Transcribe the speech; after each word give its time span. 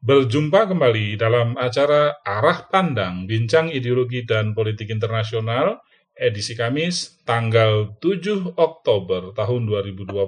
Berjumpa 0.00 0.64
kembali 0.64 1.20
dalam 1.20 1.60
acara 1.60 2.24
Arah 2.24 2.64
Pandang 2.72 3.28
Bincang 3.28 3.68
Ideologi 3.68 4.24
dan 4.24 4.56
Politik 4.56 4.88
Internasional 4.88 5.76
edisi 6.16 6.56
Kamis 6.56 7.20
tanggal 7.28 8.00
7 8.00 8.56
Oktober 8.56 9.36
tahun 9.36 9.68
2021 9.68 10.24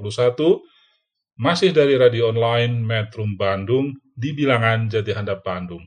masih 1.40 1.72
dari 1.72 1.96
radio 1.96 2.28
online 2.28 2.84
Metrum 2.84 3.32
Bandung 3.40 3.96
di 4.12 4.36
bilangan 4.36 4.92
Jati 4.92 5.16
Handap 5.16 5.40
Bandung. 5.40 5.80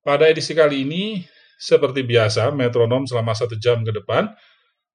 Pada 0.00 0.32
edisi 0.32 0.56
kali 0.56 0.80
ini, 0.80 1.20
seperti 1.60 2.00
biasa, 2.00 2.48
metronom 2.48 3.04
selama 3.04 3.36
satu 3.36 3.60
jam 3.60 3.84
ke 3.84 3.92
depan 3.92 4.32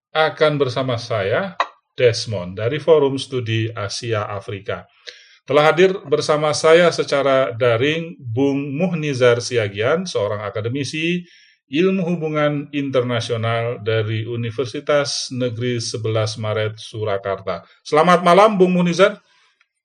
akan 0.09 0.53
bersama 0.57 0.97
saya, 0.97 1.53
Desmond, 1.93 2.57
dari 2.57 2.81
Forum 2.81 3.21
Studi 3.21 3.69
Asia 3.69 4.25
Afrika. 4.25 4.89
Telah 5.45 5.69
hadir 5.69 5.93
bersama 6.09 6.49
saya 6.57 6.89
secara 6.89 7.53
daring 7.53 8.17
Bung 8.17 8.73
Muhnizar 8.73 9.37
Siagian, 9.37 10.09
seorang 10.09 10.41
akademisi 10.41 11.21
ilmu 11.69 12.01
hubungan 12.01 12.65
internasional 12.73 13.77
dari 13.77 14.25
Universitas 14.25 15.29
Negeri 15.29 15.77
11 15.77 16.41
Maret 16.41 16.81
Surakarta. 16.81 17.61
Selamat 17.85 18.25
malam 18.25 18.57
Bung 18.57 18.73
Muhnizar. 18.73 19.21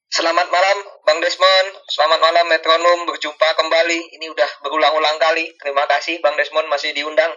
Selamat 0.09 0.49
malam 0.49 0.77
Bang 1.05 1.21
Desmond, 1.21 1.69
selamat 1.93 2.21
malam 2.25 2.45
Metronom, 2.49 2.99
berjumpa 3.13 3.49
kembali. 3.61 4.17
Ini 4.17 4.33
udah 4.33 4.65
berulang-ulang 4.65 5.21
kali. 5.21 5.45
Terima 5.61 5.85
kasih 5.85 6.25
Bang 6.25 6.41
Desmond 6.41 6.73
masih 6.73 6.97
diundang. 6.97 7.37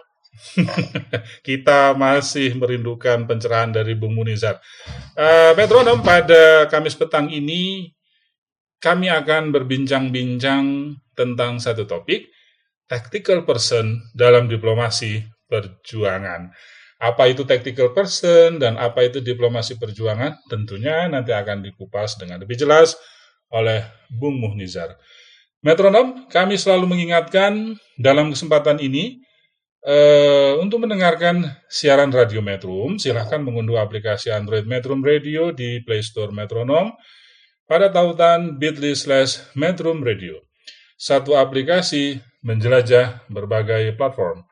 Kita 1.48 1.92
masih 1.92 2.56
merindukan 2.56 3.28
pencerahan 3.28 3.76
dari 3.76 4.00
Bung 4.00 4.16
Munizar. 4.16 4.64
Eh, 5.12 5.52
metronom 5.60 6.00
pada 6.00 6.72
Kamis 6.72 6.96
petang 6.96 7.28
ini 7.28 7.92
kami 8.84 9.08
akan 9.08 9.56
berbincang-bincang 9.56 10.92
tentang 11.16 11.64
satu 11.64 11.88
topik, 11.88 12.28
tactical 12.84 13.48
person 13.48 14.04
dalam 14.12 14.52
diplomasi 14.52 15.24
perjuangan. 15.48 16.52
Apa 17.00 17.32
itu 17.32 17.48
tactical 17.48 17.96
person 17.96 18.60
dan 18.60 18.76
apa 18.76 19.08
itu 19.08 19.24
diplomasi 19.24 19.80
perjuangan? 19.80 20.36
Tentunya 20.52 21.08
nanti 21.08 21.32
akan 21.32 21.64
dikupas 21.64 22.20
dengan 22.20 22.44
lebih 22.44 22.60
jelas 22.60 23.00
oleh 23.56 23.88
Bung 24.12 24.44
Muhnizar. 24.44 25.00
Metronom, 25.64 26.28
kami 26.28 26.60
selalu 26.60 26.92
mengingatkan 26.92 27.80
dalam 27.96 28.36
kesempatan 28.36 28.84
ini 28.84 29.24
eh, 29.88 30.60
untuk 30.60 30.84
mendengarkan 30.84 31.56
siaran 31.72 32.12
Radio 32.12 32.44
Metrum, 32.44 33.00
silahkan 33.00 33.40
mengunduh 33.40 33.80
aplikasi 33.80 34.28
Android 34.28 34.68
Metrum 34.68 35.00
Radio 35.00 35.56
di 35.56 35.80
Play 35.88 36.04
Store 36.04 36.36
Metronom 36.36 36.92
pada 37.64 37.88
tautan 37.90 38.60
bit.ly 38.60 38.94
slash 38.96 39.40
Metrum 39.56 40.04
Radio. 40.04 40.44
Satu 41.00 41.36
aplikasi 41.36 42.20
menjelajah 42.44 43.28
berbagai 43.32 43.96
platform. 43.96 44.44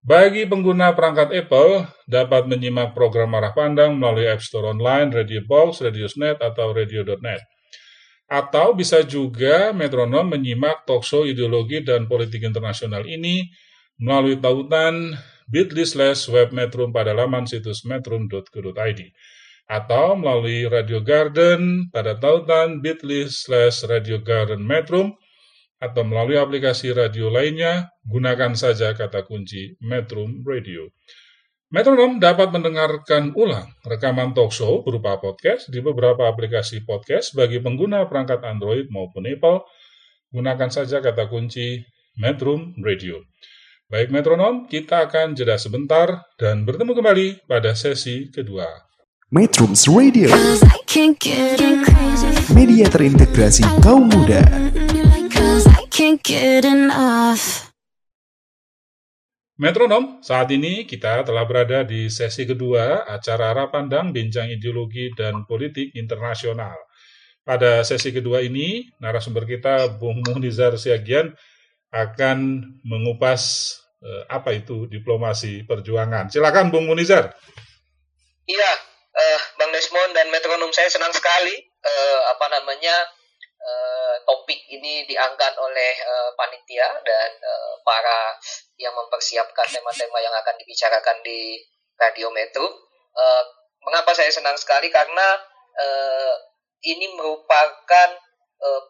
Bagi 0.00 0.48
pengguna 0.48 0.96
perangkat 0.96 1.28
Apple, 1.44 1.84
dapat 2.08 2.48
menyimak 2.48 2.96
program 2.96 3.36
arah 3.36 3.52
pandang 3.52 4.00
melalui 4.00 4.32
App 4.32 4.40
Store 4.40 4.72
Online, 4.72 5.12
Radio 5.12 5.44
Box, 5.44 5.84
Radiosnet, 5.84 6.40
atau 6.40 6.72
Radio.net. 6.72 7.44
Atau 8.30 8.72
bisa 8.72 9.04
juga 9.04 9.74
metronom 9.76 10.24
menyimak 10.24 10.88
talkshow 10.88 11.28
ideologi 11.28 11.84
dan 11.84 12.08
politik 12.08 12.46
internasional 12.46 13.04
ini 13.04 13.44
melalui 14.00 14.40
tautan 14.40 15.18
bit.ly 15.50 15.84
slash 15.84 16.30
webmetrum 16.30 16.94
pada 16.94 17.12
laman 17.12 17.44
situs 17.44 17.84
metrum.co.id 17.84 19.00
atau 19.70 20.18
melalui 20.18 20.66
Radio 20.66 20.98
Garden 20.98 21.86
pada 21.94 22.18
tautan 22.18 22.82
bit.ly 22.82 23.30
slash 23.30 23.86
Radio 23.86 24.18
Garden 24.18 24.66
Metrum 24.66 25.14
atau 25.78 26.02
melalui 26.02 26.36
aplikasi 26.36 26.90
radio 26.90 27.30
lainnya, 27.30 27.88
gunakan 28.02 28.58
saja 28.58 28.92
kata 28.92 29.24
kunci 29.24 29.78
Metrum 29.78 30.42
Radio. 30.42 30.90
Metronom 31.70 32.18
dapat 32.18 32.50
mendengarkan 32.50 33.30
ulang 33.38 33.70
rekaman 33.86 34.34
talkshow 34.34 34.82
berupa 34.82 35.22
podcast 35.22 35.70
di 35.70 35.78
beberapa 35.78 36.26
aplikasi 36.26 36.82
podcast 36.82 37.30
bagi 37.38 37.62
pengguna 37.62 38.10
perangkat 38.10 38.42
Android 38.42 38.90
maupun 38.90 39.22
Apple. 39.30 39.62
Gunakan 40.34 40.70
saja 40.74 40.98
kata 40.98 41.30
kunci 41.30 41.78
Metrum 42.18 42.74
Radio. 42.82 43.22
Baik 43.86 44.10
metronom, 44.10 44.66
kita 44.66 45.06
akan 45.06 45.38
jeda 45.38 45.62
sebentar 45.62 46.26
dan 46.42 46.66
bertemu 46.66 46.90
kembali 46.90 47.28
pada 47.46 47.74
sesi 47.78 48.30
kedua. 48.34 48.89
Metrums 49.30 49.86
Radio, 49.86 50.26
media 52.50 52.86
terintegrasi 52.90 53.62
kaum 53.78 54.10
muda. 54.10 54.42
Metronom, 59.54 60.18
saat 60.18 60.50
ini 60.50 60.82
kita 60.82 61.22
telah 61.22 61.46
berada 61.46 61.86
di 61.86 62.10
sesi 62.10 62.42
kedua 62.42 63.06
acara 63.06 63.54
arah 63.54 63.70
pandang 63.70 64.10
bincang 64.10 64.50
ideologi 64.50 65.14
dan 65.14 65.46
politik 65.46 65.94
internasional. 65.94 66.74
Pada 67.46 67.86
sesi 67.86 68.10
kedua 68.10 68.42
ini, 68.42 68.90
narasumber 68.98 69.46
kita 69.46 69.94
Bung 69.94 70.26
Muhnizar 70.26 70.74
Siagian 70.74 71.30
akan 71.94 72.66
mengupas 72.82 73.78
eh, 74.02 74.26
apa 74.26 74.58
itu 74.58 74.90
diplomasi 74.90 75.62
perjuangan. 75.70 76.34
Silakan 76.34 76.74
Bung 76.74 76.90
Munizar. 76.90 77.30
Iya, 78.50 78.89
eh, 79.20 79.40
Bang 79.60 79.70
Desmond 79.70 80.16
dan 80.16 80.32
Metronom 80.32 80.72
saya 80.72 80.88
senang 80.88 81.12
sekali 81.12 81.54
eh, 81.60 82.20
apa 82.32 82.46
namanya 82.48 82.96
eh, 83.60 84.14
topik 84.24 84.60
ini 84.72 85.04
diangkat 85.04 85.52
oleh 85.60 85.92
eh, 86.00 86.30
panitia 86.34 86.88
dan 87.04 87.30
eh, 87.36 87.72
para 87.84 88.36
yang 88.80 88.96
mempersiapkan 88.96 89.68
tema-tema 89.68 90.18
yang 90.24 90.32
akan 90.32 90.56
dibicarakan 90.56 91.20
di 91.20 91.60
Radio 92.00 92.32
Metro. 92.32 92.64
Eh, 93.12 93.44
mengapa 93.84 94.16
saya 94.16 94.32
senang 94.32 94.56
sekali? 94.56 94.88
Karena 94.88 95.36
eh, 95.76 96.34
ini 96.88 97.12
merupakan 97.12 98.16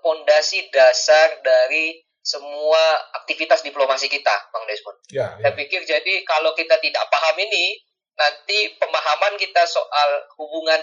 pondasi 0.02 0.66
dasar 0.74 1.38
dari 1.46 1.94
semua 2.18 3.06
aktivitas 3.22 3.62
diplomasi 3.62 4.10
kita, 4.10 4.50
Bang 4.50 4.66
Desmond. 4.66 4.98
Ya, 5.14 5.38
Saya 5.38 5.54
pikir 5.54 5.86
jadi 5.86 6.26
kalau 6.26 6.52
kita 6.58 6.74
tidak 6.82 7.06
paham 7.06 7.38
ini, 7.38 7.78
nanti 8.20 8.76
pemahaman 8.76 9.40
kita 9.40 9.64
soal 9.64 10.28
hubungan 10.36 10.76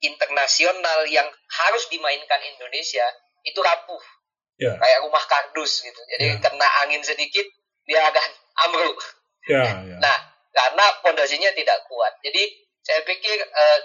internasional 0.00 1.04
yang 1.06 1.28
harus 1.52 1.84
dimainkan 1.92 2.40
Indonesia 2.56 3.04
itu 3.44 3.60
rapuh, 3.60 4.02
ya, 4.58 4.72
kayak 4.80 5.04
rumah 5.04 5.22
kardus 5.28 5.84
gitu. 5.84 6.00
Jadi 6.16 6.26
Ya. 6.32 6.40
kena 6.40 6.68
angin 6.82 7.02
sedikit 7.04 7.44
dia 7.84 8.00
akan 8.08 8.28
ambruk. 8.68 8.98
ya, 9.46 9.62
ya. 9.92 9.96
Nah, 10.00 10.16
karena 10.52 10.84
pondasinya 11.04 11.50
tidak 11.54 11.84
kuat. 11.86 12.16
Jadi 12.24 12.42
saya 12.82 13.04
pikir 13.06 13.36
eh, 13.36 13.78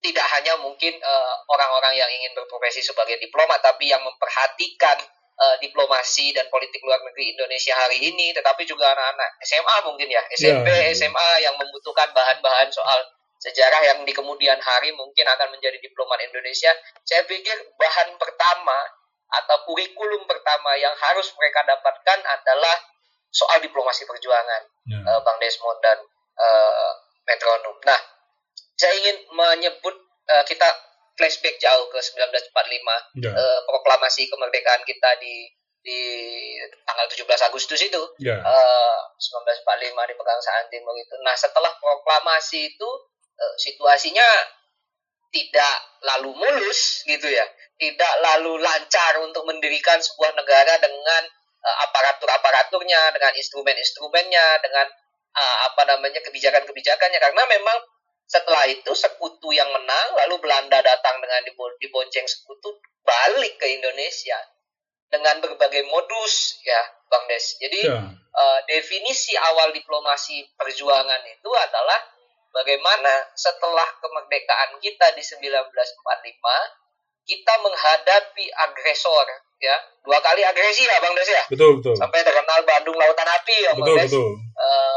tidak 0.00 0.24
hanya 0.38 0.56
mungkin 0.62 0.96
eh, 0.96 1.34
orang-orang 1.50 1.98
yang 1.98 2.08
ingin 2.08 2.32
berprofesi 2.32 2.80
sebagai 2.80 3.20
diplomat, 3.20 3.60
tapi 3.60 3.90
yang 3.90 4.00
memperhatikan 4.00 4.96
eh, 5.40 5.56
diplomasi 5.64 6.36
dan 6.36 6.46
politik 6.52 6.84
luar 6.84 7.00
negeri 7.00 7.32
Indonesia 7.32 7.72
hari 7.80 7.98
ini, 8.04 8.36
tetapi 8.36 8.68
juga 8.68 8.92
anak-anak 8.92 9.30
SMA 9.40 9.76
mungkin 9.88 10.08
ya, 10.12 10.22
SMP, 10.36 10.68
Ya, 10.68 10.92
ya. 10.92 10.92
SMA 10.92 11.30
yang 11.44 11.54
membutuhkan 11.56 12.12
bahan-bahan 12.12 12.68
soal 12.68 13.00
sejarah 13.40 13.80
yang 13.88 13.98
di 14.04 14.12
kemudian 14.12 14.60
hari 14.60 14.92
mungkin 14.92 15.24
akan 15.24 15.48
menjadi 15.56 15.80
diplomat 15.80 16.20
Indonesia. 16.20 16.76
Saya 17.08 17.24
pikir 17.24 17.56
bahan 17.80 18.20
pertama 18.20 18.76
atau 19.30 19.56
kurikulum 19.64 20.28
pertama 20.28 20.76
yang 20.76 20.92
harus 20.92 21.32
mereka 21.38 21.64
dapatkan 21.64 22.18
adalah 22.20 22.76
soal 23.30 23.62
diplomasi 23.62 24.04
perjuangan 24.04 24.62
Ya. 24.90 24.98
eh, 25.06 25.20
Bang 25.22 25.38
Desmond 25.40 25.78
dan 25.80 25.98
eh, 26.36 26.92
Metronom. 27.30 27.78
Nah, 27.86 28.00
saya 28.74 28.92
ingin 28.98 29.16
menyebut 29.32 29.94
eh, 30.28 30.44
kita 30.44 30.68
flashback 31.20 31.60
jauh 31.60 31.84
ke 31.92 32.00
1945, 32.00 32.96
Ya. 33.20 33.28
eh, 33.36 33.60
proklamasi 33.68 34.32
kemerdekaan 34.32 34.80
kita 34.88 35.20
di 35.20 35.52
di 35.80 36.00
tanggal 36.84 37.08
17 37.08 37.40
Agustus 37.44 37.80
itu, 37.80 38.00
Ya. 38.20 38.40
eh, 38.40 38.98
1945 39.16 40.08
di 40.08 40.14
Pegangsaan 40.16 40.68
Timur 40.72 40.96
itu. 40.96 41.12
Nah, 41.20 41.36
setelah 41.36 41.72
proklamasi 41.76 42.72
itu 42.72 42.88
eh, 43.36 43.54
situasinya 43.60 44.28
tidak 45.32 45.76
lalu 46.04 46.34
mulus 46.36 47.04
gitu 47.06 47.28
ya, 47.30 47.46
tidak 47.80 48.12
lalu 48.20 48.60
lancar 48.60 49.20
untuk 49.24 49.46
mendirikan 49.48 49.96
sebuah 50.00 50.36
negara 50.36 50.76
dengan 50.80 51.22
eh, 51.60 51.76
aparatur-aparaturnya, 51.88 53.12
dengan 53.16 53.32
instrumen-instrumennya, 53.36 54.46
dengan 54.64 54.86
eh, 55.36 55.58
apa 55.72 55.82
namanya 55.88 56.20
kebijakan-kebijakannya 56.24 57.20
karena 57.20 57.42
memang 57.48 57.78
setelah 58.30 58.62
itu 58.64 58.94
sekutu 58.94 59.50
yang 59.50 59.66
menang 59.68 60.06
lalu 60.16 60.38
Belanda 60.38 60.78
datang 60.78 61.18
dengan 61.18 61.42
dibo- 61.42 61.74
dibonceng 61.76 62.22
sekutu 62.24 62.70
balik 63.02 63.58
ke 63.58 63.66
Indonesia 63.68 64.38
dengan 65.04 65.42
berbagai 65.42 65.82
modus 65.84 66.62
ya 66.62 66.78
Bang 67.04 67.26
Des. 67.26 67.42
Jadi 67.58 67.82
Ya. 67.82 67.98
eh, 68.30 68.60
definisi 68.64 69.34
awal 69.34 69.74
diplomasi 69.74 70.46
perjuangan 70.54 71.18
itu 71.26 71.50
adalah 71.50 71.98
bagaimana 72.48 73.10
setelah 73.32 73.90
kemerdekaan 73.98 74.78
kita 74.78 75.10
di 75.10 75.22
1945 75.22 75.74
kita 77.22 77.54
menghadapi 77.58 78.44
agresor 78.48 79.26
ya 79.58 79.76
dua 80.00 80.18
kali 80.18 80.40
agresi 80.40 80.82
ya 80.84 80.98
Bang 80.98 81.12
Des 81.12 81.26
ya 81.28 81.44
Betul, 81.46 81.78
betul. 81.78 81.94
sampai 81.94 82.22
terkenal 82.22 82.62
Bandung 82.64 82.94
Lautan 82.94 83.26
Api 83.28 83.56
ya 83.60 83.70
Bang 83.72 83.82
Betul, 83.84 83.96
Des 83.98 84.06
betul. 84.08 84.30
Eh, 84.56 84.89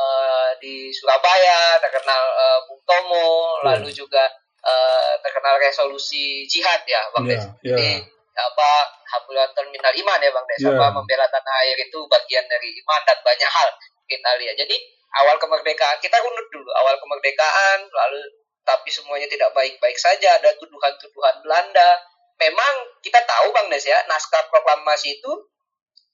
di 0.64 0.88
Surabaya 0.96 1.76
terkenal 1.84 2.22
eh, 2.32 2.60
Bung 2.72 2.80
Tomo 2.88 3.60
Betul. 3.60 3.64
lalu 3.68 3.90
juga 3.92 4.24
eh, 4.64 5.14
terkenal 5.20 5.60
resolusi 5.60 6.48
jihad 6.48 6.80
ya 6.88 7.04
Bang 7.12 7.28
Ya, 7.28 7.36
Des 7.36 7.44
jadi 7.60 7.90
apa 8.34 8.72
Habulatul 9.14 9.70
Minal 9.70 9.94
Iman 9.94 10.24
ya 10.24 10.32
Bang 10.32 10.48
Des 10.48 10.64
Ya. 10.64 10.72
apa 10.72 10.96
membela 10.96 11.28
tanah 11.28 11.56
air 11.68 11.76
itu 11.78 12.00
bagian 12.08 12.48
dari 12.48 12.72
iman 12.80 13.02
dan 13.04 13.20
banyak 13.20 13.50
hal 13.52 13.70
kita 14.08 14.30
lihat 14.40 14.56
jadi 14.56 14.76
awal 15.20 15.36
kemerdekaan 15.38 16.00
kita 16.00 16.16
runut 16.18 16.48
dulu 16.50 16.72
awal 16.80 16.96
kemerdekaan 16.98 17.84
lalu 17.86 18.24
tapi 18.64 18.88
semuanya 18.88 19.28
tidak 19.28 19.52
baik-baik 19.52 20.00
saja 20.00 20.40
ada 20.40 20.56
tuduhan-tuduhan 20.56 21.44
Belanda 21.44 22.00
memang 22.40 22.74
kita 23.04 23.20
tahu 23.22 23.52
Bang 23.52 23.68
Des 23.68 23.84
ya 23.84 24.00
naskah 24.08 24.48
proklamasi 24.48 25.20
itu 25.20 25.32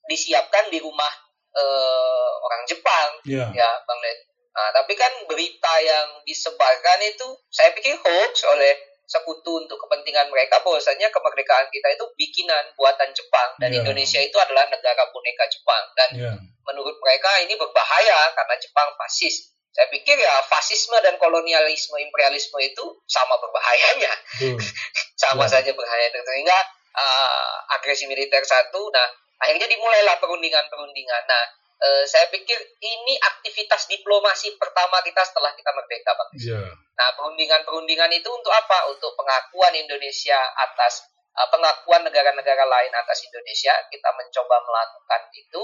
disiapkan 0.10 0.68
di 0.74 0.82
rumah 0.82 1.14
eh, 1.54 2.30
orang 2.44 2.62
Jepang 2.66 3.10
Ya. 3.24 3.46
ya 3.54 3.70
Bang 3.86 4.02
Des 4.02 4.20
nah, 4.54 4.70
tapi 4.76 4.94
kan 4.98 5.12
berita 5.26 5.74
yang 5.82 6.08
disebarkan 6.24 7.00
itu 7.06 7.28
saya 7.50 7.74
pikir 7.74 7.96
hoax 7.98 8.44
oleh 8.50 8.74
sekutu 9.10 9.66
untuk 9.66 9.82
kepentingan 9.82 10.30
mereka 10.30 10.62
bahwasanya 10.62 11.10
kemerdekaan 11.10 11.66
kita 11.74 11.90
itu 11.98 12.06
bikinan 12.14 12.62
buatan 12.78 13.10
Jepang 13.10 13.58
dan 13.58 13.74
Ya. 13.74 13.82
Indonesia 13.82 14.22
itu 14.22 14.38
adalah 14.38 14.70
negara 14.70 15.10
boneka 15.10 15.50
Jepang 15.50 15.84
dan 15.98 16.10
Ya. 16.14 16.32
menurut 16.62 16.94
mereka 17.02 17.42
ini 17.42 17.58
berbahaya 17.58 18.30
karena 18.38 18.56
Jepang 18.62 18.94
fasis. 19.02 19.50
Saya 19.74 19.90
pikir 19.90 20.14
ya 20.14 20.34
fasisme 20.46 20.94
dan 21.02 21.18
kolonialisme 21.18 21.98
imperialisme 21.98 22.58
itu 22.62 22.86
sama 23.10 23.34
berbahayanya, 23.42 24.14
Betul. 24.38 24.58
sama 25.26 25.50
Ya. 25.50 25.58
saja 25.58 25.72
berbahaya 25.74 26.14
sehingga 26.14 26.58
uh, 26.94 27.54
agresi 27.82 28.06
militer 28.06 28.46
satu. 28.46 28.94
Nah 28.94 29.10
akhirnya 29.42 29.66
dimulailah 29.66 30.22
perundingan-perundingan. 30.22 31.24
Nah 31.26 31.44
eh, 31.80 32.04
saya 32.04 32.28
pikir 32.32 32.60
ini 32.84 33.16
aktivitas 33.20 33.88
diplomasi 33.88 34.56
pertama 34.60 35.00
kita 35.04 35.24
setelah 35.24 35.56
kita 35.56 35.72
merdeka, 35.72 36.12
bang. 36.16 36.30
Ya. 36.40 36.64
Nah, 37.00 37.10
perundingan-perundingan 37.16 38.12
itu 38.12 38.28
untuk 38.28 38.52
apa? 38.52 38.92
Untuk 38.92 39.16
pengakuan 39.16 39.72
Indonesia 39.72 40.36
atas 40.60 41.08
uh, 41.40 41.48
pengakuan 41.48 42.04
negara-negara 42.04 42.68
lain 42.68 42.92
atas 42.92 43.24
Indonesia. 43.24 43.72
Kita 43.88 44.10
mencoba 44.12 44.56
melakukan 44.68 45.22
itu. 45.32 45.64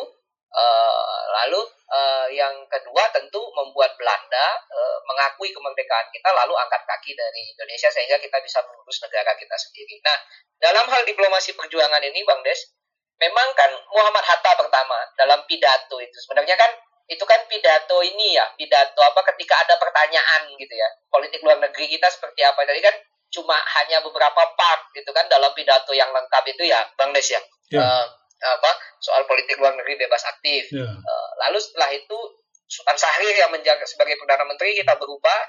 Uh, 0.55 1.23
lalu 1.35 1.59
uh, 1.91 2.31
yang 2.31 2.63
kedua 2.71 3.11
tentu 3.11 3.43
membuat 3.51 3.91
Belanda 3.99 4.55
uh, 4.71 4.97
mengakui 5.03 5.51
kemerdekaan 5.51 6.07
kita 6.15 6.31
lalu 6.31 6.55
angkat 6.55 6.79
kaki 6.87 7.11
dari 7.11 7.51
Indonesia 7.51 7.91
sehingga 7.91 8.15
kita 8.23 8.39
bisa 8.39 8.63
mengurus 8.63 9.03
negara 9.03 9.35
kita 9.35 9.51
sendiri. 9.59 9.99
Nah, 9.99 10.15
dalam 10.63 10.87
hal 10.87 11.03
diplomasi 11.03 11.59
perjuangan 11.59 11.99
ini 12.07 12.23
Bang 12.23 12.39
Des, 12.47 12.71
memang 13.19 13.47
kan 13.55 13.71
Muhammad 13.91 14.23
Hatta 14.23 14.51
pertama 14.59 14.97
dalam 15.15 15.43
pidato 15.47 15.99
itu. 15.99 16.17
Sebenarnya 16.19 16.55
kan 16.59 16.71
itu 17.05 17.21
kan 17.21 17.37
pidato 17.45 18.01
ini 18.01 18.33
ya 18.33 18.49
pidato 18.57 18.97
apa 19.05 19.21
ketika 19.33 19.55
ada 19.61 19.77
pertanyaan 19.77 20.51
gitu 20.57 20.73
ya. 20.73 20.89
Politik 21.07 21.39
luar 21.45 21.61
negeri 21.61 21.85
kita 21.87 22.07
seperti 22.11 22.41
apa. 22.43 22.65
Tadi 22.65 22.81
kan 22.81 22.95
cuma 23.31 23.57
hanya 23.81 23.99
beberapa 23.99 24.41
part 24.55 24.91
gitu 24.95 25.11
kan 25.11 25.27
dalam 25.27 25.51
pidato 25.51 25.91
yang 25.91 26.09
lengkap 26.11 26.43
itu 26.55 26.63
ya 26.67 26.79
Bang 26.95 27.11
Des 27.11 27.27
ya? 27.27 27.41
Ya. 27.71 27.81
Eh, 27.81 28.05
apa 28.45 28.71
soal 28.99 29.23
politik 29.25 29.57
luar 29.57 29.73
negeri 29.77 30.05
bebas 30.05 30.23
aktif. 30.27 30.69
Ya. 30.73 30.85
Eh, 30.85 31.29
lalu 31.47 31.57
setelah 31.61 31.89
itu 31.95 32.17
Sultan 32.65 32.97
Syahrir 32.97 33.35
yang 33.37 33.53
menjaga 33.53 33.85
sebagai 33.85 34.17
perdana 34.17 34.43
menteri 34.43 34.73
kita 34.73 34.97
berubah. 34.97 35.39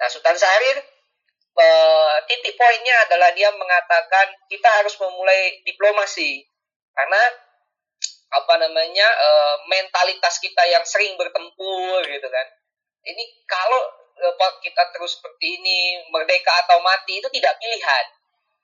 Nah 0.00 0.08
Sultan 0.08 0.34
Syahrir 0.34 0.80
eh, 1.52 2.16
titik 2.26 2.56
poinnya 2.56 2.96
adalah 3.08 3.30
dia 3.36 3.52
mengatakan 3.52 4.32
kita 4.48 4.68
harus 4.80 4.96
memulai 4.96 5.60
diplomasi 5.68 6.51
karena 6.92 7.22
apa 8.32 8.54
namanya 8.56 9.08
eh, 9.08 9.56
mentalitas 9.68 10.40
kita 10.40 10.62
yang 10.68 10.84
sering 10.88 11.16
bertempur 11.20 12.00
gitu 12.08 12.28
kan. 12.28 12.46
Ini 13.02 13.24
kalau 13.44 13.82
Pak, 14.22 14.62
kita 14.62 14.92
terus 14.94 15.18
seperti 15.18 15.58
ini 15.58 15.98
merdeka 16.14 16.52
atau 16.62 16.78
mati 16.78 17.18
itu 17.18 17.26
tidak 17.32 17.58
pilihan 17.58 18.06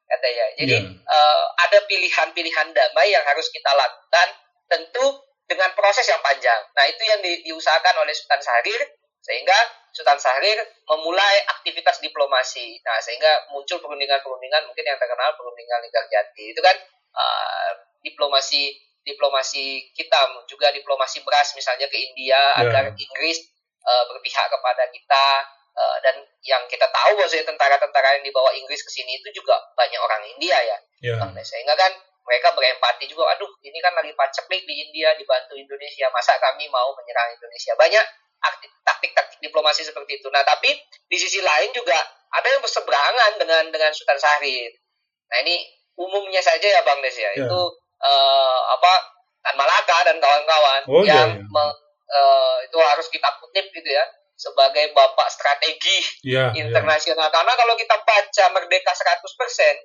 katanya 0.09 0.47
jadi 0.57 0.77
Ya. 0.81 0.89
eh, 0.89 1.45
ada 1.69 1.79
pilihan-pilihan 1.85 2.69
damai 2.73 3.13
yang 3.13 3.25
harus 3.29 3.53
kita 3.53 3.69
lakukan 3.77 4.29
tentu 4.73 5.05
dengan 5.49 5.73
proses 5.77 6.05
yang 6.09 6.21
panjang. 6.25 6.61
Nah 6.77 6.85
itu 6.89 7.03
yang 7.05 7.21
di- 7.21 7.41
diusahakan 7.45 8.05
oleh 8.05 8.13
Sultan 8.13 8.41
Syahrir 8.41 8.81
sehingga 9.21 9.57
Sultan 9.93 10.17
Syahrir 10.21 10.61
memulai 10.89 11.45
aktivitas 11.49 12.01
diplomasi. 12.01 12.81
Nah 12.85 13.01
sehingga 13.05 13.49
muncul 13.53 13.81
perundingan-perundingan 13.81 14.65
mungkin 14.69 14.85
yang 14.85 14.97
terkenal 15.01 15.33
perundingan 15.37 15.81
Linggarjati 15.85 16.45
itu 16.57 16.61
kan 16.61 16.77
eh, 17.17 17.71
diplomasi 18.01 18.75
diplomasi 19.03 19.89
kita 19.93 20.19
juga 20.45 20.69
diplomasi 20.71 21.25
beras 21.25 21.55
misalnya 21.55 21.89
ke 21.89 21.97
India 21.97 22.37
Ya. 22.37 22.61
agar 22.61 22.85
Inggris 22.93 23.39
eh, 23.81 24.05
berpihak 24.07 24.47
kepada 24.49 24.85
kita 24.93 25.25
eh, 25.73 25.97
dan 26.05 26.15
yang 26.43 26.63
kita 26.67 26.85
tahu 26.87 27.17
bahwa 27.17 27.29
tentara-tentara 27.31 28.21
yang 28.21 28.25
dibawa 28.25 28.53
Inggris 28.53 28.81
ke 28.81 28.91
sini 28.93 29.17
itu 29.17 29.33
juga 29.33 29.57
banyak 29.75 29.97
orang 29.97 30.23
India 30.29 30.59
ya 30.61 30.79
Ya. 31.01 31.15
Bang 31.17 31.31
Des. 31.33 31.47
sehingga 31.47 31.73
kan 31.73 31.95
mereka 32.27 32.53
berempati 32.53 33.09
juga 33.09 33.33
aduh 33.33 33.49
ini 33.63 33.79
kan 33.79 33.95
lagi 33.95 34.13
paceklik 34.13 34.61
di 34.63 34.75
India 34.83 35.15
dibantu 35.15 35.57
Indonesia 35.57 36.11
masa 36.11 36.37
kami 36.37 36.69
mau 36.69 36.93
menyerang 36.93 37.33
Indonesia 37.33 37.73
banyak 37.73 38.05
akti- 38.39 38.75
taktik-taktik 38.85 39.39
diplomasi 39.41 39.81
seperti 39.81 40.21
itu 40.21 40.29
nah 40.29 40.45
tapi 40.45 40.75
di 41.09 41.17
sisi 41.17 41.41
lain 41.41 41.73
juga 41.73 41.97
ada 42.29 42.45
yang 42.45 42.61
berseberangan 42.61 43.41
dengan 43.41 43.65
dengan 43.73 43.91
Sultan 43.95 44.21
Syahrir 44.21 44.69
nah 45.31 45.39
ini 45.41 45.57
umumnya 45.97 46.43
saja 46.43 46.69
ya 46.69 46.85
Bang 46.85 47.01
Des 47.01 47.17
ya 47.17 47.33
Ya. 47.33 47.47
itu 47.47 47.61
eh, 48.01 48.59
apa 48.71 48.93
Tan 49.39 49.55
Malaka 49.55 49.99
dan 50.05 50.17
kawan-kawan 50.19 50.83
Oh, 50.87 51.03
iya, 51.03 51.15
yang 51.17 51.31
iya. 51.35 51.45
me- 51.45 51.79
eh, 52.09 52.57
itu 52.65 52.79
harus 52.79 53.07
kita 53.09 53.29
kutip 53.39 53.69
gitu 53.71 53.87
ya 53.87 54.05
sebagai 54.35 54.91
bapak 54.93 55.29
strategi 55.29 55.99
Ya. 56.23 56.49
ya. 56.49 56.63
internasional 56.63 57.27
karena 57.29 57.53
kalau 57.53 57.75
kita 57.75 57.99
baca 57.99 58.45
merdeka 58.51 58.93
100% 58.93 59.77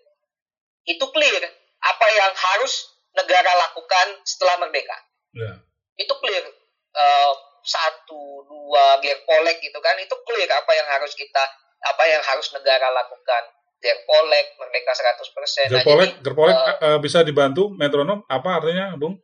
itu 0.86 1.06
clear 1.10 1.44
apa 1.80 2.08
yang 2.12 2.32
harus 2.32 2.74
negara 3.14 3.52
lakukan 3.60 4.08
setelah 4.24 4.58
merdeka 4.60 4.98
Ya. 5.32 5.58
itu 5.96 6.14
clear 6.16 6.46
Eh, 6.94 7.34
satu 7.64 8.22
dua 8.44 9.00
gerpolek 9.00 9.58
gitu 9.58 9.80
kan 9.80 9.98
itu 9.98 10.14
clear 10.22 10.46
apa 10.48 10.72
yang 10.72 10.86
harus 10.86 11.10
kita 11.12 11.42
apa 11.82 12.04
yang 12.06 12.22
harus 12.22 12.54
negara 12.54 12.86
lakukan 12.88 13.44
gerpolek 13.84 14.56
merdeka 14.56 14.92
100% 14.96 15.68
Nah, 15.68 15.72
Gerpolek, 15.84 16.10
jadi, 16.10 16.24
gerpolek 16.24 16.56
eh, 16.56 16.78
eh, 16.88 16.98
bisa 17.04 17.20
dibantu 17.22 17.68
metronom 17.76 18.24
apa 18.26 18.50
artinya, 18.64 18.96
Bung? 18.96 19.20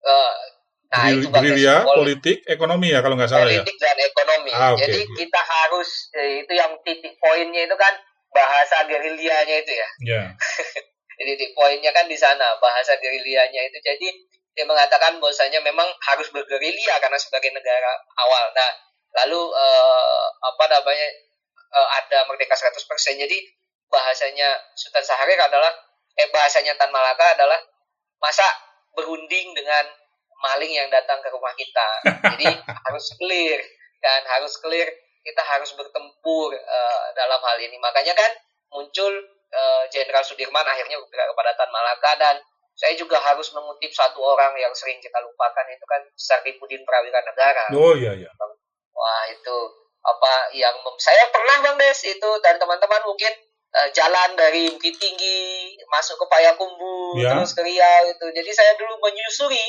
eh, 0.00 0.32
nah 0.88 1.04
Geril- 1.04 1.20
itu. 1.20 1.28
Gerilya, 1.28 1.74
Pol- 1.84 1.96
politik, 2.00 2.36
ekonomi 2.48 2.88
ya 2.88 3.04
kalau 3.04 3.20
nggak 3.20 3.28
salah 3.28 3.44
ya. 3.44 3.60
politik 3.60 3.76
dan 3.76 3.98
ekonomi. 4.00 4.50
Ah, 4.54 4.72
oke, 4.72 4.80
Jadi 4.80 5.00
kita 5.12 5.40
harus 5.42 5.88
itu 6.40 6.52
yang 6.56 6.72
titik 6.80 7.14
poinnya 7.20 7.68
itu 7.68 7.76
kan 7.76 7.92
bahasa 8.32 8.86
gerilyanya 8.88 9.56
itu 9.60 9.72
ya. 9.76 9.88
Jadi 11.16 11.30
titik 11.36 11.52
poinnya 11.52 11.92
kan 11.92 12.08
di 12.08 12.16
sana 12.16 12.56
bahasa 12.62 12.96
gerilyanya 12.96 13.60
itu. 13.68 13.78
Jadi 13.82 14.08
dia 14.56 14.64
mengatakan 14.64 15.20
bahwasanya 15.20 15.60
memang 15.60 15.84
harus 16.00 16.32
bergerilya 16.32 16.96
karena 17.02 17.20
sebagai 17.20 17.52
negara 17.52 17.92
awal. 18.16 18.44
Nah, 18.56 18.70
lalu 19.20 19.40
eh, 19.52 20.24
apa 20.40 20.64
namanya 20.70 21.08
ada 21.76 22.24
merdeka 22.24 22.56
100%. 22.56 23.20
Jadi 23.20 23.36
bahasanya 23.90 24.48
Sultan 24.74 25.04
Syahrir 25.04 25.38
adalah 25.38 25.72
eh 26.16 26.28
bahasanya 26.32 26.74
Tan 26.80 26.90
Malaka 26.90 27.36
adalah 27.36 27.60
masa 28.20 28.46
berunding 28.96 29.52
dengan 29.52 29.84
maling 30.40 30.72
yang 30.72 30.88
datang 30.88 31.20
ke 31.20 31.28
rumah 31.28 31.52
kita. 31.56 31.88
Jadi 32.34 32.48
harus 32.64 33.06
clear 33.20 33.60
kan, 34.00 34.22
harus 34.36 34.56
clear 34.60 34.88
kita 35.26 35.42
harus 35.42 35.74
bertempur 35.74 36.54
eh, 36.54 37.06
dalam 37.16 37.40
hal 37.42 37.58
ini. 37.60 37.76
Makanya 37.80 38.14
kan 38.16 38.30
muncul 38.72 39.12
eh, 39.52 39.84
Jenderal 39.92 40.24
Sudirman 40.24 40.64
akhirnya 40.64 40.96
berpihak 41.02 41.28
kepada 41.32 41.50
Tan 41.56 41.70
Malaka 41.70 42.12
dan 42.18 42.36
saya 42.76 42.92
juga 42.92 43.16
harus 43.16 43.48
mengutip 43.56 43.88
satu 43.88 44.20
orang 44.20 44.52
yang 44.60 44.68
sering 44.76 45.00
kita 45.00 45.16
lupakan 45.24 45.64
itu 45.72 45.84
kan 45.88 46.02
Saripudin 46.12 46.84
Prawira 46.84 47.24
Negara. 47.24 47.72
Oh 47.72 47.96
iya 47.96 48.12
iya. 48.12 48.28
Wah 48.92 49.24
itu 49.32 49.56
apa 50.06 50.32
yang 50.54 50.76
mem- 50.84 51.00
saya 51.00 51.24
pernah 51.32 51.66
bang 51.66 51.76
Des 51.80 52.00
itu 52.04 52.30
dan 52.44 52.60
teman-teman 52.60 53.02
mungkin 53.08 53.32
eh, 53.76 53.88
jalan 53.92 54.32
dari 54.36 54.72
Bukit 54.72 54.96
Tinggi 54.96 55.36
masuk 55.86 56.16
ke 56.18 56.26
Payakumbuh 56.26 57.20
Ya. 57.20 57.36
terus 57.36 57.52
ke 57.54 57.62
Riau 57.62 58.04
itu. 58.10 58.26
Jadi 58.32 58.50
saya 58.50 58.72
dulu 58.80 58.96
menyusuri 59.00 59.62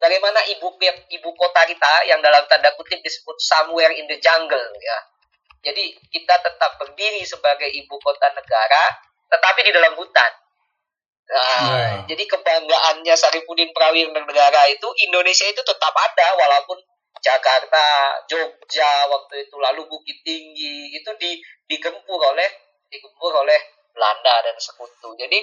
bagaimana 0.00 0.40
ibu 0.48 0.72
ibu 1.10 1.30
kota 1.36 1.62
kita 1.68 2.08
yang 2.08 2.22
dalam 2.24 2.46
tanda 2.48 2.72
kutip 2.78 2.98
disebut 3.04 3.36
somewhere 3.38 3.92
in 3.92 4.08
the 4.08 4.16
jungle 4.22 4.66
ya. 4.80 4.98
Jadi 5.60 5.92
kita 6.08 6.34
tetap 6.40 6.80
berdiri 6.80 7.20
sebagai 7.20 7.68
ibu 7.68 7.92
kota 8.00 8.32
negara, 8.32 8.96
tetapi 9.28 9.60
di 9.68 9.72
dalam 9.76 9.92
hutan. 9.92 10.32
Nah, 11.30 11.62
Ya. 11.70 12.10
jadi 12.10 12.26
kebanggaannya 12.26 13.14
Sarifudin 13.14 13.70
Prawira 13.70 14.10
Negara 14.10 14.66
itu 14.66 14.88
Indonesia 15.06 15.46
itu 15.46 15.62
tetap 15.62 15.94
ada 15.94 16.28
walaupun 16.34 16.74
Jakarta, 17.20 18.16
Jogja 18.26 19.06
waktu 19.06 19.46
itu 19.46 19.56
lalu 19.60 19.84
Bukit 19.86 20.18
Tinggi 20.24 20.96
itu 20.96 21.10
di, 21.20 21.36
digempur 21.68 22.18
oleh 22.18 22.48
digempur 22.90 23.32
oleh 23.32 23.58
Belanda 23.90 24.42
dan 24.42 24.56
sekutu. 24.58 25.14
Jadi 25.14 25.38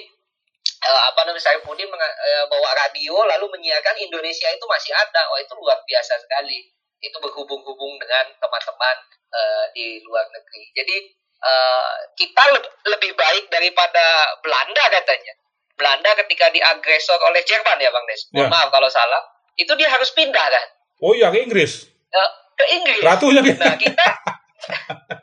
eh, 0.78 1.00
apa 1.04 1.20
namanya 1.24 1.42
Sarifudin 1.42 1.88
menga- 1.88 2.18
eh, 2.20 2.44
bawa 2.46 2.70
radio 2.76 3.24
lalu 3.26 3.48
menyiarkan 3.50 3.96
Indonesia 3.98 4.48
itu 4.48 4.64
masih 4.64 4.92
ada. 4.92 5.22
Wah 5.28 5.40
itu 5.40 5.52
luar 5.56 5.80
biasa 5.82 6.20
sekali. 6.20 6.68
Itu 6.98 7.16
berhubung-hubung 7.18 7.96
dengan 7.96 8.26
teman-teman 8.34 8.96
eh, 9.28 9.64
di 9.72 9.86
luar 10.02 10.28
negeri. 10.28 10.64
Jadi 10.72 10.96
eh, 11.40 11.96
kita 12.14 12.42
leb- 12.52 12.74
lebih 12.86 13.12
baik 13.14 13.48
daripada 13.48 14.04
Belanda 14.38 14.84
katanya. 14.90 15.34
Belanda 15.78 16.10
ketika 16.18 16.50
diagresor 16.50 17.22
oleh 17.22 17.40
Jerman 17.42 17.78
ya 17.78 17.88
Bang 17.88 18.02
Des. 18.04 18.22
Ya. 18.32 18.46
Maaf 18.46 18.68
kalau 18.68 18.90
salah. 18.90 19.22
Itu 19.54 19.74
dia 19.74 19.90
harus 19.90 20.14
pindah 20.14 20.46
kan 20.46 20.66
Oh 20.98 21.14
iya 21.14 21.30
ke 21.30 21.38
Inggris. 21.40 21.86
Eh, 22.10 22.30
ke 22.54 22.64
Inggris. 22.74 23.02
Ratunya. 23.02 23.42
Nah 23.42 23.74
kita 23.74 24.06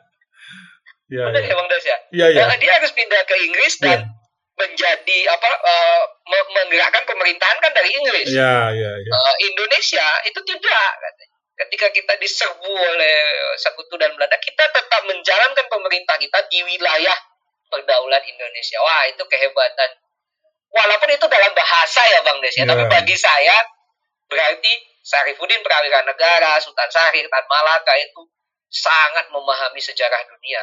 Iya, 1.06 1.22
benar 1.30 1.42
iya. 1.42 1.50
ya 1.50 1.54
Bang 1.54 1.68
Des 1.70 1.84
ya. 1.86 1.98
Iya, 2.10 2.26
iya. 2.34 2.42
Nah, 2.50 2.58
dia 2.58 2.72
harus 2.74 2.90
pindah 2.90 3.22
ke 3.26 3.34
Inggris 3.46 3.74
dan 3.78 3.98
Iya. 4.02 4.10
menjadi 4.56 5.18
apa 5.30 5.48
me- 6.26 6.48
menggerakkan 6.56 7.04
pemerintahan 7.06 7.58
kan 7.60 7.72
dari 7.76 7.90
Inggris. 7.94 8.26
Iya, 8.26 8.74
iya, 8.74 8.90
iya. 9.04 9.10
Eh, 9.12 9.34
Indonesia 9.46 10.06
itu 10.26 10.40
tidak. 10.42 10.90
Ketika 11.56 11.88
kita 11.88 12.12
diserbu 12.20 12.68
oleh 12.68 13.16
sekutu 13.56 13.96
dan 13.96 14.12
Belanda, 14.12 14.36
kita 14.36 14.64
tetap 14.76 15.02
menjalankan 15.08 15.66
pemerintah 15.72 16.20
kita 16.20 16.44
di 16.52 16.60
wilayah 16.60 17.16
berdaulat 17.72 18.20
Indonesia. 18.28 18.76
Wah, 18.84 19.08
itu 19.08 19.22
kehebatan. 19.24 19.90
Walaupun 20.68 21.08
itu 21.16 21.24
dalam 21.24 21.52
bahasa 21.56 22.02
ya 22.12 22.20
Bang 22.20 22.42
Des 22.44 22.52
ya, 22.52 22.66
Ya. 22.66 22.76
tapi 22.76 22.84
bagi 22.92 23.16
saya 23.16 23.56
berarti 24.28 24.72
Sarifudin 25.00 25.62
Prawira 25.62 26.02
Negara, 26.02 26.58
Sultan 26.60 26.90
Syahrir, 26.90 27.24
Tan 27.30 27.46
Malaka 27.48 27.94
itu 27.96 28.20
sangat 28.68 29.30
memahami 29.30 29.78
sejarah 29.80 30.26
dunia 30.26 30.60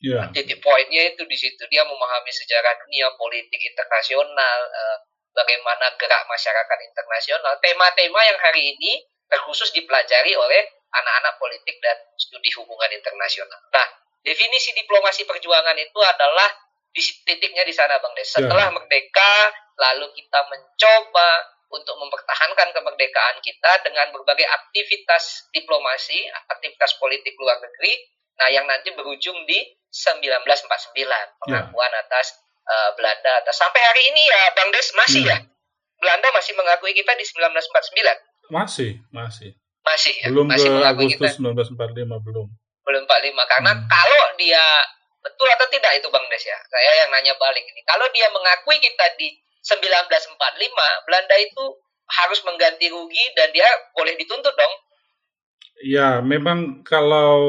Iya. 0.00 0.32
titik 0.32 0.64
poinnya 0.64 1.12
itu 1.12 1.22
di 1.28 1.36
situ. 1.36 1.60
Dia 1.68 1.84
memahami 1.84 2.32
sejarah 2.32 2.72
dunia 2.80 3.12
politik 3.20 3.60
internasional 3.60 4.58
eh, 4.64 4.96
bagaimana 5.36 5.92
gerak 6.00 6.24
masyarakat 6.24 6.78
internasional. 6.88 7.52
Tema-tema 7.60 8.20
yang 8.24 8.38
hari 8.40 8.76
ini 8.76 9.04
terkhusus 9.28 9.70
dipelajari 9.76 10.32
oleh 10.34 10.62
anak-anak 10.90 11.36
politik 11.38 11.76
dan 11.84 12.00
studi 12.16 12.50
hubungan 12.56 12.90
internasional. 12.90 13.60
Nah 13.70 13.86
definisi 14.24 14.72
diplomasi 14.74 15.28
perjuangan 15.28 15.76
itu 15.76 16.00
adalah 16.00 16.48
di 16.90 17.02
titiknya 17.28 17.62
di 17.62 17.70
sana 17.70 18.00
bang 18.02 18.12
Des. 18.18 18.26
Setelah 18.26 18.72
merdeka 18.74 19.32
lalu 19.78 20.10
kita 20.16 20.40
mencoba 20.50 21.30
untuk 21.70 21.94
mempertahankan 22.02 22.74
kemerdekaan 22.74 23.38
kita 23.38 23.86
dengan 23.86 24.10
berbagai 24.10 24.42
aktivitas 24.42 25.46
diplomasi 25.54 26.18
aktivitas 26.50 26.98
politik 26.98 27.38
luar 27.38 27.62
negeri 27.62 27.94
Nah, 28.40 28.48
yang 28.48 28.64
nanti 28.64 28.88
berujung 28.90 29.36
di 29.44 29.58
1949 29.86 30.56
pengakuan 31.38 31.92
atas 31.98 32.32
eh, 32.62 32.90
Belanda 32.94 33.30
atas. 33.36 33.52
Sampai 33.52 33.82
hari 33.82 34.02
ini 34.08 34.22
ya 34.24 34.40
Bang 34.54 34.70
Des 34.70 34.88
masih 34.94 35.20
Hmm. 35.20 35.32
ya? 35.32 35.38
Belanda 35.98 36.28
masih 36.30 36.54
mengakui 36.54 36.94
kita 36.94 37.12
di 37.12 37.24
1949 37.26 38.16
Masih, 38.48 38.90
masih. 39.10 39.50
masih 39.82 40.14
ya? 40.16 40.26
Belum 40.30 40.46
masih 40.46 40.66
ke 40.66 40.72
mengakui 40.72 41.06
Agustus 41.10 41.34
kita 41.34 41.36
1945 41.36 42.16
belum. 42.22 42.48
belum 42.80 43.02
45 43.04 43.44
karena 43.46 43.72
Hmm. 43.74 43.86
kalau 43.86 44.22
dia 44.34 44.64
betul 45.20 45.46
atau 45.46 45.66
tidak 45.68 45.92
itu 45.94 46.08
Bang 46.08 46.24
Des 46.26 46.40
ya? 46.40 46.58
Saya 46.64 46.90
yang 47.04 47.10
nanya 47.10 47.34
balik 47.36 47.60
ini. 47.62 47.80
Kalau 47.84 48.06
dia 48.08 48.26
mengakui 48.30 48.78
kita 48.78 49.04
di 49.18 49.34
1945 49.60 50.72
Belanda 51.04 51.36
itu 51.36 51.64
harus 52.08 52.40
mengganti 52.42 52.86
rugi 52.88 53.24
dan 53.34 53.50
dia 53.50 53.66
boleh 53.92 54.14
dituntut 54.14 54.54
dong. 54.54 54.74
Ya, 55.80 56.20
memang 56.20 56.80
kalau 56.82 57.40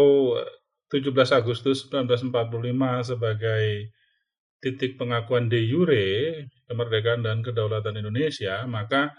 17 0.91 1.39
Agustus 1.39 1.87
1945 1.87 3.15
sebagai 3.15 3.95
titik 4.61 4.99
pengakuan 4.99 5.47
de 5.47 5.63
jure 5.63 6.45
kemerdekaan 6.67 7.23
dan 7.23 7.41
kedaulatan 7.41 7.97
Indonesia, 7.97 8.67
maka 8.67 9.15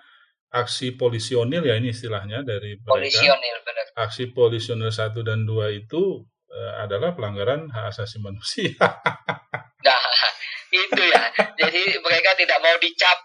aksi 0.52 0.94
polisionil 1.00 1.64
ya 1.64 1.80
ini 1.80 1.90
istilahnya 1.90 2.44
dari 2.44 2.76
mereka. 2.76 2.92
polisionil 2.92 3.56
benar 3.64 3.84
Aksi 3.96 4.24
polisionil 4.32 4.92
1 4.92 5.16
dan 5.24 5.48
2 5.48 5.80
itu 5.80 6.02
eh, 6.52 6.72
adalah 6.84 7.16
pelanggaran 7.16 7.72
hak 7.72 7.84
asasi 7.90 8.20
manusia. 8.20 8.76
Nah, 9.82 9.98
itu 10.70 11.02
ya. 11.10 11.26
Jadi 11.58 11.98
mereka 11.98 12.38
tidak 12.38 12.62
mau 12.62 12.78
dicap. 12.78 13.18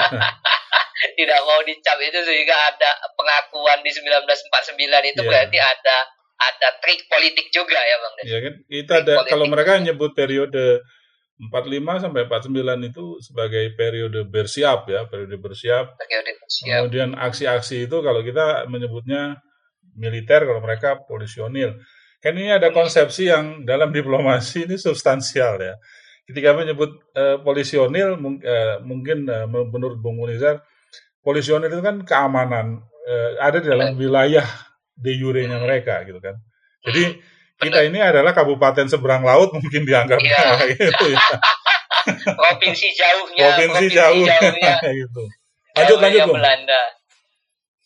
tidak 1.20 1.40
mau 1.44 1.60
dicap 1.68 2.00
itu 2.00 2.16
sehingga 2.24 2.56
ada 2.56 2.96
pengakuan 3.12 3.84
di 3.84 3.92
1949 3.92 4.80
itu 5.12 5.20
Iya. 5.20 5.28
berarti 5.28 5.58
ada 5.60 5.96
ada 6.40 6.68
trik 6.80 7.04
politik 7.06 7.52
juga 7.52 7.76
ya 7.76 7.96
Bang. 8.00 8.14
Des? 8.16 8.24
ya 8.26 8.38
kan? 8.40 8.54
Kita 8.64 8.94
ada 9.04 9.14
Politik. 9.20 9.30
kalau 9.36 9.46
mereka 9.52 9.72
nyebut 9.76 10.10
periode 10.16 10.80
45 11.40 12.04
sampai 12.04 12.20
49 12.28 12.90
itu 12.92 13.04
sebagai 13.24 13.64
periode 13.72 14.28
bersiap 14.28 14.84
ya, 14.92 15.08
periode 15.08 15.40
bersiap 15.40 15.96
Periode 15.96 16.36
siap. 16.48 16.84
Kemudian 16.84 17.16
aksi-aksi 17.16 17.88
itu 17.88 17.96
kalau 18.04 18.20
kita 18.20 18.68
menyebutnya 18.68 19.40
militer, 19.96 20.44
kalau 20.44 20.60
mereka 20.60 21.00
polisionil. 21.08 21.80
Kan 22.20 22.36
ini 22.36 22.52
ada 22.52 22.68
konsepsi 22.68 23.32
yang 23.32 23.64
dalam 23.64 23.88
diplomasi 23.88 24.68
ini 24.68 24.76
substansial 24.76 25.56
ya. 25.56 25.74
Ketika 26.28 26.52
menyebut 26.52 26.92
eh, 27.16 27.40
polisionil, 27.40 28.20
mung- 28.20 28.44
eh, 28.44 28.76
mungkin 28.84 29.24
eh, 29.24 29.48
menurut 29.48 29.96
Bung 30.04 30.20
Munizar, 30.20 30.60
polisionil 31.24 31.72
itu 31.72 31.80
kan 31.80 32.04
keamanan, 32.04 32.84
eh, 33.08 33.40
ada 33.40 33.64
di 33.64 33.68
dalam 33.72 33.96
wilayah 33.96 34.44
de 35.00 35.12
jure-nya 35.16 35.58
mereka 35.58 36.04
gitu 36.04 36.20
kan. 36.20 36.36
Jadi 36.84 37.16
kita 37.56 37.84
ini 37.84 38.00
adalah 38.00 38.32
kabupaten 38.32 38.86
seberang 38.86 39.20
laut 39.20 39.52
mungkin 39.56 39.84
dianggap 39.84 40.16
Iya. 40.16 40.44
gitu 40.76 41.06
ya. 41.12 41.20
Provinsi 42.40 42.88
jauhnya, 42.94 43.44
Provinsi 43.52 43.86
jauh 43.92 44.24
jauhnya, 44.24 44.76
gitu. 44.88 45.22
Lanjut 45.76 45.98
lanjut 45.98 45.98
jauhnya 46.00 46.24
Bung. 46.26 46.38
Belanda. 46.40 46.82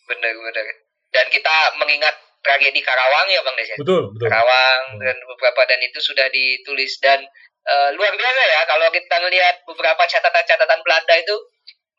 Benar-benar. 0.05 0.67
Dan 1.11 1.27
kita 1.31 1.55
mengingat 1.79 2.15
tragedi 2.45 2.81
Karawang 2.85 3.27
ya 3.27 3.41
Bang 3.41 3.57
Des. 3.57 3.67
ya? 3.67 3.77
Betul, 3.81 4.13
betul. 4.13 4.29
Karawang 4.29 4.81
Hmm. 4.95 5.01
dan 5.01 5.17
beberapa 5.25 5.61
dan 5.65 5.81
itu 5.81 5.99
sudah 5.99 6.29
ditulis 6.29 6.93
dan 7.01 7.25
eh, 7.65 7.91
luar 7.97 8.13
biasa 8.13 8.41
ya 8.45 8.61
kalau 8.69 8.85
kita 8.93 9.17
melihat 9.25 9.57
beberapa 9.65 10.05
catatan-catatan 10.05 10.85
Belanda 10.85 11.15
itu 11.17 11.33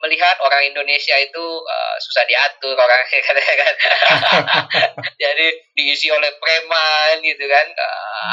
melihat 0.04 0.36
orang 0.44 0.64
Indonesia 0.68 1.16
itu 1.18 1.46
eh, 1.64 1.96
susah 2.04 2.24
diatur 2.28 2.75
orang 2.75 3.00
kan. 3.64 3.74
Jadi 5.24 5.48
diisi 5.74 6.12
oleh 6.12 6.32
preman 6.38 7.24
gitu 7.24 7.46
kan. 7.48 7.68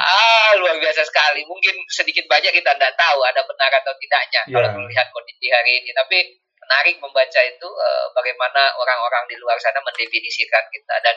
Ah 0.02 0.52
luar 0.58 0.76
biasa 0.78 1.06
sekali. 1.06 1.46
Mungkin 1.46 1.74
sedikit 1.88 2.26
banyak 2.26 2.50
kita 2.50 2.74
tidak 2.74 2.94
tahu 2.98 3.20
ada 3.22 3.40
benar 3.46 3.70
atau 3.78 3.92
tidaknya 3.98 4.42
kalau 4.50 4.68
Ya. 4.68 4.76
melihat 4.76 5.06
kondisi 5.14 5.46
hari 5.48 5.82
ini. 5.82 5.90
Tapi 5.94 6.18
menarik 6.62 6.96
membaca 6.98 7.40
itu 7.42 7.68
eh, 7.68 8.04
bagaimana 8.14 8.74
orang-orang 8.76 9.24
di 9.30 9.36
luar 9.38 9.56
sana 9.58 9.78
mendefinisikan 9.82 10.66
kita. 10.70 10.94
Dan 11.02 11.16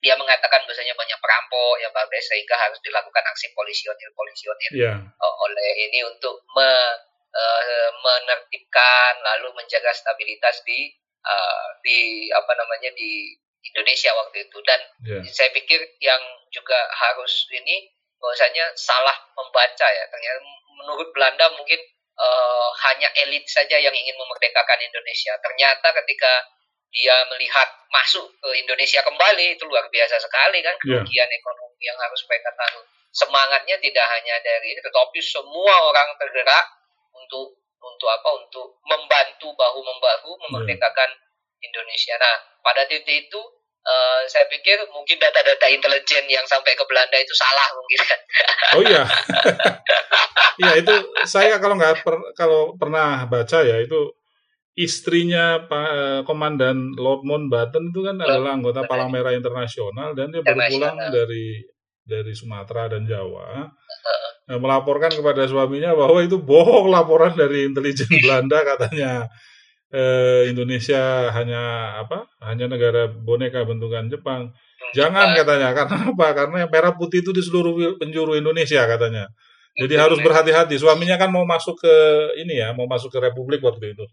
dia 0.00 0.16
mengatakan 0.16 0.64
bahasanya 0.64 0.96
banyak 0.96 1.18
perampok 1.20 1.76
ya 1.76 1.92
Des, 1.92 2.24
sehingga 2.24 2.56
harus 2.56 2.80
dilakukan 2.80 3.20
aksi 3.20 3.52
polisionil 3.52 4.08
polisionil 4.16 4.72
Ya. 4.72 4.96
uh, 4.96 5.34
oleh 5.44 5.68
ini 5.76 6.00
untuk 6.08 6.40
me- 6.56 7.09
uh, 7.30 7.90
menertibkan 8.00 9.12
lalu 9.22 9.54
menjaga 9.56 9.90
stabilitas 9.94 10.62
di 10.66 10.90
uh, 11.22 11.66
di 11.82 12.28
apa 12.30 12.52
namanya 12.56 12.90
di 12.94 13.34
Indonesia 13.60 14.10
waktu 14.16 14.48
itu 14.48 14.58
dan 14.64 14.80
Ya. 15.04 15.20
saya 15.32 15.50
pikir 15.52 15.80
yang 16.00 16.20
juga 16.52 16.76
harus 16.92 17.48
ini 17.52 17.88
bahwasanya 18.20 18.72
salah 18.76 19.16
membaca 19.32 19.86
ya 19.88 20.04
ternyata 20.12 20.38
menurut 20.76 21.08
Belanda 21.16 21.48
mungkin 21.56 21.80
uh, 22.20 22.68
hanya 22.88 23.08
elit 23.24 23.48
saja 23.48 23.80
yang 23.80 23.92
ingin 23.92 24.16
memerdekakan 24.16 24.80
Indonesia 24.80 25.32
ternyata 25.40 25.88
ketika 26.04 26.32
dia 26.90 27.16
melihat 27.30 27.68
masuk 27.88 28.26
ke 28.42 28.48
Indonesia 28.60 29.00
kembali 29.00 29.54
itu 29.56 29.62
luar 29.64 29.86
biasa 29.88 30.20
sekali 30.20 30.60
kan 30.60 30.74
Ya. 30.84 31.00
kerugian 31.00 31.30
ekonomi 31.32 31.80
yang 31.80 31.96
harus 31.96 32.20
mereka 32.28 32.50
tanggung 32.58 32.84
semangatnya 33.10 33.76
tidak 33.80 34.06
hanya 34.20 34.36
dari 34.44 34.74
ini 34.76 34.80
tetapi 34.84 35.18
semua 35.24 35.74
orang 35.88 36.12
tergerak 36.20 36.64
untuk 37.14 37.58
untuk 37.80 38.08
apa 38.12 38.28
untuk 38.36 38.66
membantu 38.84 39.48
bahu 39.56 39.80
membahu 39.80 40.30
memerdekakan 40.48 41.10
Indonesia. 41.60 42.14
Nah 42.20 42.36
pada 42.60 42.84
titik 42.84 43.28
itu 43.28 43.40
eh, 43.80 44.20
saya 44.28 44.44
pikir 44.52 44.84
mungkin 44.92 45.16
data-data 45.16 45.66
intelijen 45.72 46.28
yang 46.28 46.44
sampai 46.44 46.76
ke 46.76 46.84
Belanda 46.84 47.16
itu 47.16 47.34
salah 47.36 47.68
mungkin. 47.76 48.00
Oh 48.70 48.82
iya. 48.86 49.02
Iya 50.60 50.72
itu 50.84 50.94
saya 51.24 51.56
kalau 51.56 51.74
nggak 51.80 52.04
per- 52.04 52.30
kalau 52.36 52.76
pernah 52.76 53.24
baca 53.24 53.64
ya 53.64 53.80
itu 53.80 54.12
istrinya 54.76 55.64
Pak 55.66 55.88
eh, 55.90 56.20
Komandan 56.28 56.94
Lord 57.00 57.24
Mountbatten 57.26 57.90
itu 57.90 58.00
kan 58.04 58.20
adalah 58.20 58.54
anggota. 58.54 58.84
Palang 58.86 59.10
Merah 59.10 59.32
Internasional 59.34 60.12
dan 60.14 60.30
dia 60.30 60.44
baru 60.44 60.60
pulang 60.68 60.96
Internasional. 61.00 61.10
dari 61.10 61.46
dari 62.04 62.32
Sumatera 62.34 62.82
dan 62.92 63.02
Jawa. 63.06 63.66
Nah, 63.66 64.20
melaporkan 64.58 65.14
kepada 65.14 65.46
suaminya 65.46 65.94
bahwa 65.94 66.18
itu 66.24 66.40
bohong 66.40 66.90
laporan 66.90 67.36
dari 67.38 67.70
intelijen 67.70 68.10
Belanda 68.24 68.64
katanya 68.66 69.30
eh, 69.94 70.50
Indonesia 70.50 71.30
hanya 71.30 71.94
apa? 72.02 72.26
Hanya 72.42 72.66
negara 72.66 73.06
boneka 73.10 73.62
bentukan 73.62 74.10
Jepang. 74.10 74.50
Jangan 74.90 75.38
katanya 75.38 75.70
karena 75.76 75.96
apa? 76.10 76.26
Karena 76.34 76.56
yang 76.66 76.70
merah 76.72 76.96
putih 76.96 77.22
itu 77.22 77.30
di 77.30 77.42
seluruh 77.44 78.00
penjuru 78.00 78.34
Indonesia 78.34 78.82
katanya. 78.90 79.30
Jadi 79.78 79.94
harus 79.94 80.18
berhati-hati. 80.18 80.74
Suaminya 80.82 81.14
kan 81.14 81.30
mau 81.30 81.46
masuk 81.46 81.78
ke 81.78 81.94
ini 82.42 82.58
ya, 82.58 82.74
mau 82.74 82.90
masuk 82.90 83.14
ke 83.14 83.18
Republik 83.22 83.62
waktu 83.62 83.94
itu. 83.94 84.04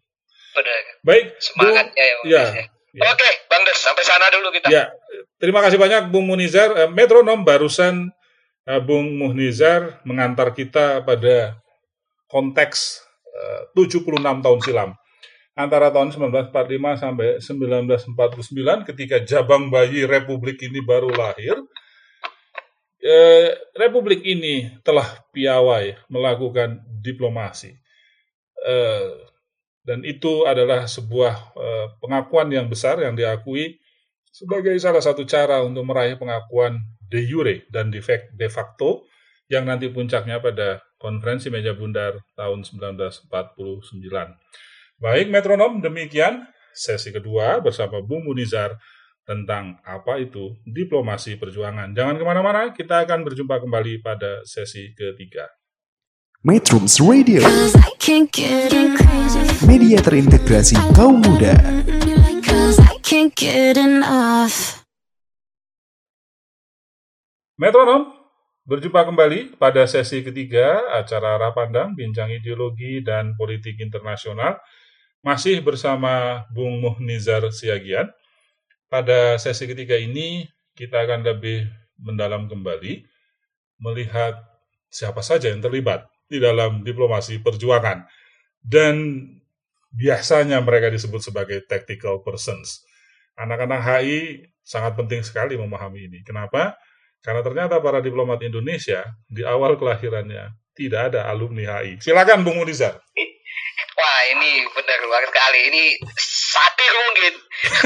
Benar. 0.54 0.82
Baik, 1.06 1.26
Semangatnya 1.38 2.04
ya, 2.04 2.16
Bang 2.18 2.30
ya, 2.30 2.44
ya. 2.46 2.66
ya. 2.98 3.04
Oke, 3.14 3.30
Bang 3.46 3.64
Des, 3.66 3.78
sampai 3.78 4.04
sana 4.06 4.26
dulu 4.34 4.50
kita. 4.50 4.68
Ya, 4.74 4.90
terima 5.38 5.62
kasih 5.62 5.78
banyak 5.78 6.10
Bung 6.10 6.26
Munizar. 6.26 6.74
Eh, 6.74 6.90
Metronom 6.90 7.46
barusan 7.46 8.10
eh, 8.10 8.17
Bung 8.84 9.16
Munizar 9.16 10.04
mengantar 10.04 10.52
kita 10.52 11.00
pada 11.08 11.56
konteks 12.28 13.00
eh, 13.32 13.62
76 13.80 14.20
tahun 14.20 14.60
silam. 14.60 14.92
Antara 15.58 15.90
tahun 15.90 16.14
1945 16.14 17.02
sampai 17.02 17.28
1949 17.42 18.90
ketika 18.94 19.18
jabang 19.24 19.72
bayi 19.72 20.04
Republik 20.04 20.60
ini 20.68 20.84
baru 20.84 21.10
lahir. 21.16 21.56
eh, 23.00 23.56
Republik 23.80 24.20
ini 24.28 24.68
telah 24.84 25.08
piawai 25.32 25.96
melakukan 26.12 26.84
diplomasi. 27.00 27.72
Eh, 28.68 29.10
dan 29.88 30.04
itu 30.04 30.44
adalah 30.44 30.84
sebuah 30.92 31.34
eh, 31.56 31.88
pengakuan 32.04 32.52
yang 32.52 32.68
besar 32.68 33.00
yang 33.00 33.16
diakui 33.16 33.80
sebagai 34.28 34.76
salah 34.84 35.00
satu 35.00 35.24
cara 35.24 35.64
untuk 35.64 35.88
meraih 35.88 36.20
pengakuan 36.20 36.84
de 37.08 37.24
jure 37.24 37.66
dan 37.72 37.92
de 37.92 38.04
fac- 38.04 38.32
de 38.36 38.48
facto 38.52 39.08
yang 39.48 39.64
nanti 39.64 39.88
puncaknya 39.88 40.44
pada 40.44 40.84
konferensi 41.00 41.48
meja 41.48 41.72
bundar 41.72 42.20
tahun 42.36 42.68
1949. 42.68 43.32
Baik 44.98 45.28
metronom, 45.30 45.80
demikian 45.80 46.44
sesi 46.74 47.14
kedua 47.14 47.62
bersama 47.64 48.02
Bung 48.04 48.26
Munizar 48.28 48.76
tentang 49.28 49.78
apa 49.84 50.18
itu 50.24 50.56
diplomasi 50.64 51.36
perjuangan. 51.36 51.92
Jangan 51.92 52.16
ke 52.16 52.24
mana-mana, 52.24 52.72
kita 52.72 53.04
akan 53.04 53.28
berjumpa 53.28 53.60
kembali 53.60 54.00
pada 54.00 54.42
sesi 54.48 54.96
ketiga. 54.96 55.52
Metrums 56.48 57.04
Radio, 57.04 57.44
media 59.68 59.98
terintegrasi 60.00 60.80
kaum 60.96 61.20
muda. 61.20 61.54
Metronom, 67.58 68.14
berjumpa 68.70 69.02
kembali 69.02 69.58
pada 69.58 69.82
sesi 69.90 70.22
ketiga 70.22 70.78
acara 70.94 71.42
Arah 71.42 71.50
Pandang, 71.58 71.98
Bincang 71.98 72.30
Ideologi 72.30 73.02
dan 73.02 73.34
Politik 73.34 73.82
Internasional. 73.82 74.62
Masih 75.26 75.66
bersama 75.66 76.46
Bung 76.54 76.78
Muhnizar 76.78 77.42
Siagian. 77.50 78.14
Pada 78.94 79.42
sesi 79.42 79.66
ketiga 79.66 79.98
ini, 79.98 80.46
kita 80.78 81.02
akan 81.02 81.26
lebih 81.26 81.66
mendalam 81.98 82.46
kembali 82.46 83.10
melihat 83.82 84.38
siapa 84.94 85.26
saja 85.26 85.50
yang 85.50 85.66
terlibat 85.66 86.06
di 86.30 86.38
dalam 86.38 86.86
diplomasi 86.86 87.42
perjuangan. 87.42 88.06
Dan 88.62 89.26
biasanya 89.90 90.62
mereka 90.62 90.94
disebut 90.94 91.26
sebagai 91.26 91.66
tactical 91.66 92.22
persons. 92.22 92.86
Anak-anak 93.34 93.82
HI 93.82 94.46
sangat 94.62 94.94
penting 94.94 95.26
sekali 95.26 95.58
memahami 95.58 96.06
ini. 96.06 96.22
Kenapa? 96.22 96.78
Karena 97.22 97.42
ternyata 97.44 97.82
para 97.84 98.00
diplomat 98.00 98.40
Indonesia 98.42 99.04
di 99.28 99.44
awal 99.44 99.76
kelahirannya 99.76 100.54
tidak 100.78 101.12
ada 101.14 101.28
alumni 101.28 101.82
HI. 101.82 101.98
Silakan 102.00 102.46
Bung 102.46 102.62
Munizar. 102.62 103.02
Wah 103.98 104.22
ini 104.30 104.62
benar 104.78 105.02
luar 105.02 105.26
sekali. 105.26 105.74
Ini 105.74 105.84
satir 106.22 106.94
mungkin. 106.94 107.34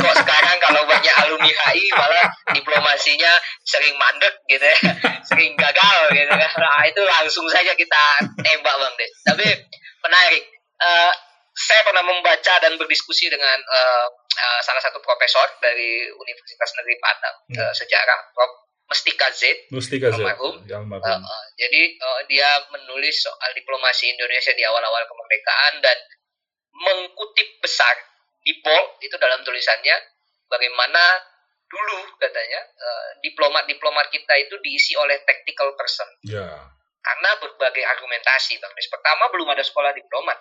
Kok 0.04 0.16
sekarang 0.20 0.58
kalau 0.60 0.84
banyak 0.84 1.16
alumni 1.24 1.48
HI 1.72 1.88
malah 1.96 2.28
diplomasinya 2.52 3.32
sering 3.64 3.96
mandek 3.96 4.36
gitu 4.52 4.60
ya. 4.68 4.78
Sering 5.24 5.56
gagal 5.56 6.00
gitu 6.12 6.32
kan. 6.36 6.52
Nah 6.60 6.84
itu 6.84 7.02
langsung 7.08 7.48
saja 7.48 7.72
kita 7.80 8.04
tembak 8.44 8.76
Bang 8.76 8.94
Des. 9.00 9.12
Tapi 9.24 9.48
menarik. 10.04 10.44
Eh, 10.82 11.14
saya 11.52 11.84
pernah 11.84 12.02
membaca 12.02 12.54
dan 12.64 12.74
berdiskusi 12.80 13.28
dengan 13.32 13.60
eh, 13.60 14.08
eh, 14.36 14.60
salah 14.66 14.82
satu 14.84 15.00
profesor 15.04 15.48
dari 15.64 16.08
Universitas 16.12 16.72
Negeri 16.80 16.96
Padang 17.00 17.36
Hmm. 17.52 17.60
eh, 17.60 17.74
sejarah 17.76 18.20
Prof. 18.36 18.52
Mestika 18.92 19.32
Z 19.32 19.72
Mustika 19.72 20.12
Z. 20.12 20.20
Almarhum. 20.20 20.60
Uh, 20.62 20.76
almarhum. 20.76 21.24
uh, 21.24 21.46
jadi 21.56 21.82
uh, 21.96 22.22
dia 22.28 22.46
menulis 22.70 23.16
soal 23.18 23.56
diplomasi 23.56 24.12
Indonesia 24.12 24.52
di 24.52 24.62
awal-awal 24.62 25.08
kemerdekaan 25.08 25.80
dan 25.80 25.96
mengkutip 26.74 27.60
besar 27.60 27.96
di 28.42 28.58
bold 28.60 29.00
itu 29.00 29.16
dalam 29.16 29.40
tulisannya 29.42 29.96
bagaimana 30.46 31.00
dulu 31.64 32.04
katanya 32.18 32.60
uh, 32.76 33.10
diplomat-diplomat 33.22 34.12
kita 34.12 34.34
itu 34.38 34.60
diisi 34.60 34.94
oleh 34.94 35.24
tactical 35.24 35.72
person 35.74 36.08
Ya. 36.28 36.44
karena 37.00 37.30
berbagai 37.40 37.84
argumentasi 37.88 38.60
bang 38.60 38.74
Des. 38.74 38.88
Pertama 38.88 39.32
belum 39.32 39.48
ada 39.48 39.64
sekolah 39.64 39.96
diplomat 39.96 40.36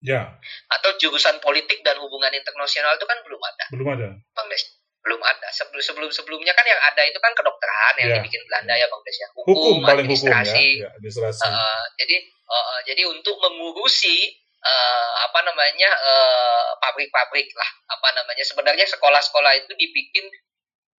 Ya, 0.00 0.36
atau 0.68 1.00
jurusan 1.00 1.40
politik 1.40 1.80
dan 1.80 1.96
hubungan 1.96 2.28
internasional 2.28 2.92
itu 2.92 3.08
kan 3.08 3.24
belum 3.24 3.40
ada 3.40 3.64
belum 3.72 3.88
ada. 3.88 4.08
bang 4.20 4.46
Des. 4.48 4.62
Belum 5.04 5.20
ada. 5.20 5.48
Sebelum 5.52 5.84
sebelum 5.84 6.10
sebelumnya 6.10 6.56
kan 6.56 6.64
yang 6.64 6.80
ada 6.80 7.04
itu 7.04 7.20
kan 7.20 7.36
kedokteran 7.36 7.94
yang 8.00 8.08
Ya. 8.08 8.16
dibikin 8.18 8.40
Belanda 8.48 8.74
ya 8.74 8.88
bang 8.88 9.02
Des 9.04 9.16
ya. 9.20 9.28
Hukum 9.36 9.44
paling 9.44 9.60
hukum 9.76 9.84
ya. 9.84 9.92
administrasi, 10.00 10.66
ya 10.80 10.88
administrasi. 10.96 11.44
Uh, 11.44 11.84
jadi 12.00 12.16
uh, 12.48 12.78
jadi 12.88 13.02
untuk 13.06 13.36
mengurusi 13.38 14.16
uh, 14.64 15.12
apa 15.28 15.44
namanya 15.44 15.92
uh, 15.92 16.72
pabrik-pabrik 16.80 17.52
lah 17.52 17.70
apa 17.92 18.08
namanya 18.16 18.44
sebenarnya 18.48 18.88
sekolah-sekolah 18.88 19.52
itu 19.60 19.72
dibikin 19.76 20.24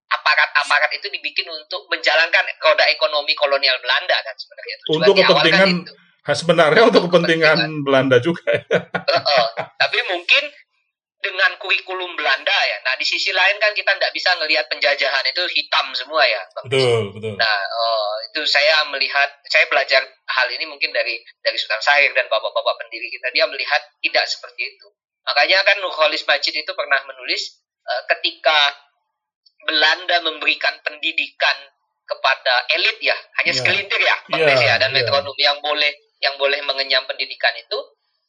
aparat-aparat 0.05 0.93
itu 0.93 1.09
dibikin 1.09 1.49
untuk 1.49 1.89
menjalankan 1.89 2.45
roda 2.61 2.85
ekonomi 2.87 3.33
kolonial 3.33 3.73
Belanda 3.81 4.13
kan 4.21 4.35
sebenarnya 4.37 4.75
Tujuan 4.85 4.95
Untuk 5.01 5.13
kan 5.17 5.25
kepentingan 5.27 5.69
itu. 5.81 5.93
Ha, 6.25 6.33
sebenarnya 6.33 6.83
untuk 6.89 7.01
kepentingan 7.09 7.57
Belanda 7.85 8.17
juga 8.21 8.45
ya. 8.49 8.61
Heeh. 8.65 9.45
tapi 9.77 9.97
mungkin 10.09 10.43
dengan 11.25 11.57
kurikulum 11.57 12.13
Belanda 12.13 12.53
ya 12.53 12.77
nah 12.85 12.93
di 12.93 13.01
sisi 13.01 13.33
lain 13.33 13.57
kan 13.57 13.73
kita 13.73 13.97
tidak 13.97 14.13
bisa 14.13 14.29
ngelihat 14.37 14.69
penjajahan 14.69 15.25
itu 15.25 15.41
hitam 15.57 15.89
semua 15.97 16.21
ya 16.21 16.45
Bang. 16.53 16.69
Betul, 16.69 17.01
betul. 17.17 17.33
Nah, 17.33 17.59
eh, 17.65 18.13
itu 18.29 18.41
saya 18.45 18.85
melihat, 18.93 19.29
saya 19.49 19.65
belajar 19.65 20.01
hal 20.05 20.47
ini 20.53 20.69
mungkin 20.69 20.93
dari 20.93 21.17
dari 21.41 21.57
Sultan 21.57 21.81
Syahrir 21.81 22.11
dan 22.13 22.29
bapak-bapak 22.29 22.75
pendiri 22.83 23.07
kita. 23.09 23.31
Dia 23.33 23.47
melihat 23.49 23.81
tidak 24.03 24.25
seperti 24.29 24.75
itu. 24.75 24.87
Makanya 25.25 25.65
kan 25.65 25.81
Nurholis 25.81 26.21
Majid 26.29 26.53
itu 26.53 26.71
pernah 26.77 26.99
menulis 27.09 27.41
eh, 27.85 28.01
ketika 28.13 28.75
Belanda 29.65 30.21
memberikan 30.21 30.77
pendidikan 30.85 31.57
kepada 32.05 32.69
elit 32.77 33.01
ya, 33.01 33.17
hanya 33.41 33.51
Ya. 33.51 33.57
segelintir 33.57 33.97
ya, 33.97 34.15
Bang 34.29 34.45
Ya, 34.45 34.53
ya, 34.61 34.75
dan 34.77 34.93
ya. 34.93 35.01
metronom 35.01 35.33
yang 35.41 35.57
boleh 35.63 35.91
yang 36.21 36.37
boleh 36.37 36.61
mengenyam 36.61 37.03
pendidikan 37.09 37.53
itu 37.57 37.77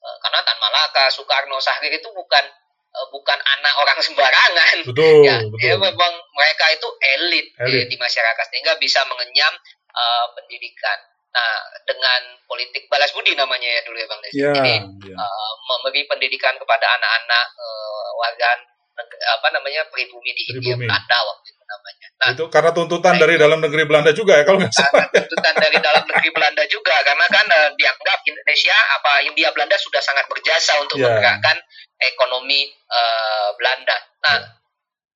eh, 0.01 0.17
karena 0.25 0.41
Tan 0.47 0.57
Malaka, 0.59 1.13
Soekarno, 1.13 1.61
Syahrir 1.61 1.93
itu 1.93 2.09
bukan 2.15 2.45
eh, 2.91 3.07
bukan 3.11 3.39
anak 3.39 3.75
orang 3.77 3.99
sembarangan 3.99 4.77
Betul, 4.87 5.25
ya, 5.25 5.37
betul. 5.43 5.59
ya 5.63 5.75
memang 5.77 6.13
mereka 6.33 6.65
itu 6.71 6.89
elit, 7.17 7.47
di- 7.51 7.65
Elit. 7.67 7.87
Di, 7.89 7.97
masyarakat 7.97 8.45
sehingga 8.49 8.77
bisa 8.77 9.03
mengenyam 9.05 9.53
uh, 9.91 10.27
pendidikan. 10.33 10.99
Nah, 11.33 11.57
dengan 11.85 12.21
politik 12.49 12.89
balas 12.89 13.13
budi 13.13 13.37
namanya 13.37 13.69
ya 13.69 13.81
dulu 13.85 13.97
ya 13.97 14.07
Bang 14.09 14.21
Des. 14.25 14.33
Ya, 14.33 14.53
Jadi 14.57 14.75
ya. 15.05 15.17
uh, 15.17 15.53
memberi 15.69 16.09
pendidikan 16.09 16.57
kepada 16.57 16.97
anak-anak 16.97 17.47
uh, 17.55 18.09
warga 18.17 18.57
apa 19.37 19.53
namanya 19.53 19.85
pribumi 19.93 20.33
di 20.33 20.49
Hindia 20.49 20.73
Pribumi. 20.73 20.89
Belanda 20.89 21.19
waktu 21.29 21.47
itu 21.53 21.63
namanya. 21.69 22.07
Nah, 22.17 22.29
itu 22.33 22.45
karena 22.49 22.71
tuntutan 22.73 23.13
Nah, 23.13 23.21
dari 23.21 23.35
itu- 23.37 23.43
dalam 23.45 23.61
negeri 23.61 23.85
Belanda 23.85 24.11
juga 24.17 24.33
ya 24.41 24.45
kalau 24.49 24.59
nggak 24.65 24.73
salah. 24.73 24.89
karena 25.05 25.13
tuntutan 25.13 25.55
dari 25.61 25.77
dalam 25.85 26.05
negeri 26.09 26.29
Belanda 26.33 26.65
juga 26.65 26.95
karena 27.05 27.27
kan 27.29 27.45
eh, 27.45 27.71
dianggap 27.77 28.19
Indonesia 28.25 28.77
apa 28.97 29.13
India 29.29 29.49
Belanda 29.53 29.77
sudah 29.77 30.01
sangat 30.01 30.25
berjasa 30.33 30.81
untuk 30.81 30.97
Ya. 30.97 31.13
menggerakkan 31.13 31.57
ekonomi 32.01 32.69
eh, 32.71 33.49
Belanda. 33.57 33.97
Nah, 34.27 34.39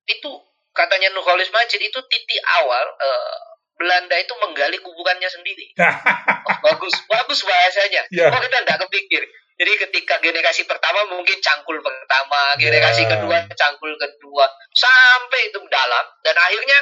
itu 0.09 0.31
katanya 0.71 1.11
Nurholis 1.13 1.51
Majid 1.53 1.81
itu 1.81 1.99
titik 2.09 2.41
awal 2.61 2.85
eh, 2.97 3.35
Belanda 3.77 4.15
itu 4.17 4.33
menggali 4.37 4.77
kuburannya 4.77 5.29
sendiri. 5.29 5.73
Oh, 5.77 6.57
bagus, 6.65 6.93
bagus 7.09 7.39
bahasanya. 7.41 8.05
Ya. 8.13 8.29
Oh 8.29 8.37
kita 8.41 8.61
tidak 8.61 8.77
kepikir. 8.87 9.25
Jadi 9.61 9.71
ketika 9.77 10.17
generasi 10.21 10.65
pertama 10.65 11.05
mungkin 11.05 11.37
cangkul 11.37 11.77
pertama, 11.85 12.57
generasi 12.57 13.05
Ya. 13.05 13.13
kedua 13.13 13.45
cangkul 13.53 13.93
kedua, 13.93 14.45
sampai 14.73 15.53
itu 15.53 15.61
dalam 15.69 16.05
dan 16.25 16.33
akhirnya 16.33 16.77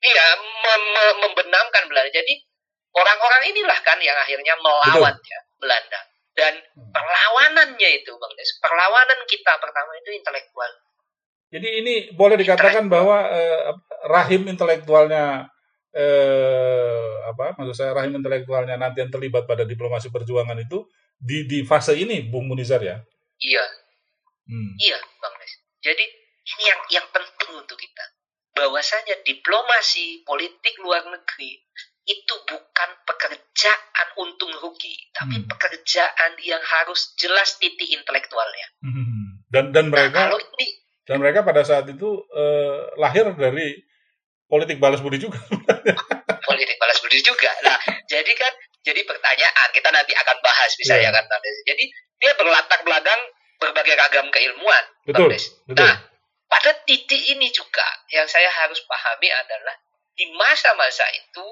iya 0.00 0.26
mem- 0.40 0.92
mem- 0.96 1.18
membenamkan 1.28 1.84
Belanda. 1.88 2.08
Jadi 2.08 2.40
orang-orang 2.94 3.42
inilah 3.52 3.78
kan 3.84 4.00
yang 4.00 4.16
akhirnya 4.16 4.54
melawan 4.64 5.12
ya 5.12 5.40
Belanda 5.60 6.00
dan 6.34 6.54
perlawanan 6.74 7.78
perlawanannya 7.78 7.90
itu 8.02 8.12
Bang 8.18 8.32
Des. 8.34 8.50
Perlawanan 8.58 9.20
kita 9.26 9.52
pertama 9.62 9.90
itu 10.02 10.10
intelektual. 10.14 10.70
Jadi 11.54 11.68
ini 11.80 11.94
boleh 12.10 12.34
dikatakan 12.34 12.90
bahwa 12.90 13.30
eh, 13.30 13.70
rahim 14.10 14.50
intelektualnya 14.50 15.46
eh, 15.94 17.12
apa? 17.30 17.54
Maksud 17.54 17.74
saya 17.78 17.92
rahim 17.94 18.18
intelektualnya 18.18 18.74
nanti 18.74 19.06
yang 19.06 19.14
terlibat 19.14 19.46
pada 19.46 19.62
diplomasi 19.62 20.10
perjuangan 20.10 20.58
itu 20.58 20.82
di 21.14 21.46
di 21.46 21.62
fase 21.62 21.94
ini, 21.94 22.26
Bung 22.26 22.50
Munizar 22.50 22.82
ya. 22.82 22.98
Iya, 23.38 23.64
Hmm. 24.44 24.76
iya 24.76 24.98
Bang 25.22 25.34
Des. 25.40 25.52
Jadi 25.80 26.04
ini 26.44 26.64
yang 26.68 26.80
yang 27.00 27.06
penting 27.14 27.50
untuk 27.56 27.80
kita. 27.80 28.04
Bahwasanya 28.54 29.24
diplomasi 29.26 30.22
politik 30.22 30.78
luar 30.78 31.02
negeri 31.08 31.58
itu 32.04 32.34
bukan 32.44 32.90
pekerjaan 33.04 34.06
untung 34.20 34.52
rugi, 34.60 34.92
tapi 35.10 35.40
Hmm. 35.40 35.48
pekerjaan 35.48 36.32
yang 36.44 36.60
harus 36.60 37.16
jelas 37.16 37.56
titik 37.56 37.88
intelektualnya. 37.88 38.66
Hmm. 38.84 39.40
Dan 39.48 39.72
dan 39.72 39.88
Nah, 39.88 39.92
mereka 39.92 40.20
kalau 40.28 40.40
ini 40.58 40.66
dan 41.04 41.16
mereka 41.20 41.40
pada 41.42 41.64
saat 41.64 41.88
itu 41.88 42.08
eh, 42.28 42.80
lahir 42.96 43.32
dari 43.36 43.80
politik 44.44 44.76
balas 44.76 45.00
budi 45.00 45.16
juga. 45.16 45.40
politik 46.48 46.76
balas 46.76 46.98
budi 47.00 47.20
juga. 47.20 47.50
Nah, 47.64 47.78
jadi 48.04 48.32
kan 48.36 48.52
jadi 48.84 49.00
pertanyaan 49.04 49.68
kita 49.72 49.88
nanti 49.88 50.12
akan 50.12 50.36
bahas 50.44 50.70
bisa 50.76 51.00
Iya. 51.00 51.08
ya 51.08 51.10
kan. 51.16 51.24
Jadi 51.64 51.84
dia 52.20 52.32
berlatar 52.36 52.84
belakang 52.84 53.20
berbagai 53.56 53.96
ragam 53.96 54.28
keilmuan. 54.28 54.84
Betul, 55.08 55.32
betul. 55.32 55.80
Nah, 55.80 55.96
pada 56.46 56.70
titik 56.84 57.22
ini 57.32 57.48
juga 57.48 57.84
yang 58.12 58.28
saya 58.28 58.52
harus 58.52 58.84
pahami 58.84 59.32
adalah 59.32 59.76
di 60.14 60.28
masa-masa 60.36 61.04
itu 61.16 61.46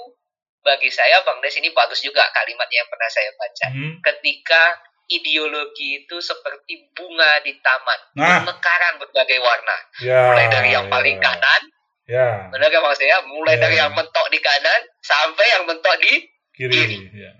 bagi 0.63 0.89
saya 0.89 1.19
Bang 1.23 1.43
Des 1.43 1.55
ini 1.55 1.71
bagus 1.71 2.01
juga 2.01 2.23
kalimatnya 2.31 2.83
yang 2.83 2.91
pernah 2.91 3.11
saya 3.11 3.31
baca. 3.35 3.67
Hmm. 3.69 3.95
Ketika 4.01 4.63
ideologi 5.11 6.01
itu 6.01 6.17
seperti 6.19 6.89
bunga 6.95 7.43
di 7.43 7.59
taman, 7.61 8.01
Nah. 8.17 8.41
bermekaran 8.47 8.97
berbagai 9.03 9.39
warna. 9.43 9.77
Ya. 10.01 10.23
Mulai 10.33 10.47
dari 10.49 10.69
yang 10.73 10.87
paling 10.89 11.19
ya. 11.19 11.23
kanan, 11.23 11.63
Ya. 12.07 12.29
benar 12.49 12.69
kan 12.71 12.81
Bang 12.81 12.97
saya? 12.97 13.21
Mulai 13.27 13.59
Ya. 13.59 13.61
dari 13.67 13.77
yang 13.77 13.93
mentok 13.93 14.27
di 14.31 14.39
kanan 14.39 14.81
sampai 15.03 15.47
yang 15.53 15.63
mentok 15.67 15.95
di 16.01 16.13
Kiri. 16.53 16.73
Kiri. 16.73 16.99
Ya. 17.17 17.33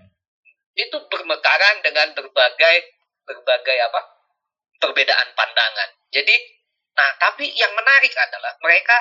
itu 0.73 0.97
bermekaran 1.05 1.85
dengan 1.85 2.17
berbagai 2.17 2.75
berbagai 3.23 3.77
apa 3.77 4.01
perbedaan 4.81 5.29
pandangan. 5.37 5.89
Jadi, 6.09 6.33
nah 6.97 7.13
tapi 7.21 7.45
yang 7.53 7.69
menarik 7.77 8.09
adalah 8.09 8.57
mereka 8.57 8.97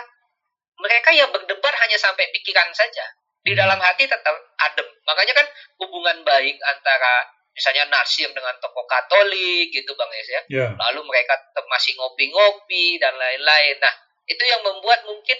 mereka 0.77 1.11
yang 1.17 1.33
berdebat 1.33 1.73
hanya 1.81 1.97
sampai 1.97 2.29
pikiran 2.29 2.69
saja. 2.77 3.09
Di 3.43 3.53
dalam 3.59 3.79
hati 3.79 4.07
tetap 4.07 4.35
adem. 4.71 4.87
Makanya 5.03 5.35
kan 5.35 5.47
hubungan 5.83 6.23
baik 6.23 6.57
antara 6.63 7.27
misalnya 7.53 7.85
Nasir 7.93 8.31
dengan 8.33 8.57
tokoh 8.63 8.87
Katolik 8.89 9.69
gitu 9.75 9.93
Bang 9.99 10.09
Yes 10.15 10.29
ya. 10.31 10.43
Ya. 10.49 10.67
Lalu 10.73 11.05
mereka 11.05 11.37
tetap 11.37 11.67
masih 11.69 11.93
ngopi-ngopi 11.99 12.97
dan 13.03 13.13
lain-lain. 13.19 13.77
Nah, 13.83 13.95
itu 14.31 14.43
yang 14.47 14.63
membuat 14.65 15.05
mungkin 15.05 15.37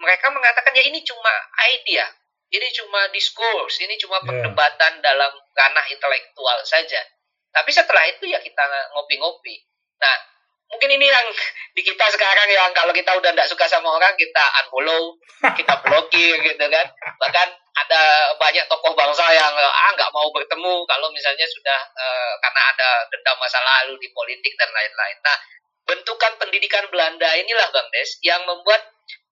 mereka 0.00 0.32
mengatakan 0.32 0.74
ya 0.74 0.82
ini 0.88 1.04
cuma 1.06 1.32
idea. 1.70 2.08
Ini 2.54 2.70
cuma 2.70 3.10
diskurs, 3.10 3.82
ini 3.82 3.98
cuma 3.98 4.22
Ya. 4.22 4.30
perdebatan 4.30 5.02
dalam 5.02 5.32
ranah 5.58 5.86
intelektual 5.90 6.58
saja. 6.62 7.02
Tapi 7.50 7.70
setelah 7.70 8.06
itu 8.10 8.30
ya 8.30 8.38
kita 8.38 8.62
ngopi-ngopi. 8.94 9.62
Nah, 9.98 10.16
mungkin 10.74 10.90
ini 10.98 11.06
yang 11.06 11.26
di 11.70 11.86
kita 11.86 12.06
sekarang 12.10 12.50
yang 12.50 12.74
kalau 12.74 12.90
kita 12.90 13.14
udah 13.14 13.30
tidak 13.30 13.46
suka 13.46 13.70
sama 13.70 13.94
orang 13.94 14.10
kita 14.18 14.42
unfollow, 14.66 15.14
kita 15.54 15.78
blokir 15.86 16.34
gitu 16.42 16.64
kan. 16.66 16.86
Bahkan 17.22 17.48
ada 17.74 18.02
banyak 18.38 18.66
tokoh 18.66 18.94
bangsa 18.98 19.22
yang 19.30 19.54
ah 19.54 19.90
nggak 19.94 20.10
mau 20.10 20.26
bertemu 20.34 20.82
kalau 20.90 21.06
misalnya 21.14 21.46
sudah 21.46 21.80
eh, 21.94 22.32
karena 22.42 22.62
ada 22.74 22.88
dendam 23.14 23.38
masa 23.38 23.62
lalu 23.62 23.94
di 24.02 24.10
politik 24.10 24.54
dan 24.58 24.70
lain-lain. 24.74 25.18
Nah, 25.22 25.38
bentukan 25.86 26.34
pendidikan 26.42 26.90
Belanda 26.90 27.30
inilah 27.38 27.70
Bang 27.70 27.86
Des 27.94 28.18
yang 28.26 28.42
membuat 28.46 28.82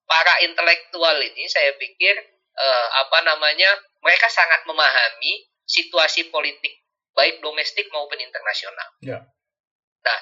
para 0.07 0.39
intelektual 0.47 1.19
ini 1.19 1.51
saya 1.51 1.75
pikir 1.75 2.15
eh, 2.55 2.87
apa 3.03 3.19
namanya 3.27 3.71
mereka 4.03 4.31
sangat 4.31 4.63
memahami 4.67 5.47
situasi 5.67 6.31
politik 6.31 6.83
baik 7.13 7.39
domestik 7.45 7.87
maupun 7.93 8.19
internasional. 8.19 8.89
Ya. 9.05 9.21
Nah, 10.03 10.19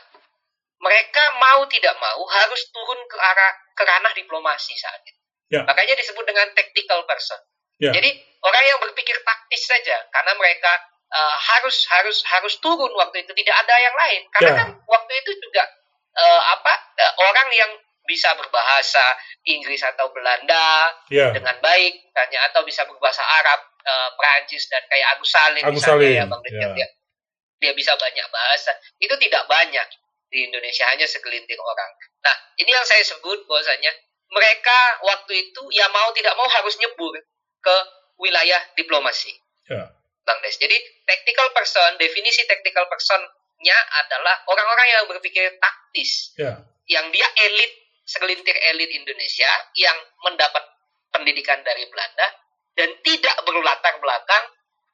mereka 0.81 1.23
mau 1.37 1.61
tidak 1.69 1.95
mau 2.01 2.21
harus 2.33 2.61
turun 2.73 3.01
ke 3.07 3.17
arah 3.21 3.53
ke 3.77 3.83
ranah 3.85 4.13
diplomasi 4.17 4.73
saat 4.77 5.01
itu. 5.05 5.21
Ya. 5.53 5.63
Makanya 5.69 5.95
disebut 5.99 6.25
dengan 6.25 6.49
tactical 6.57 7.05
person. 7.05 7.41
Ya. 7.81 7.93
Jadi 7.93 8.11
orang 8.41 8.65
yang 8.65 8.79
berpikir 8.81 9.17
taktis 9.21 9.65
saja 9.69 9.97
karena 10.09 10.33
mereka 10.37 10.73
eh, 11.11 11.37
harus 11.53 11.85
harus 11.91 12.25
harus 12.25 12.55
turun 12.65 12.93
waktu 12.97 13.25
itu 13.25 13.33
tidak 13.37 13.57
ada 13.61 13.75
yang 13.77 13.97
lain 13.97 14.23
karena 14.33 14.51
Ya. 14.51 14.59
kan 14.65 14.69
waktu 14.89 15.13
itu 15.21 15.31
juga 15.43 15.65
eh, 16.17 16.43
apa 16.57 16.73
eh, 16.97 17.13
orang 17.29 17.49
yang 17.53 17.71
bisa 18.09 18.33
berbahasa 18.35 19.05
Inggris 19.47 19.85
atau 19.85 20.09
Belanda 20.11 20.89
Ya. 21.13 21.31
dengan 21.31 21.61
baik 21.61 21.93
misalnya 22.09 22.41
atau 22.51 22.65
bisa 22.65 22.83
berbahasa 22.89 23.21
Arab, 23.23 23.61
eh, 23.85 24.09
Prancis 24.17 24.65
dan 24.73 24.83
kayak 24.89 25.07
Agus 25.19 25.31
Salim 25.31 25.63
Agus 25.67 25.77
misalnya 25.83 26.09
Salim, 26.09 26.17
ya 26.17 26.25
Bang 26.27 26.43
ya. 26.47 26.69
dia, 26.75 26.89
dia 27.61 27.73
bisa 27.77 27.93
banyak 27.97 28.27
bahasa. 28.33 28.73
Itu 29.03 29.15
tidak 29.21 29.45
banyak 29.51 29.87
di 30.31 30.47
Indonesia 30.47 30.87
hanya 30.95 31.05
segelintir 31.11 31.59
orang. 31.59 31.91
Nah, 32.23 32.35
ini 32.63 32.71
yang 32.71 32.87
saya 32.87 33.03
sebut 33.03 33.45
bahwasanya 33.51 33.91
mereka 34.31 34.79
waktu 35.03 35.51
itu 35.51 35.63
ya 35.75 35.91
mau 35.91 36.15
tidak 36.15 36.39
mau 36.39 36.47
harus 36.47 36.79
nyebur 36.79 37.19
ke 37.61 37.77
wilayah 38.23 38.63
diplomasi. 38.79 39.35
Ya. 39.67 39.91
Bang 40.23 40.39
Des. 40.47 40.55
Jadi 40.55 40.77
tactical 41.03 41.51
person, 41.51 41.99
definisi 41.99 42.47
tactical 42.47 42.87
person-nya 42.87 43.77
adalah 44.07 44.47
orang-orang 44.47 44.87
yang 44.95 45.05
berpikir 45.11 45.59
taktis 45.59 46.39
Ya. 46.39 46.63
yang 46.87 47.11
dia 47.11 47.27
elit 47.51 47.73
segelintir 48.07 48.55
elit 48.75 48.91
Indonesia 48.95 49.51
yang 49.75 49.99
mendapat 50.23 50.63
pendidikan 51.11 51.59
dari 51.67 51.87
Belanda 51.91 52.29
dan 52.79 52.91
tidak 53.03 53.37
berlatar 53.43 53.99
belakang 53.99 54.45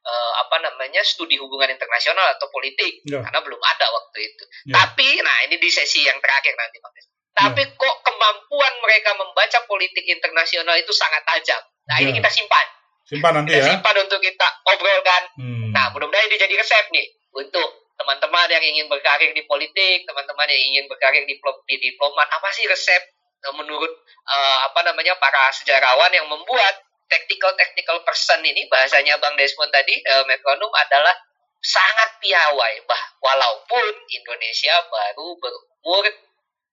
eh, 0.06 0.32
apa 0.38 0.56
namanya 0.62 1.02
studi 1.02 1.34
hubungan 1.36 1.66
internasional 1.66 2.30
atau 2.38 2.46
politik 2.48 3.02
Ya. 3.04 3.20
karena 3.26 3.42
belum 3.42 3.58
ada 3.58 3.86
waktu 3.90 4.18
itu. 4.22 4.44
Ya. 4.70 4.74
Tapi 4.78 5.08
nah 5.20 5.36
ini 5.50 5.58
di 5.58 5.66
sesi 5.66 6.06
yang 6.06 6.18
terakhir 6.22 6.54
nanti 6.54 6.78
Des. 6.78 7.06
Tapi 7.36 7.62
kok 7.76 7.96
kemampuan 8.00 8.72
mereka 8.80 9.12
membaca 9.12 9.58
politik 9.68 10.06
internasional 10.08 10.72
itu 10.78 10.88
sangat 10.94 11.20
tajam. 11.26 11.60
Nah 11.86 12.00
ini 12.00 12.14
Ya. 12.14 12.22
kita 12.22 12.30
simpan, 12.32 12.66
Simpan 13.04 13.32
nanti 13.36 13.52
kita 13.52 13.60
ya. 13.60 13.66
simpan 13.76 13.96
untuk 14.00 14.18
kita 14.18 14.48
obrolkan 14.66 15.22
Hmm. 15.36 15.70
Nah, 15.76 15.92
mudah-mudahan 15.92 16.32
ini 16.32 16.40
jadi 16.40 16.54
resep 16.56 16.88
nih 16.88 17.04
untuk 17.36 17.68
teman-teman 18.00 18.48
yang 18.48 18.64
ingin 18.64 18.88
berkarir 18.88 19.36
di 19.36 19.44
politik, 19.44 20.08
teman-teman 20.08 20.48
yang 20.48 20.62
ingin 20.72 20.84
berkarir 20.88 21.28
di, 21.28 21.36
diplo- 21.36 21.60
di 21.68 21.76
diplomat. 21.76 22.24
Apa 22.32 22.48
sih 22.48 22.64
resep 22.64 23.02
eh, 23.44 23.52
menurut 23.52 23.92
eh, 24.24 24.58
apa 24.64 24.80
namanya 24.88 25.20
para 25.20 25.52
sejarawan 25.52 26.08
yang 26.10 26.24
membuat 26.26 26.80
tactical 27.06 27.52
tactical 27.54 27.98
person 28.02 28.42
ini 28.42 28.66
bahasanya 28.66 29.18
Bang 29.18 29.34
Desmond 29.34 29.70
tadi 29.70 29.94
eh, 29.96 30.24
metronom 30.26 30.70
adalah 30.70 31.14
sangat 31.58 32.10
piawai 32.20 32.74
bah 32.86 33.02
walaupun 33.18 33.84
Indonesia 34.12 34.74
baru 34.86 35.34
berumur 35.38 36.04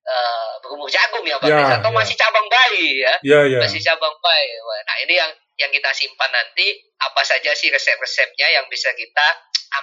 eh, 0.03 0.51
berumur 0.61 0.89
jagung 0.89 1.25
ya 1.25 1.37
Bang 1.39 1.49
Ya, 1.49 1.79
atau 1.79 1.91
ya. 1.93 1.97
masih 1.97 2.15
cabang 2.17 2.47
bayi 2.49 3.01
ya 3.01 3.13
Ya, 3.23 3.39
ya. 3.47 3.59
masih 3.63 3.79
cabang 3.79 4.13
bayi. 4.19 4.51
Wah, 4.61 4.79
Nah 4.83 4.95
ini 5.05 5.13
yang 5.15 5.31
yang 5.53 5.69
kita 5.69 5.93
simpan 5.93 6.33
nanti 6.33 6.65
apa 6.97 7.21
saja 7.21 7.53
sih 7.53 7.69
resep-resepnya 7.69 8.47
yang 8.51 8.65
bisa 8.73 8.89
kita 8.97 9.27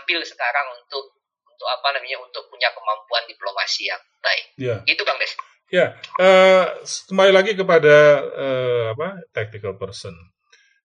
ambil 0.02 0.18
sekarang 0.26 0.66
untuk 0.74 1.14
untuk 1.46 1.68
apa 1.70 1.94
namanya 1.94 2.18
untuk 2.18 2.42
punya 2.50 2.68
kemampuan 2.74 3.22
diplomasi 3.30 3.86
yang 3.86 4.02
baik. 4.18 4.44
Ya. 4.58 4.76
Itu 4.82 5.06
Bang 5.06 5.18
Des. 5.22 5.30
Ya, 5.70 5.94
eh, 6.18 6.64
kembali 7.06 7.30
lagi 7.30 7.52
kepada 7.54 7.94
eh, 8.34 8.84
apa 8.90 9.22
tactical 9.30 9.78
person. 9.78 10.10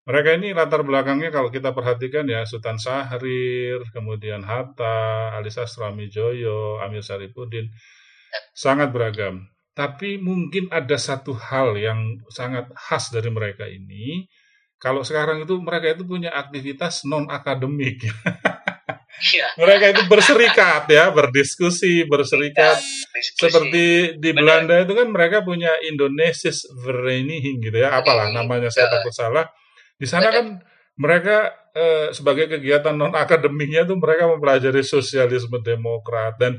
Mereka 0.06 0.38
ini 0.38 0.54
latar 0.54 0.86
belakangnya 0.86 1.34
kalau 1.34 1.50
kita 1.50 1.74
perhatikan 1.74 2.30
ya 2.30 2.46
Sultan 2.46 2.78
Syahrir, 2.78 3.82
kemudian 3.90 4.46
Hatta, 4.46 5.34
Ali 5.34 5.50
Sastroamijoyo, 5.50 6.78
Amir 6.78 7.02
Saripudin, 7.02 7.74
sangat 8.54 8.94
beragam. 8.94 9.50
Tapi 9.74 10.22
mungkin 10.22 10.70
ada 10.70 10.96
satu 10.96 11.34
hal 11.34 11.74
yang 11.82 12.22
sangat 12.30 12.70
khas 12.78 13.10
dari 13.10 13.34
mereka 13.34 13.66
ini. 13.66 14.30
Kalau 14.78 15.02
sekarang 15.02 15.42
itu 15.42 15.58
mereka 15.58 15.98
itu 15.98 16.06
punya 16.06 16.30
aktivitas 16.32 17.04
non 17.10 17.26
akademik. 17.28 18.06
Iya. 19.16 19.48
mereka 19.56 19.96
itu 19.96 20.04
berserikat 20.12 20.92
ya, 20.92 21.08
berdiskusi, 21.08 22.04
berserikat 22.04 22.76
Diskusi. 23.16 23.48
seperti 23.48 23.86
di 24.20 24.36
Benar. 24.36 24.44
Belanda 24.44 24.76
itu 24.84 24.92
kan 24.92 25.08
mereka 25.08 25.40
punya 25.40 25.72
Indonesisch 25.88 26.68
Vereniging 26.84 27.64
gitu 27.64 27.80
ya, 27.80 27.96
apalah 27.96 28.28
Vereniging, 28.28 28.36
namanya 28.44 28.68
saya 28.68 28.92
ya. 28.92 29.00
takut 29.00 29.16
salah. 29.16 29.48
Di 29.96 30.08
sana 30.08 30.28
Benar. 30.30 30.36
kan 30.36 30.46
mereka 30.96 31.38
eh, 31.76 32.08
sebagai 32.16 32.48
kegiatan 32.48 32.96
non 32.96 33.12
akademiknya 33.12 33.84
itu 33.84 33.96
mereka 34.00 34.32
mempelajari 34.32 34.80
sosialisme 34.82 35.60
demokrat 35.60 36.40
dan 36.40 36.56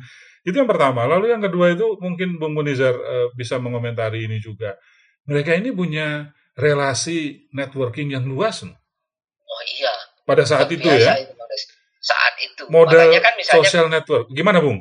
itu 0.47 0.55
yang 0.55 0.69
pertama. 0.71 1.09
Lalu 1.09 1.33
yang 1.35 1.43
kedua 1.43 1.73
itu 1.75 1.97
mungkin 1.99 2.37
Bung 2.39 2.55
Munizar 2.55 2.93
eh, 2.95 3.29
bisa 3.35 3.57
mengomentari 3.59 4.29
ini 4.29 4.39
juga. 4.39 4.77
Mereka 5.27 5.59
ini 5.59 5.75
punya 5.75 6.31
relasi 6.55 7.51
networking 7.51 8.15
yang 8.15 8.25
luas 8.25 8.63
loh, 8.65 8.73
Oh 9.45 9.63
iya. 9.77 9.93
pada 10.25 10.47
saat 10.47 10.71
Luar 10.71 10.77
itu 10.79 10.89
ya. 10.89 11.13
itu. 11.19 11.35
Saat 11.99 12.35
itu. 12.39 12.63
Model 12.71 13.11
Makanya 13.11 13.21
kan 13.21 13.35
misalnya 13.35 13.59
social 13.67 13.87
network. 13.91 14.31
Gimana 14.31 14.63
Bung? 14.63 14.79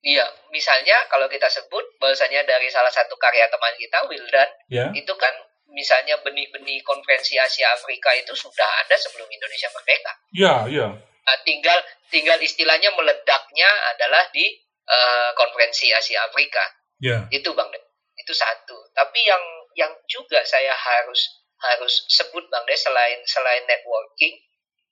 Iya, 0.00 0.24
misalnya 0.48 0.94
kalau 1.12 1.28
kita 1.28 1.50
sebut 1.52 1.84
bahwasanya 2.00 2.46
dari 2.48 2.70
salah 2.72 2.88
satu 2.88 3.18
karya 3.20 3.44
teman 3.52 3.74
kita 3.76 3.98
Wildan 4.08 4.48
Ya. 4.72 4.86
itu 4.94 5.12
kan 5.18 5.34
misalnya 5.72 6.18
benih-benih 6.24 6.80
konferensi 6.84 7.36
Asia 7.36 7.72
Afrika 7.76 8.12
itu 8.16 8.32
sudah 8.32 8.68
ada 8.84 8.96
sebelum 8.96 9.28
Indonesia 9.28 9.68
merdeka. 9.72 10.12
Ya, 10.32 10.54
ya. 10.68 10.88
Nah, 10.98 11.38
tinggal 11.44 11.78
tinggal 12.08 12.40
istilahnya 12.40 12.88
meledaknya 12.96 13.68
adalah 13.94 14.28
di 14.32 14.44
eh, 14.88 15.30
konferensi 15.36 15.92
Asia 15.92 16.24
Afrika. 16.24 16.64
Ya. 16.98 17.28
Itu 17.28 17.52
Bang 17.52 17.68
De. 17.70 17.78
Itu 18.16 18.32
satu. 18.32 18.76
Tapi 18.96 19.20
yang 19.22 19.42
yang 19.76 19.92
juga 20.10 20.42
saya 20.42 20.74
harus 20.74 21.20
harus 21.58 22.08
sebut 22.10 22.48
Bang 22.48 22.64
De 22.64 22.74
selain 22.74 23.20
selain 23.28 23.62
networking 23.68 24.34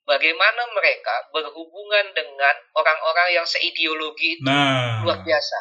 bagaimana 0.07 0.63
mereka 0.71 1.27
berhubungan 1.35 2.15
dengan 2.15 2.55
orang-orang 2.79 3.43
yang 3.43 3.47
seideologi 3.47 4.39
itu 4.39 4.47
Nah. 4.47 5.03
luar 5.03 5.21
biasa. 5.27 5.59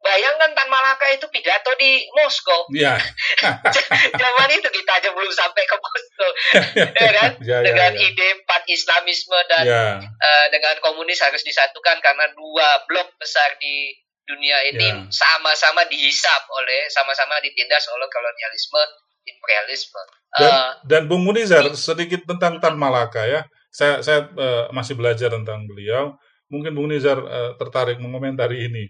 Bayangkan 0.00 0.56
Tan 0.56 0.68
Malaka 0.72 1.12
itu 1.12 1.28
pidato 1.28 1.68
di 1.76 2.08
Moskow. 2.16 2.64
Ya. 2.72 2.96
Zaman 4.20 4.48
itu 4.48 4.68
kita 4.72 4.92
aja 4.96 5.12
belum 5.12 5.28
sampai 5.28 5.62
ke 5.68 5.76
Moskow, 5.76 6.30
ya 7.04 7.10
kan? 7.12 7.30
Ya, 7.44 7.60
ya, 7.60 7.66
dengan 7.68 7.92
ya. 7.92 8.08
ide 8.08 8.26
empat 8.40 8.62
Islamisme 8.64 9.36
dan 9.52 9.64
Ya. 9.68 9.84
eh, 10.00 10.46
dengan 10.48 10.80
komunis 10.80 11.20
harus 11.20 11.44
disatukan 11.44 12.00
karena 12.00 12.32
dua 12.32 12.80
blok 12.88 13.12
besar 13.20 13.60
di 13.60 13.92
dunia 14.24 14.62
ini 14.72 14.88
Ya. 14.88 14.96
sama-sama 15.12 15.84
dihisap 15.84 16.48
oleh 16.48 16.86
sama-sama 16.88 17.36
ditindas 17.42 17.84
oleh 17.90 18.08
kolonialisme 18.08 18.80
imperialisme. 19.26 20.00
Dan, 20.32 20.48
Eh, 20.48 20.70
dan 20.88 21.02
Bung 21.10 21.26
Munizar 21.26 21.66
sedikit 21.76 22.24
tentang 22.24 22.56
Tan 22.56 22.78
Malaka 22.78 23.26
ya. 23.28 23.44
Saya 23.68 24.00
saya 24.00 24.26
eh, 24.26 24.64
masih 24.72 24.96
belajar 24.96 25.28
tentang 25.34 25.68
beliau. 25.68 26.16
Mungkin 26.50 26.72
Bung 26.72 26.88
Nizar 26.90 27.18
eh, 27.20 27.52
tertarik 27.60 28.00
mengomentari 28.00 28.64
ini. 28.64 28.88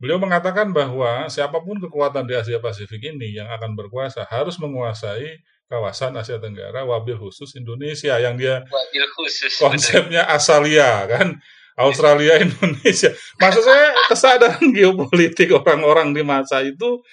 Beliau 0.00 0.16
mengatakan 0.16 0.72
bahwa 0.72 1.28
siapa 1.28 1.60
pun 1.60 1.76
kekuatan 1.76 2.24
di 2.24 2.32
Asia 2.32 2.56
Pasifik 2.56 3.04
ini 3.04 3.36
yang 3.36 3.52
akan 3.52 3.76
berkuasa 3.76 4.24
harus 4.24 4.56
menguasai 4.56 5.44
kawasan 5.68 6.16
Asia 6.16 6.40
Tenggara, 6.40 6.88
wabil 6.88 7.20
khusus 7.20 7.54
Indonesia 7.54 8.16
yang 8.16 8.34
dia 8.34 8.64
wabil 8.66 9.06
khusus. 9.14 9.60
konsepnya 9.60 10.26
asalia 10.26 11.06
kan 11.06 11.38
Australia 11.78 12.40
Indonesia 12.44 13.14
maksud 13.38 13.62
saya 13.62 13.94
kesadaran 14.10 14.66
geopolitik 14.74 15.54
orang-orang 15.54 16.10
di 16.10 16.26
masa 16.26 16.64
itu 16.66 17.04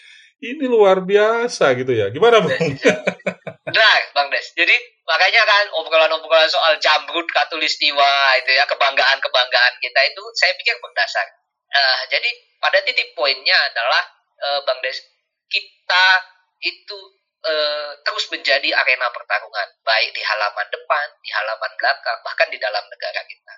ini 0.42 0.66
luar 0.66 1.06
biasa 1.06 1.78
gitu 1.78 1.94
ya 1.94 2.10
gimana 2.10 2.42
bung 2.42 2.56
Nah, 3.68 3.96
Bang 4.16 4.32
Des. 4.32 4.48
Jadi 4.56 4.76
makanya 5.04 5.44
kan 5.44 5.66
obrolan-obrolan 5.76 6.48
soal 6.48 6.80
jamrut 6.80 7.28
katulistiwa 7.36 8.40
itu 8.40 8.56
ya 8.56 8.64
kebanggaan-kebanggaan 8.64 9.74
kita 9.84 10.02
itu 10.08 10.24
saya 10.40 10.56
pikir 10.56 10.80
berdasar. 10.80 11.28
Eh, 11.68 12.02
jadi 12.08 12.30
pada 12.58 12.80
titik 12.84 13.14
poinnya 13.14 13.58
adalah 13.72 14.04
eh, 14.42 14.60
Bang 14.66 14.80
Des 14.82 14.98
kita 15.48 16.08
itu 16.62 17.00
eh, 17.46 17.92
terus 18.04 18.26
menjadi 18.34 18.70
arena 18.74 19.08
pertarungan 19.14 19.68
baik 19.86 20.10
di 20.14 20.22
halaman 20.26 20.68
depan, 20.74 21.08
di 21.22 21.30
halaman 21.32 21.72
belakang, 21.78 22.18
bahkan 22.26 22.48
di 22.50 22.58
dalam 22.58 22.84
negara 22.90 23.22
kita. 23.26 23.54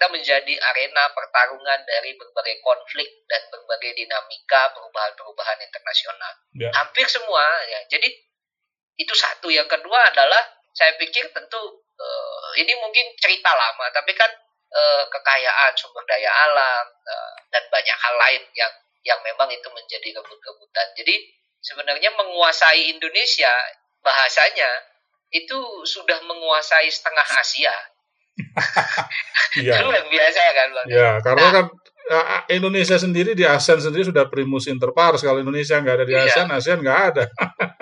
Kita 0.00 0.06
menjadi 0.08 0.54
arena 0.56 1.12
pertarungan 1.12 1.84
dari 1.84 2.16
berbagai 2.16 2.56
konflik 2.64 3.20
dan 3.28 3.44
berbagai 3.52 4.00
dinamika 4.00 4.72
perubahan-perubahan 4.72 5.60
internasional. 5.60 6.32
Ya. 6.56 6.72
Hampir 6.72 7.04
semua 7.04 7.44
ya. 7.68 7.84
Jadi 7.92 8.08
itu 8.96 9.14
satu 9.16 9.52
yang 9.52 9.68
kedua 9.68 10.00
adalah 10.08 10.40
saya 10.72 10.96
pikir 10.96 11.28
tentu 11.36 11.60
eh, 12.00 12.50
ini 12.64 12.72
mungkin 12.80 13.12
cerita 13.20 13.50
lama 13.52 13.86
tapi 13.92 14.12
kan 14.16 14.30
eh, 14.70 15.02
kekayaan 15.10 15.72
sumber 15.74 16.02
daya 16.06 16.30
alam 16.50 16.86
eh, 16.86 17.32
dan 17.50 17.62
banyak 17.70 17.96
hal 17.98 18.14
lain 18.18 18.42
yang 18.54 18.72
yang 19.00 19.18
memang 19.24 19.48
itu 19.48 19.68
menjadi 19.72 20.20
rebut-rebutan 20.20 20.86
jadi 20.94 21.14
sebenarnya 21.60 22.10
menguasai 22.16 22.92
Indonesia 22.92 23.52
bahasanya 24.00 24.68
itu 25.30 25.58
sudah 25.86 26.18
menguasai 26.26 26.90
setengah 26.90 27.26
Asia. 27.38 27.74
Iya. 29.50 29.82
Luar 29.82 30.06
biasa 30.06 30.40
kan 30.54 30.68
bang? 30.70 30.86
Ya 30.86 31.10
karena 31.26 31.46
kan 31.50 31.64
eh, 32.06 32.54
Indonesia 32.54 32.94
sendiri 32.94 33.34
di 33.34 33.42
ASEAN 33.42 33.82
sendiri 33.82 34.06
sudah 34.06 34.30
primus 34.30 34.70
inter 34.70 34.94
pares. 34.94 35.26
Kalau 35.26 35.42
Indonesia 35.42 35.74
nggak 35.74 35.96
ada 35.98 36.06
di 36.06 36.14
Iya. 36.14 36.22
ASEAN 36.30 36.48
ASEAN 36.54 36.78
nggak 36.78 37.00
ada. 37.10 37.24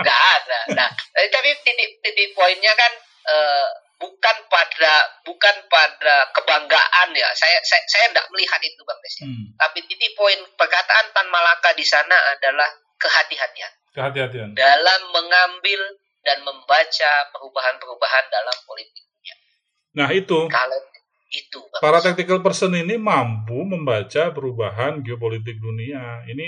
Nggak 0.00 0.20
ada. 0.40 0.58
Nah, 0.72 0.88
eh, 1.20 1.28
tapi 1.28 1.52
titik 1.60 2.00
titik 2.00 2.32
poinnya 2.32 2.72
kan 2.72 2.92
eh, 3.28 3.68
bukan 3.98 4.36
pada 4.46 4.94
bukan 5.26 5.56
pada 5.66 6.30
kebanggaan 6.32 7.08
ya. 7.14 7.28
Saya 7.34 7.58
saya 7.66 7.82
saya 7.90 8.10
tidak 8.14 8.26
melihat 8.30 8.60
itu 8.62 8.80
bang 8.86 8.98
Des. 9.02 9.16
Hmm, 9.26 9.44
Tapi 9.58 9.78
titik 9.86 10.14
poin 10.14 10.38
perkataan 10.54 11.10
Tan 11.12 11.26
Malaka 11.28 11.74
di 11.74 11.82
sana 11.84 12.14
adalah 12.34 12.70
kehati-hatian 12.98 13.72
kehati-hatian 13.94 14.48
dalam 14.58 15.00
mengambil 15.14 15.80
dan 16.26 16.42
membaca 16.44 17.12
perubahan-perubahan 17.32 18.24
dalam 18.28 18.56
politik 18.66 19.06
dunia. 19.06 19.36
nah 19.96 20.08
itu 20.12 20.50
Kalau 20.50 20.78
itu 21.28 21.60
bang 21.62 21.80
para 21.80 21.98
tactical 22.02 22.42
person 22.42 22.74
ini 22.74 22.98
mampu 22.98 23.62
membaca 23.64 24.34
perubahan 24.34 25.00
geopolitik 25.04 25.56
dunia. 25.62 26.24
Ini 26.26 26.46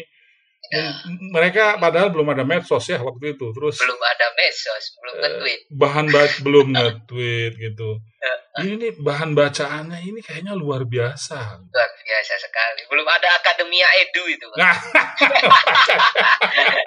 mereka 1.34 1.82
padahal 1.82 2.14
belum 2.14 2.30
ada 2.30 2.46
medsos 2.46 2.86
ya 2.86 3.02
waktu 3.02 3.34
itu. 3.34 3.50
Terus 3.50 3.76
belum 3.82 3.98
ada 3.98 4.26
medsos, 4.38 4.84
belum 4.96 5.14
eh, 5.14 5.20
nge-tweet. 5.20 5.60
bahan 5.74 6.06
ba- 6.14 6.38
belum 6.46 6.66
nge-tweet 6.70 7.52
gitu. 7.58 7.90
Ya. 8.20 8.34
Ini 8.62 8.72
nih 8.78 8.92
bahan 9.02 9.34
bacaannya 9.34 9.98
ini 10.04 10.20
kayaknya 10.22 10.54
luar 10.54 10.86
biasa. 10.86 11.38
Luar 11.58 11.90
biasa 11.90 12.32
sekali. 12.38 12.86
Belum 12.86 13.06
ada 13.06 13.28
akademia 13.34 13.88
edu 14.04 14.24
itu. 14.30 14.46
Nah, 14.54 14.76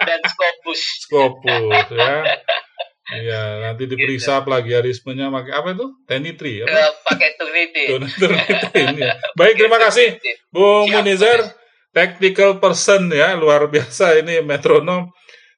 dan 0.08 0.20
Scopus. 0.28 0.82
Scopus 1.08 1.88
ya. 1.92 2.16
Iya, 3.04 3.42
nanti 3.68 3.84
diperiksa 3.84 4.48
plagiarismenya 4.48 5.28
pakai 5.28 5.52
apa 5.52 5.70
itu? 5.76 5.86
Tenitri 6.08 6.64
apa? 6.64 6.72
Eh, 6.72 6.92
pakai. 7.04 7.30
Tenitri 7.36 7.84
ya. 9.04 9.14
Baik, 9.36 9.56
terima 9.60 9.76
kasih 9.76 10.18
Bung 10.50 10.88
Munizar, 10.88 11.52
tactical 11.94 12.58
person 12.58 13.14
ya, 13.14 13.38
luar 13.38 13.70
biasa 13.70 14.20
ini 14.20 14.42
metronom. 14.42 15.14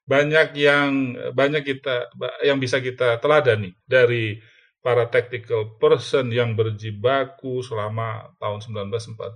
Banyak 0.06 0.54
yang 0.54 1.18
banyak 1.34 1.66
kita 1.66 2.14
yang 2.46 2.62
bisa 2.62 2.78
kita 2.78 3.18
teladani 3.18 3.74
dari 3.82 4.38
para 4.78 5.10
tactical 5.10 5.74
person 5.82 6.30
yang 6.30 6.54
berjibaku 6.54 7.58
selama 7.58 8.30
tahun 8.38 8.86
1945 8.86 9.34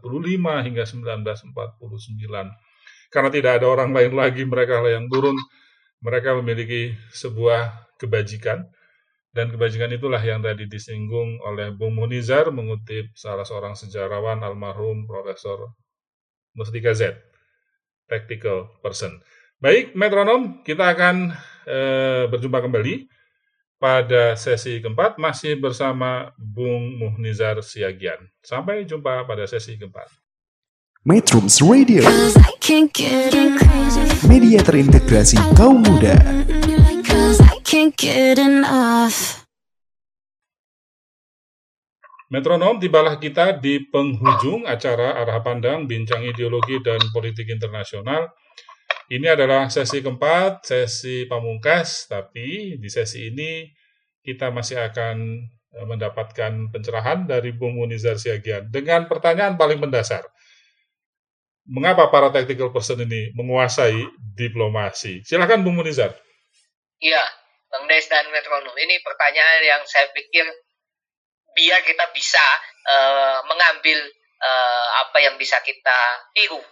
hingga 0.63 0.85
1949. 0.87 3.11
Karena 3.11 3.31
tidak 3.35 3.53
ada 3.59 3.67
orang 3.67 3.91
lain 3.91 4.15
lagi 4.15 4.47
mereka 4.47 4.79
lah 4.79 4.95
yang 4.95 5.11
turun, 5.11 5.35
mereka 5.99 6.39
memiliki 6.39 6.95
sebuah 7.11 7.91
kebajikan. 7.99 8.63
Dan 9.35 9.51
kebajikan 9.51 9.91
itulah 9.91 10.23
yang 10.23 10.39
tadi 10.39 10.71
disinggung 10.71 11.43
oleh 11.43 11.75
Bung 11.75 11.99
Munizar 11.99 12.47
mengutip 12.55 13.11
salah 13.19 13.43
seorang 13.43 13.75
sejarawan 13.75 14.39
almarhum 14.47 15.11
Profesor 15.11 15.75
Mustika 16.55 16.95
Z, 16.95 17.17
tactical 18.11 18.81
person. 18.83 19.23
Baik, 19.61 19.93
metronom, 19.93 20.65
kita 20.65 20.91
akan 20.91 21.37
eh, 21.69 22.25
berjumpa 22.27 22.65
kembali 22.65 23.07
pada 23.81 24.37
sesi 24.37 24.81
keempat 24.85 25.17
masih 25.17 25.57
bersama 25.57 26.33
Bung 26.37 27.01
Muhnizar 27.01 27.61
Siagian. 27.65 28.29
Sampai 28.45 28.85
jumpa 28.85 29.25
pada 29.25 29.49
sesi 29.49 29.81
keempat. 29.81 30.09
Metrums 31.01 31.65
Radio, 31.65 32.05
media 34.29 34.61
terintegrasi 34.61 35.41
kaum 35.57 35.81
muda. 35.81 36.13
Metronom, 42.31 42.79
tibalah 42.79 43.19
kita 43.19 43.59
di 43.59 43.91
penghujung 43.91 44.63
acara 44.63 45.19
Arah 45.19 45.43
Pandang, 45.43 45.91
Bincang 45.91 46.23
Ideologi 46.23 46.79
dan 46.79 47.03
Politik 47.11 47.51
Internasional. 47.51 48.31
Ini 49.11 49.35
adalah 49.35 49.67
sesi 49.67 49.99
keempat, 49.99 50.63
sesi 50.63 51.27
pamungkas, 51.27 52.07
tapi 52.07 52.79
di 52.79 52.87
sesi 52.87 53.35
ini 53.35 53.67
kita 54.23 54.55
masih 54.55 54.79
akan 54.79 55.43
eh, 55.75 55.87
mendapatkan 55.91 56.71
pencerahan 56.71 57.27
dari 57.27 57.51
Bung 57.51 57.83
Munizar 57.83 58.15
Siagian 58.15 58.71
dengan 58.71 59.11
pertanyaan 59.11 59.59
paling 59.59 59.83
mendasar. 59.83 60.23
Mengapa 61.67 62.15
para 62.15 62.31
tactical 62.31 62.71
person 62.71 63.03
ini 63.03 63.35
menguasai 63.35 64.07
diplomasi? 64.39 65.27
Silakan 65.27 65.67
Bung 65.67 65.83
Munizar. 65.83 66.15
Iya, 67.03 67.27
Bang 67.75 67.91
Des 67.91 68.07
dan 68.07 68.31
Metronom. 68.31 68.79
Ini 68.79 69.03
pertanyaan 69.03 69.63
yang 69.67 69.83
saya 69.83 70.07
pikir 70.15 70.47
biar 71.61 71.85
kita 71.85 72.09
bisa 72.17 72.41
eh, 72.89 73.39
mengambil 73.45 74.01
eh, 74.41 74.87
apa 75.05 75.21
yang 75.21 75.37
bisa 75.37 75.61
kita 75.61 76.25
tiru 76.33 76.65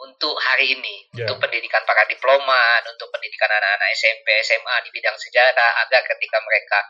untuk 0.00 0.32
hari 0.40 0.80
ini, 0.80 1.04
Ya. 1.12 1.28
untuk 1.28 1.44
pendidikan 1.44 1.84
para 1.84 2.08
diplomat, 2.08 2.88
untuk 2.88 3.12
pendidikan 3.12 3.52
anak-anak 3.52 3.92
SMP, 3.92 4.32
SMA 4.40 4.80
di 4.80 4.88
bidang 4.96 5.12
sejarah, 5.12 5.84
agar 5.84 6.00
ketika 6.08 6.40
mereka 6.40 6.80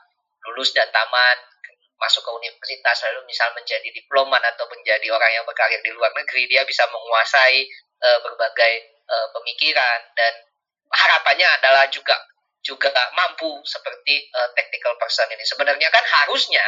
lulus 0.47 0.71
dan 0.71 0.87
tamat 0.95 1.51
masuk 2.01 2.25
ke 2.25 2.33
universitas 2.33 3.05
lalu 3.11 3.29
misal 3.29 3.53
menjadi 3.53 3.85
diplomat 3.93 4.41
atau 4.41 4.65
menjadi 4.73 5.05
orang 5.13 5.37
yang 5.37 5.45
berkarir 5.45 5.85
di 5.85 5.93
luar 5.93 6.09
negeri 6.17 6.49
dia 6.49 6.65
bisa 6.65 6.89
menguasai 6.89 7.61
eh, 8.01 8.19
berbagai 8.25 8.73
eh, 9.05 9.29
pemikiran 9.37 9.99
dan 10.17 10.33
harapannya 10.89 11.45
adalah 11.61 11.85
juga 11.93 12.17
juga 12.65 12.89
mampu 13.13 13.61
seperti 13.69 14.33
eh, 14.33 14.49
technical 14.57 14.97
person 14.97 15.29
ini. 15.29 15.45
Sebenarnya 15.45 15.93
kan 15.93 16.05
harusnya 16.25 16.65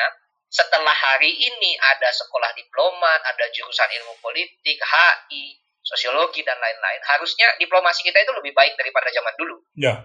setelah 0.53 0.93
hari 0.93 1.33
ini 1.33 1.73
ada 1.81 2.12
sekolah 2.12 2.53
diplomat, 2.53 3.25
ada 3.25 3.49
jurusan 3.57 3.88
ilmu 3.88 4.21
politik, 4.21 4.77
HI, 4.77 5.57
sosiologi 5.81 6.45
dan 6.45 6.61
lain-lain. 6.61 7.01
Harusnya 7.09 7.57
diplomasi 7.57 8.05
kita 8.05 8.21
itu 8.21 8.37
lebih 8.37 8.53
baik 8.53 8.77
daripada 8.77 9.09
zaman 9.09 9.33
dulu. 9.41 9.57
Ya. 9.81 9.97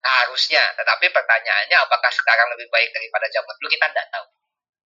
Harusnya, 0.00 0.62
tetapi 0.78 1.10
pertanyaannya 1.10 1.76
apakah 1.82 2.08
sekarang 2.14 2.54
lebih 2.54 2.70
baik 2.70 2.88
daripada 2.94 3.26
zaman 3.34 3.50
dulu 3.58 3.68
kita 3.68 3.86
tidak 3.90 4.08
tahu. 4.14 4.26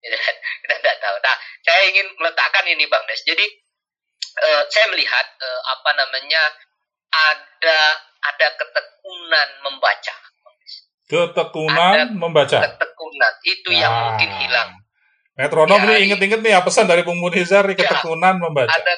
Kita 0.67 0.75
tidak 0.83 0.99
tahu. 0.99 1.15
Nah, 1.23 1.37
saya 1.63 1.87
ingin 1.87 2.11
meletakkan 2.19 2.67
ini 2.67 2.91
Bang 2.91 3.07
Des. 3.07 3.23
Jadi 3.23 3.47
eh, 4.43 4.63
saya 4.67 4.91
melihat 4.91 5.27
eh, 5.39 5.61
apa 5.63 5.91
namanya 5.95 6.43
ada 7.07 8.03
ada 8.19 8.47
ketekunan 8.59 9.49
membaca. 9.63 10.15
Ketekunan 11.07 11.95
Ada 11.95 12.05
membaca. 12.19 12.59
Ketekunan 12.67 13.33
itu 13.47 13.71
yang 13.79 13.95
Ah. 13.95 14.03
mungkin 14.11 14.31
hilang. 14.43 14.82
Metronom 15.43 15.81
Ya, 15.83 15.87
nih 15.91 15.99
inget-inget 16.07 16.41
nih 16.41 16.53
ya 16.55 16.61
pesan 16.63 16.87
dari 16.87 17.03
Bung 17.03 17.19
Munizar 17.19 17.67
nih, 17.67 17.75
Ya. 17.75 17.89
ketekunan 17.89 18.39
membaca. 18.39 18.71
Ada 18.71 18.95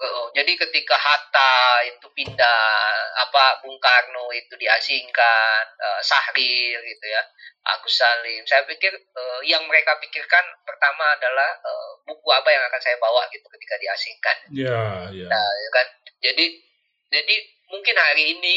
Oh, 0.00 0.32
jadi 0.32 0.56
ketika 0.56 0.96
Hatta 0.96 1.84
itu 1.84 2.08
pindah, 2.16 2.64
apa 3.20 3.60
Bung 3.60 3.76
Karno 3.76 4.32
itu 4.32 4.56
diasingkan, 4.56 5.62
eh, 5.76 6.00
Sahrir 6.00 6.80
gitu 6.80 7.04
ya, 7.04 7.20
Agus 7.68 8.00
Salim. 8.00 8.40
Saya 8.48 8.64
pikir 8.64 8.96
eh, 8.96 9.40
yang 9.44 9.60
mereka 9.68 10.00
pikirkan 10.00 10.56
pertama 10.64 11.04
adalah 11.20 11.52
eh, 11.52 11.90
buku 12.08 12.28
apa 12.32 12.48
yang 12.48 12.64
akan 12.72 12.80
saya 12.80 12.96
bawa 12.96 13.28
gitu 13.28 13.44
ketika 13.52 13.76
diasingkan. 13.76 14.36
Ya, 14.56 14.80
ya. 15.12 15.28
Nah, 15.28 15.50
ya 15.52 15.68
kan. 15.68 15.86
Jadi 16.24 16.44
jadi 17.12 17.36
mungkin 17.68 17.96
hari 18.00 18.40
ini 18.40 18.54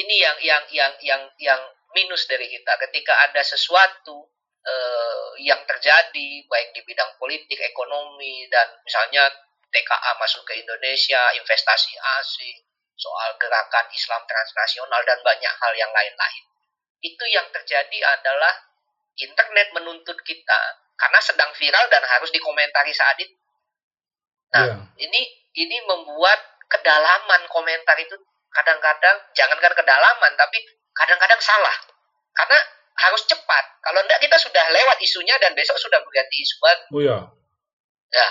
ini 0.00 0.14
yang 0.16 0.36
yang 0.40 0.64
yang 0.72 0.92
yang 1.04 1.22
yang 1.36 1.60
minus 1.92 2.24
dari 2.24 2.48
kita 2.48 2.72
ketika 2.88 3.12
ada 3.28 3.44
sesuatu 3.44 4.32
eh, 4.66 5.26
yang 5.46 5.62
terjadi 5.64 6.28
baik 6.50 6.68
di 6.74 6.82
bidang 6.82 7.14
politik, 7.16 7.58
ekonomi 7.62 8.50
dan 8.50 8.66
misalnya 8.82 9.30
TKA 9.70 10.12
masuk 10.18 10.42
ke 10.46 10.58
Indonesia, 10.58 11.20
investasi 11.38 11.94
asing, 11.98 12.56
soal 12.96 13.36
gerakan 13.36 13.86
Islam 13.92 14.22
transnasional 14.24 15.02
dan 15.04 15.20
banyak 15.22 15.52
hal 15.52 15.72
yang 15.76 15.92
lain-lain. 15.92 16.44
Itu 17.04 17.24
yang 17.28 17.46
terjadi 17.52 17.98
adalah 18.18 18.54
internet 19.16 19.68
menuntut 19.76 20.16
kita 20.24 20.60
karena 20.96 21.20
sedang 21.20 21.52
viral 21.52 21.86
dan 21.92 22.02
harus 22.04 22.32
dikomentari 22.32 22.92
saat 22.92 23.16
itu. 23.20 23.36
Nah, 24.56 24.64
Ya. 24.64 24.74
ini 24.96 25.20
ini 25.56 25.76
membuat 25.84 26.38
kedalaman 26.68 27.44
komentar 27.52 27.96
itu 28.00 28.16
kadang-kadang 28.48 29.16
jangankan 29.36 29.72
kedalaman 29.76 30.32
tapi 30.40 30.58
kadang-kadang 30.96 31.40
salah. 31.40 31.76
Karena 32.32 32.58
harus 32.96 33.22
cepat. 33.28 33.64
Kalau 33.84 34.00
enggak 34.00 34.20
kita 34.24 34.36
sudah 34.40 34.64
lewat 34.72 34.96
isunya 35.04 35.36
dan 35.36 35.52
besok 35.52 35.76
sudah 35.76 36.00
berganti 36.00 36.36
isu 36.40 36.56
baru. 36.60 36.84
Oh 36.92 37.02
ya. 37.04 37.18
Ya, 38.06 38.28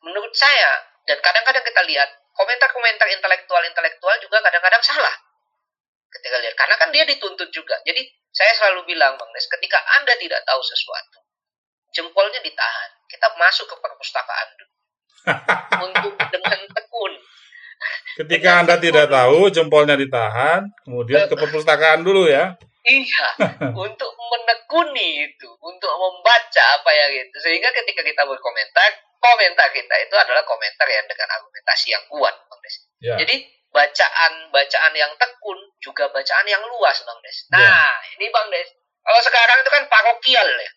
menurut 0.00 0.32
saya 0.32 0.86
dan 1.04 1.18
kadang-kadang 1.20 1.64
kita 1.66 1.82
lihat 1.84 2.08
komentar-komentar 2.32 3.06
intelektual-intelektual 3.12 4.16
juga 4.24 4.38
kadang-kadang 4.40 4.82
salah. 4.82 5.16
Ketika 6.08 6.36
lihat 6.40 6.54
karena 6.56 6.74
kan 6.80 6.88
dia 6.94 7.04
dituntut 7.04 7.50
juga. 7.52 7.76
Jadi 7.84 8.06
saya 8.32 8.52
selalu 8.56 8.88
bilang 8.88 9.16
Bang 9.20 9.28
Nes, 9.32 9.48
ketika 9.48 9.80
Anda 10.00 10.16
tidak 10.16 10.40
tahu 10.44 10.60
sesuatu, 10.64 11.18
jempolnya 11.92 12.40
ditahan. 12.40 12.90
Kita 13.08 13.32
masuk 13.36 13.68
ke 13.68 13.76
perpustakaan 13.80 14.48
dulu. 14.56 14.74
untuk 15.86 16.14
dengan 16.30 16.58
tekun. 16.70 17.12
Ketika 18.16 18.50
Anda 18.64 18.80
tidak 18.80 19.12
tahu, 19.12 19.52
jempolnya 19.52 19.96
ditahan, 19.98 20.64
kemudian 20.84 21.28
ke 21.28 21.36
perpustakaan 21.36 22.00
dulu 22.00 22.28
ya. 22.28 22.56
Iya, 22.86 23.26
untuk 23.86 24.10
menekuni 24.14 25.26
itu, 25.26 25.48
untuk 25.58 25.92
membaca 25.98 26.64
apa 26.78 26.90
yang 26.94 27.26
itu. 27.26 27.36
Sehingga 27.42 27.74
ketika 27.74 28.06
kita 28.06 28.22
berkomentar, 28.22 29.02
komentar 29.18 29.66
kita 29.74 29.94
itu 30.06 30.14
adalah 30.14 30.46
komentar 30.46 30.86
yang 30.86 31.02
dengan 31.10 31.28
argumentasi 31.34 31.90
yang 31.90 32.04
kuat, 32.06 32.34
Bang 32.46 32.62
Des. 32.62 32.76
Ya. 33.02 33.18
Jadi 33.18 33.42
bacaan-bacaan 33.74 34.92
yang 34.94 35.12
tekun 35.18 35.58
juga 35.82 36.06
bacaan 36.14 36.46
yang 36.46 36.62
luas, 36.62 37.02
Bang 37.02 37.18
Des. 37.26 37.38
Nah, 37.50 37.98
ini 38.14 38.30
Bang 38.30 38.46
Des. 38.54 38.70
Kalau 39.02 39.20
sekarang 39.22 39.58
itu 39.62 39.70
kan 39.70 39.84
parokial 39.90 40.46
ya. 40.46 40.70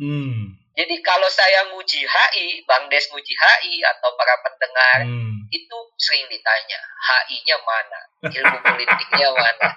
Hmm. 0.00 0.59
Jadi 0.80 0.96
kalau 1.04 1.28
saya 1.28 1.68
nguji 1.68 2.08
HI, 2.08 2.64
Bang 2.64 2.88
Des 2.88 3.04
nguji 3.12 3.36
HI 3.36 3.84
atau 3.84 4.16
para 4.16 4.32
pendengar 4.40 5.04
Hmm. 5.04 5.44
itu 5.52 5.76
sering 6.00 6.24
ditanya, 6.32 6.80
HI-nya 7.04 7.56
mana? 7.60 8.00
Ilmu 8.24 8.56
politiknya 8.64 9.28
mana? 9.28 9.68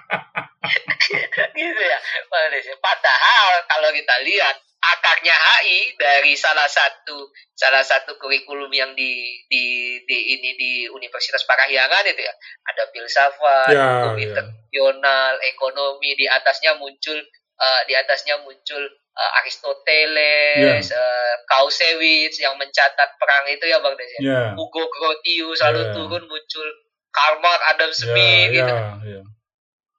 gitu 1.60 1.82
ya. 1.84 1.98
Bang 2.32 2.48
Des. 2.48 2.64
Padahal 2.80 3.68
kalau 3.68 3.92
kita 3.92 4.16
lihat 4.24 4.56
akarnya 4.80 5.36
HI 5.36 5.92
dari 5.96 6.32
salah 6.36 6.68
satu 6.68 7.28
salah 7.52 7.84
satu 7.84 8.16
kurikulum 8.16 8.68
yang 8.72 8.92
di 8.96 9.44
di 9.48 9.96
di 10.08 10.18
ini 10.36 10.50
di 10.56 10.72
Universitas 10.88 11.44
Parahyangan 11.44 12.04
itu 12.08 12.20
ya 12.20 12.32
ada 12.64 12.84
filsafat, 12.92 13.72
Ya, 13.72 13.84
hukum 14.08 14.16
ya. 14.16 14.24
internasional, 14.32 15.32
ekonomi 15.44 16.16
di 16.16 16.24
atasnya 16.28 16.76
muncul 16.80 17.16
eh, 17.54 17.80
di 17.88 17.92
atasnya 17.92 18.40
muncul 18.40 18.82
eh, 19.14 19.38
Aristoteles, 19.42 20.86
eh, 20.90 21.34
Clausewitz 21.46 22.36
yang 22.42 22.58
mencatat 22.58 23.10
perang 23.18 23.44
itu 23.48 23.64
ya 23.64 23.78
Bang 23.78 23.94
Des 23.94 24.10
ya. 24.18 24.20
Ya. 24.20 24.40
Hugo 24.58 24.90
Grotius 24.90 25.62
lalu 25.62 25.80
Ya. 25.86 25.92
turun 25.94 26.24
muncul 26.26 26.68
Karl 27.14 27.38
Marx, 27.38 27.60
Adam 27.70 27.90
Ya, 27.90 27.96
Smith 27.96 28.48
gitu 28.50 28.74
ya, 28.74 28.90
ya. 29.06 29.20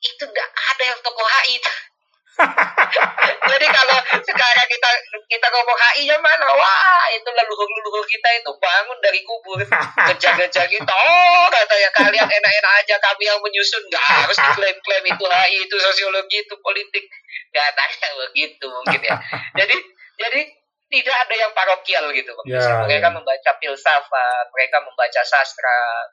itu 0.03 0.23
enggak 0.27 0.49
ada 0.51 0.83
yang 0.83 0.99
tokoh 0.99 1.27
itu. 1.47 1.73
Jadi 3.51 3.65
kalau 3.71 3.97
sekarang 4.19 4.67
kita 4.67 4.89
kita 5.31 5.47
ngomong 5.47 5.77
HI-nya 5.77 6.17
mana? 6.19 6.47
Wah, 6.51 7.05
itu 7.15 7.29
leluhur-leluhur 7.29 8.05
kita 8.05 8.29
itu 8.41 8.51
bangun 8.59 8.97
dari 8.99 9.21
kubur. 9.23 9.59
Ngejar-ngejar 10.07 10.65
kita. 10.67 10.93
Oh, 10.93 11.47
katanya 11.47 11.89
kalian 11.95 12.27
enak-enak 12.27 12.73
aja 12.83 12.95
kami 12.99 13.23
yang 13.29 13.39
menyusun. 13.39 13.83
Nggak 13.87 14.03
harus 14.03 14.37
diklaim-klaim 14.37 15.05
itu 15.07 15.23
HI, 15.23 15.57
itu 15.63 15.75
sosiologi, 15.79 16.37
itu 16.43 16.55
politik. 16.59 17.05
Katanya 17.55 18.09
begitu 18.27 18.67
mungkin 18.67 19.01
ya. 19.01 19.15
Jadi 19.59 19.75
jadi 20.15 20.41
tidak 20.91 21.15
ada 21.27 21.35
yang 21.35 21.51
parokial 21.51 22.07
gitu. 22.13 22.31
Ya, 22.47 22.85
mereka 22.85 23.09
ya. 23.11 23.15
membaca 23.15 23.51
filsafat, 23.57 24.45
mereka 24.53 24.77
membaca 24.85 25.21
sastra, 25.25 26.07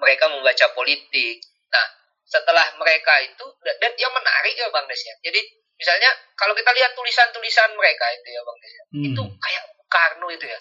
mereka 0.00 0.30
membaca 0.30 0.66
politik. 0.72 1.42
Nah, 1.68 1.86
setelah 2.26 2.66
mereka 2.76 3.22
itu 3.22 3.46
dan 3.62 3.92
yang 3.94 4.10
menarik 4.10 4.52
ya 4.52 4.66
Bang 4.68 4.84
Des 4.86 4.98
ya. 4.98 5.14
Jadi 5.22 5.40
misalnya 5.78 6.10
kalau 6.34 6.52
kita 6.52 6.74
lihat 6.74 6.92
tulisan-tulisan 6.92 7.70
mereka 7.72 8.06
itu 8.12 8.28
ya 8.28 8.40
Bang 8.42 8.58
Des 8.58 8.72
ya, 8.72 8.84
Hmm. 8.90 9.04
itu 9.14 9.22
kayak 9.38 9.64
Karno 9.86 10.26
itu 10.28 10.46
ya. 10.46 10.58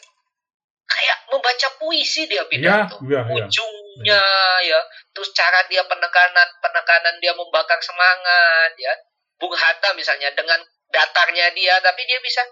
Kayak 0.86 1.18
membaca 1.34 1.68
puisi 1.82 2.30
dia 2.30 2.40
Ya, 2.40 2.46
pidato. 2.46 3.02
ya, 3.10 3.26
ya. 3.26 3.34
Ujungnya 3.34 4.22
ya, 4.62 4.80
terus 5.12 5.34
cara 5.34 5.66
dia 5.66 5.82
penekanan 5.82 6.48
penekanan 6.62 7.18
dia 7.18 7.34
membakar 7.34 7.82
semangat 7.82 8.72
ya. 8.78 8.94
Bung 9.36 9.52
Hatta 9.52 9.92
misalnya 9.98 10.30
dengan 10.32 10.62
datarnya 10.94 11.50
dia 11.52 11.82
tapi 11.82 12.06
dia 12.06 12.22
bisa 12.22 12.46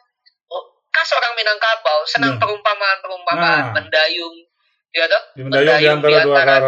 oh, 0.49 0.63
kas 0.89 1.13
orang 1.13 1.38
Minangkabau 1.38 2.02
senang 2.04 2.36
Ya. 2.36 2.39
perumpamaan-perumpamaan, 2.41 3.69
Nah. 3.69 3.73
mendayung 3.78 4.36
ya 4.93 5.06
toh 5.06 5.21
Di 5.34 5.41
mendayung 5.41 5.77
di 5.77 5.88
antara 5.89 6.19
dua 6.21 6.38
karang. 6.38 6.63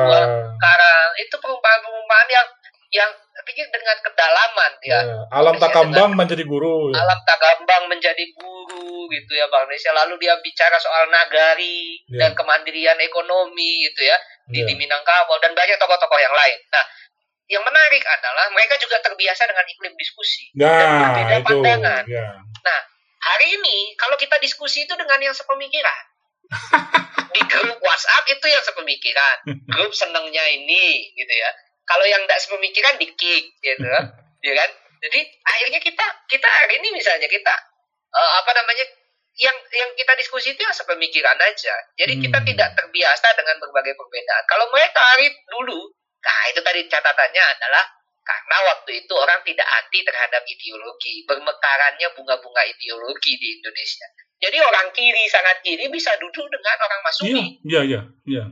karang 0.57 1.09
itu 1.17 1.35
perumpamaan-perumpamaan 1.37 2.27
yang 2.27 2.47
yang 2.91 3.11
pikir 3.45 3.67
dengan 3.67 3.97
kedalaman 3.99 4.71
ya. 4.81 4.99
Ya. 5.03 5.17
Alam 5.29 5.55
tak 5.55 5.69
kambang 5.69 6.15
menjadi 6.15 6.41
guru. 6.41 6.89
ya. 6.89 6.97
Alam 6.97 7.19
tak 7.21 7.37
gambang 7.37 7.85
menjadi 7.85 8.23
guru 8.33 9.05
gitu 9.07 9.31
ya 9.31 9.45
Bang 9.47 9.67
Indonesia. 9.67 9.91
Lalu 9.93 10.17
dia 10.17 10.33
bicara 10.39 10.75
soal 10.75 11.05
nagari 11.07 12.01
Ya. 12.07 12.25
dan 12.25 12.31
kemandirian 12.33 12.97
ekonomi 12.97 13.85
gitu 13.85 14.01
ya 14.01 14.17
di, 14.47 14.59
Ya. 14.59 14.65
di 14.65 14.73
Minangkabau 14.73 15.37
dan 15.37 15.53
banyak 15.53 15.75
tokoh-tokoh 15.75 16.17
yang 16.17 16.33
lain. 16.33 16.57
Nah, 16.67 16.85
yang 17.45 17.61
menarik 17.61 18.01
adalah 18.01 18.49
mereka 18.49 18.73
juga 18.79 18.97
terbiasa 18.99 19.45
dengan 19.45 19.65
iklim 19.67 19.93
diskusi 19.93 20.49
dan 20.55 20.65
Nah, 20.65 20.89
berbeda 21.13 21.35
itu. 21.35 21.45
pandangan. 21.45 22.03
Ya. 22.07 22.27
Nah, 22.39 22.79
hari 23.21 23.47
ini 23.53 23.93
kalau 23.95 24.15
kita 24.15 24.39
diskusi 24.39 24.81
itu 24.81 24.93
dengan 24.95 25.19
yang 25.19 25.35
sepemikiran. 25.35 26.03
di 27.33 27.41
grup 27.49 27.77
WhatsApp 27.81 28.25
itu 28.29 28.45
yang 28.45 28.63
sepemikiran. 28.65 29.37
Grup 29.73 29.91
senengnya 29.95 30.45
ini 30.51 31.13
gitu 31.15 31.33
ya. 31.33 31.49
Kalau 31.85 32.05
yang 32.05 32.25
tidak 32.25 32.41
sepemikiran 32.41 32.97
di 32.97 33.07
kick 33.13 33.43
gitu 33.61 33.85
ya 34.47 34.53
kan. 34.53 34.69
Jadi 35.05 35.19
akhirnya 35.45 35.79
kita 35.81 36.05
kita 36.29 36.47
hari 36.49 36.81
ini 36.81 36.97
misalnya 36.97 37.29
kita 37.29 37.53
eh, 38.13 38.31
apa 38.41 38.51
namanya 38.57 38.85
yang 39.35 39.57
yang 39.75 39.91
kita 39.99 40.15
diskusi 40.15 40.55
itu 40.55 40.61
yang 40.63 40.73
sepemikiran 40.75 41.35
aja. 41.43 41.75
Jadi 41.99 42.23
kita 42.23 42.39
Hmm. 42.39 42.47
tidak 42.47 42.69
terbiasa 42.79 43.27
dengan 43.35 43.59
berbagai 43.59 43.93
perbedaan. 43.99 44.43
Kalau 44.47 44.65
mereka 44.71 45.01
hari 45.03 45.27
dulu, 45.51 45.91
nah 46.23 46.41
itu 46.49 46.63
tadi 46.63 46.87
catatannya 46.87 47.43
adalah 47.43 47.83
karena 48.25 48.57
waktu 48.65 48.91
itu 48.99 49.13
orang 49.13 49.39
tidak 49.45 49.67
anti 49.69 50.01
terhadap 50.01 50.41
ideologi, 50.43 51.21
bermekarannya 51.23 52.09
bunga-bunga 52.11 52.61
ideologi 52.65 53.37
di 53.37 53.47
Indonesia. 53.55 54.07
Jadi 54.35 54.57
orang 54.59 54.89
kiri 54.91 55.29
sangat 55.29 55.61
kiri 55.61 55.85
bisa 55.87 56.11
duduk 56.17 56.43
dengan 56.43 56.77
orang 56.81 56.99
Iya, 56.99 57.05
Masumi. 57.05 57.43
iya, 57.63 57.81
iya, 57.85 58.01
iya. 58.25 58.45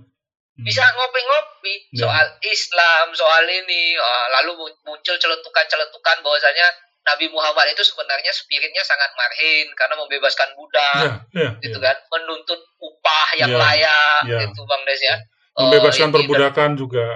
Hmm. 0.54 0.62
bisa 0.62 0.86
ngopi-ngopi 0.86 1.90
Ya. 1.92 2.06
soal 2.06 2.26
Islam, 2.40 3.10
soal 3.12 3.42
ini, 3.44 3.98
ah, 3.98 4.26
lalu 4.38 4.54
mu- 4.54 4.78
muncul 4.86 5.18
celetukan-celetukan 5.18 6.22
bahwasanya 6.22 6.70
Nabi 7.04 7.26
Muhammad 7.28 7.74
itu 7.74 7.82
sebenarnya 7.82 8.30
spiritnya 8.30 8.80
sangat 8.80 9.12
marhin 9.18 9.66
karena 9.74 9.98
membebaskan 9.98 10.54
budak, 10.54 11.26
Ya, 11.34 11.50
ya, 11.50 11.50
gitu 11.58 11.82
ya. 11.82 11.90
kan, 11.90 11.98
menuntut 12.08 12.62
upah 12.78 13.28
yang 13.36 13.50
Ya, 13.50 13.58
layak, 13.58 14.20
ya. 14.30 14.40
gitu 14.46 14.62
Bang 14.64 14.86
Des 14.86 15.02
ya. 15.02 15.18
Membebaskan 15.58 16.08
ini- 16.08 16.16
perbudakan 16.16 16.70
juga. 16.78 17.08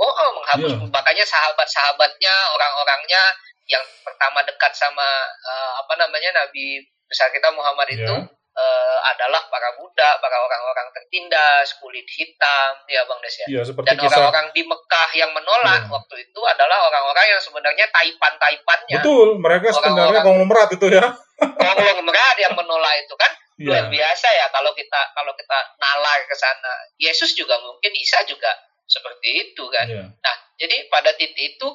Oh, 0.00 0.08
oh, 0.08 0.30
menghapus 0.32 0.72
Ya. 0.72 0.80
makanya 0.88 1.24
sahabat-sahabatnya, 1.24 2.34
orang-orangnya 2.50 3.20
yang 3.66 3.84
pertama 4.00 4.40
dekat 4.42 4.72
sama 4.72 5.04
eh, 5.28 5.72
apa 5.78 5.92
namanya 5.94 6.30
Nabi 6.34 6.80
besar 7.04 7.28
kita 7.28 7.52
Muhammad 7.52 7.84
itu 7.86 8.08
Ya. 8.08 8.24
eh, 8.50 8.98
adalah 9.06 9.44
para 9.46 9.76
budak, 9.76 10.18
para 10.18 10.36
orang-orang 10.36 10.88
tertindas, 10.90 11.76
kulit 11.76 12.08
hitam, 12.08 12.80
ya 12.86 13.04
Bang 13.04 13.20
Des 13.20 13.36
ya. 13.36 13.46
Iya, 13.46 13.62
Dan 13.62 13.94
kisah. 13.94 14.08
orang-orang 14.10 14.46
di 14.50 14.62
Mekah 14.64 15.10
yang 15.14 15.30
menolak 15.30 15.84
Ya. 15.84 15.92
waktu 15.92 16.14
itu 16.18 16.40
adalah 16.42 16.80
orang-orang 16.82 17.26
yang 17.30 17.40
sebenarnya 17.40 17.86
taipan-taipannya, 17.90 18.98
Betul, 18.98 19.28
mereka 19.36 19.70
sebenarnya 19.70 20.18
Orang-orang- 20.18 20.24
konglomerat 20.24 20.68
itu 20.74 20.86
ya. 20.88 21.04
konglomerat 21.38 22.36
yang 22.38 22.54
menolak 22.54 22.94
itu 22.98 23.14
kan 23.14 23.32
luar 23.60 23.84
Iya. 23.84 23.92
biasa 23.92 24.28
ya 24.30 24.46
kalau 24.48 24.72
kita 24.72 25.00
kalau 25.12 25.32
kita 25.32 25.58
nalar 25.76 26.18
ke 26.24 26.32
sana. 26.32 26.72
Yesus 26.96 27.32
juga 27.32 27.60
mungkin 27.60 27.92
Isa 27.92 28.24
juga 28.24 28.48
seperti 28.90 29.28
itu 29.46 29.64
kan. 29.70 29.86
Iya. 29.86 30.04
Nah, 30.10 30.36
jadi 30.58 30.90
pada 30.90 31.14
titik 31.14 31.54
itu 31.56 31.68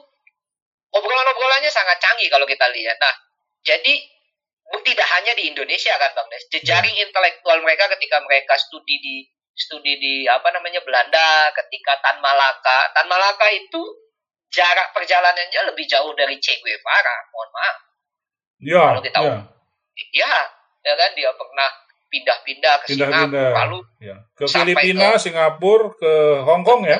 obrolan-obrolannya 0.92 1.72
sangat 1.72 1.98
canggih 2.04 2.28
kalau 2.28 2.44
kita 2.44 2.68
lihat. 2.76 3.00
Nah, 3.00 3.16
jadi 3.64 3.94
tidak 4.84 5.08
hanya 5.18 5.34
di 5.40 5.50
Indonesia 5.50 5.96
kan 5.96 6.12
Bang 6.12 6.28
Des, 6.28 6.44
jejaring 6.52 6.94
intelektual 7.00 7.64
mereka 7.64 7.88
ketika 7.96 8.20
mereka 8.22 8.60
studi 8.60 9.00
di 9.00 9.16
studi 9.56 9.96
di 9.98 10.14
apa 10.28 10.52
namanya 10.52 10.84
Belanda, 10.84 11.50
ketika 11.56 11.96
Tan 12.04 12.20
Malaka. 12.20 12.92
Tan 12.92 13.08
Malaka 13.08 13.48
itu 13.56 13.82
jarak 14.52 14.92
perjalanannya 14.92 15.72
lebih 15.72 15.88
jauh 15.88 16.12
dari 16.14 16.36
Che 16.44 16.60
Guevara. 16.60 17.16
Mohon 17.32 17.50
maaf. 17.56 17.78
Ya, 18.60 18.84
Kalau 18.92 19.02
kita 19.04 19.20
ya. 19.24 19.36
Ya, 20.16 20.36
ya 20.84 20.94
kan 21.00 21.12
dia 21.16 21.32
pernah 21.32 21.70
pindah-pindah 22.08 22.74
ke 22.82 22.86
Pindah-pindah. 22.94 23.30
Singapura, 23.30 23.60
lalu 23.66 23.80
ya. 24.00 24.16
Ke 24.34 24.44
Filipina, 24.46 25.10
Singapura, 25.18 25.92
ke 25.96 26.12
Hong 26.44 26.64
Kong 26.64 26.82
ya. 26.86 27.00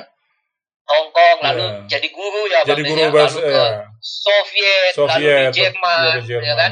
Hong 0.86 1.10
Kong, 1.10 1.38
lalu 1.42 1.66
Ya. 1.66 1.98
jadi 1.98 2.08
guru 2.14 2.42
ya 2.46 2.62
Jadi 2.62 2.82
guru 2.86 3.02
ya. 3.02 3.10
bahasa 3.10 3.40
lalu 3.42 3.50
ke 3.50 3.58
ya. 3.58 3.86
Soviet, 4.00 4.94
lalu 4.94 4.98
Soviet, 4.98 5.42
di 5.50 5.58
Jerman, 5.58 5.98
ya, 5.98 6.14
ke 6.14 6.22
Jerman. 6.30 6.46
ya 6.46 6.54
kan? 6.56 6.72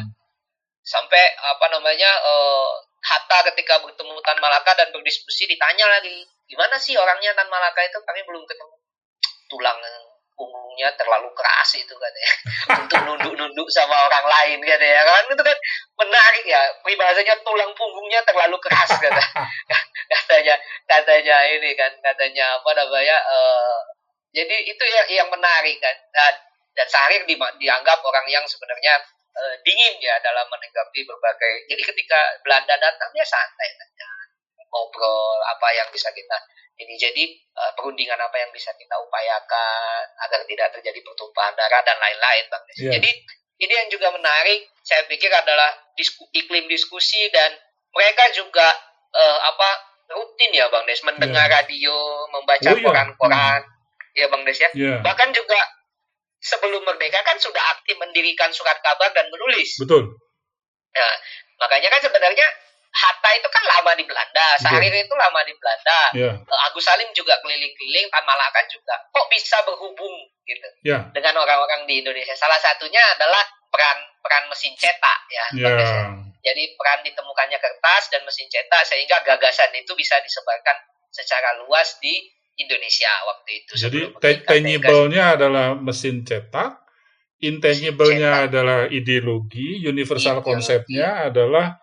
Sampai 0.84 1.23
apa 1.39 1.65
namanya 1.73 2.11
eh, 2.21 2.69
Hatta 3.03 3.43
ketika 3.51 3.84
bertemu 3.84 4.15
Tan 4.23 4.39
Malaka 4.39 4.71
dan 4.79 4.88
berdiskusi 4.95 5.43
ditanya 5.43 5.91
lagi, 5.91 6.23
gimana 6.47 6.79
sih 6.79 6.95
orangnya 6.95 7.36
Tan 7.36 7.51
Malaka 7.51 7.84
itu? 7.84 7.99
Kami 7.99 8.21
belum 8.23 8.43
ketemu. 8.47 8.75
Tulang 9.51 9.75
punggungnya 10.34 10.89
terlalu 10.97 11.29
keras 11.38 11.69
itu 11.77 11.93
katanya 11.93 12.34
untuk 12.84 12.99
nunduk-nunduk 13.05 13.67
sama 13.69 14.09
orang 14.09 14.25
lain 14.25 14.59
katanya 14.65 15.01
kan. 15.05 15.23
Itu 15.29 15.43
kan 15.43 15.57
menarik 16.01 16.45
ya. 16.45 16.61
Peribahasanya 16.81 17.36
tulang 17.45 17.71
punggungnya 17.77 18.21
terlalu 18.25 18.57
keras 18.61 18.91
kata 18.97 19.23
katanya 20.13 20.55
katanya 20.89 21.38
ini 21.49 21.71
kan 21.77 21.91
katanya 22.01 22.57
apa 22.57 22.69
namanya 22.77 23.17
eh, 23.17 23.77
jadi 24.34 24.55
itu 24.65 24.84
yang 24.84 25.07
yang 25.23 25.29
menarik 25.29 25.77
kan. 25.77 25.95
Dan 26.09 26.34
dan 26.73 26.88
di, 27.29 27.36
dianggap 27.38 27.99
orang 28.01 28.25
yang 28.25 28.45
sebenarnya 28.49 28.97
eh, 29.38 29.55
dingin 29.61 29.93
ya 30.01 30.17
dalam 30.25 30.49
menanggapi 30.49 30.99
berbagai. 31.05 31.69
Jadi 31.69 31.81
ketika 31.93 32.19
Belanda 32.41 32.73
datang 32.77 33.09
dia 33.13 33.25
santai 33.25 33.69
saja. 33.77 34.09
Ngobrol 34.73 35.38
apa 35.45 35.69
yang 35.77 35.86
bisa 35.93 36.09
kita 36.09 36.38
ini 36.74 36.93
jadi 36.97 37.24
eh, 37.38 37.71
perundingan 37.78 38.17
apa 38.17 38.36
yang 38.38 38.49
bisa 38.49 38.74
kita 38.74 38.95
upayakan 38.97 40.03
agar 40.19 40.39
tidak 40.45 40.67
terjadi 40.74 40.99
pertumpahan 41.01 41.53
darah 41.53 41.82
dan 41.86 41.97
lain-lain 41.97 42.43
bang. 42.49 42.63
Iya. 42.76 42.91
jadi 42.97 43.09
ini 43.61 43.74
yang 43.74 43.88
juga 43.88 44.09
menarik 44.09 44.65
saya 44.82 45.05
pikir 45.05 45.30
adalah 45.30 45.69
disku, 45.93 46.26
iklim 46.34 46.65
diskusi 46.67 47.30
dan 47.30 47.53
mereka 47.93 48.26
juga 48.34 48.67
eh, 49.13 49.39
apa 49.45 49.69
rutin 50.09 50.51
ya 50.51 50.67
bang 50.67 50.84
Des 50.84 51.01
mendengar 51.05 51.47
radio 51.47 51.93
membaca 52.30 52.69
Oh, 52.69 52.76
iya. 52.78 52.84
koran-koran 52.84 53.61
ya 54.13 54.26
bang 54.28 54.41
Des 54.43 54.59
ya 54.59 54.69
Ya, 54.74 54.93
bahkan 54.99 55.30
juga 55.32 55.57
sebelum 56.43 56.84
merdeka 56.84 57.24
kan 57.24 57.39
sudah 57.39 57.61
aktif 57.71 57.95
mendirikan 57.95 58.51
surat 58.51 58.76
kabar 58.84 59.13
dan 59.15 59.30
menulis 59.32 59.80
betul. 59.80 60.19
Nah, 60.93 61.13
makanya 61.57 61.89
kan 61.89 62.01
sebenarnya 62.03 62.45
Hatta 62.93 63.29
itu 63.33 63.49
kan 63.49 63.63
lama 63.65 63.97
di 63.97 64.05
Belanda, 64.05 64.53
Syahrir 64.61 64.93
itu 64.93 65.13
lama 65.17 65.41
di 65.41 65.53
Belanda, 65.57 65.99
Ya, 66.13 66.31
Eh, 66.37 66.59
Agus 66.69 66.85
Salim 66.85 67.09
juga 67.17 67.33
keliling-keliling, 67.41 68.05
Tan 68.13 68.21
Malaka 68.21 68.61
juga. 68.69 68.93
Kok 69.09 69.27
bisa 69.33 69.57
berhubung 69.65 70.13
gitu 70.45 70.67
ya, 70.85 71.09
dengan 71.09 71.41
orang-orang 71.41 71.89
di 71.89 72.05
Indonesia? 72.05 72.37
Salah 72.37 72.61
satunya 72.61 73.01
adalah 73.17 73.41
peran 73.73 73.97
peran 74.21 74.45
mesin 74.45 74.77
cetak 74.77 75.19
ya. 75.25 75.45
ya. 75.57 75.65
Bang 75.65 75.75
Des, 75.81 75.89
ya. 75.89 76.05
Jadi 76.53 76.63
peran 76.77 76.99
ditemukannya 77.01 77.57
kertas 77.57 78.03
dan 78.13 78.21
mesin 78.29 78.45
cetak 78.45 78.83
sehingga 78.85 79.25
gagasan 79.25 79.73
itu 79.73 79.91
bisa 79.97 80.21
disebarkan 80.21 80.77
secara 81.09 81.57
luas 81.65 81.97
di 81.97 82.29
Indonesia 82.61 83.09
waktu 83.25 83.49
itu. 83.65 83.71
Jadi 83.73 83.99
tangible-nya 84.45 85.33
adalah 85.33 85.73
mesin 85.73 86.21
cetak, 86.21 86.77
intangible-nya 87.41 88.45
adalah 88.45 88.85
ideologi, 88.85 89.81
universal 89.81 90.45
konsepnya 90.45 91.33
adalah 91.33 91.81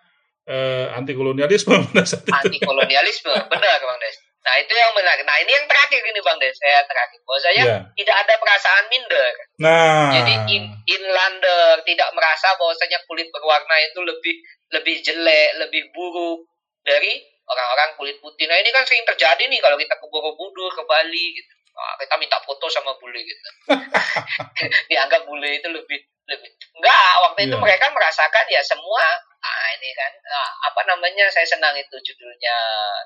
eh, 0.51 0.87
anti 0.91 1.15
kolonialisme 1.15 1.77
anti 2.43 2.59
kolonialisme 2.59 3.31
benar 3.47 3.79
bang 3.79 3.99
Des. 4.03 4.17
Nah 4.41 4.57
itu 4.57 4.73
yang 4.73 4.97
menarik. 4.97 5.21
Nah 5.23 5.37
ini 5.39 5.53
yang 5.53 5.69
terakhir 5.69 6.01
ini 6.01 6.19
bang 6.19 6.39
Des. 6.41 6.57
Saya 6.57 6.81
terakhir. 6.85 7.21
Bahwasanya 7.23 7.63
Ya. 7.63 7.77
tidak 7.95 8.17
ada 8.25 8.35
perasaan 8.41 8.85
minder. 8.89 9.33
Nah, 9.61 10.11
jadi 10.17 10.33
in, 10.49 10.65
inlander 10.89 11.85
tidak 11.85 12.09
merasa 12.17 12.57
bahwasanya 12.57 12.99
kulit 13.05 13.29
berwarna 13.31 13.77
itu 13.85 14.01
lebih 14.01 14.35
lebih 14.73 14.97
jelek 15.05 15.61
lebih 15.61 15.83
buruk 15.93 16.49
dari 16.83 17.21
orang-orang 17.45 17.95
kulit 17.95 18.17
putih. 18.19 18.49
Nah 18.49 18.57
ini 18.57 18.71
kan 18.71 18.83
sering 18.83 19.05
terjadi 19.05 19.45
nih 19.45 19.61
kalau 19.61 19.77
kita 19.77 19.93
ke 19.93 20.07
Borobudur 20.09 20.73
ke 20.73 20.83
Bali 20.89 21.27
gitu. 21.37 21.53
Wah, 21.71 21.95
kita 22.01 22.15
minta 22.17 22.39
foto 22.43 22.67
sama 22.67 22.97
bule 22.99 23.21
gitu. 23.21 23.49
Dianggap 24.91 25.23
bule 25.27 25.59
itu 25.59 25.69
lebih 25.69 25.99
lebih 26.31 26.51
enggak. 26.79 27.13
Waktu 27.29 27.41
itu 27.51 27.57
Iya. 27.57 27.63
mereka 27.63 27.87
merasakan 27.91 28.45
ya 28.49 28.63
semua 28.63 29.05
ah 29.41 29.67
ini 29.81 29.91
kan 29.97 30.13
ah, 30.29 30.51
apa 30.69 30.81
namanya 30.85 31.25
saya 31.33 31.49
senang 31.49 31.73
itu 31.77 31.97
judulnya 31.97 32.57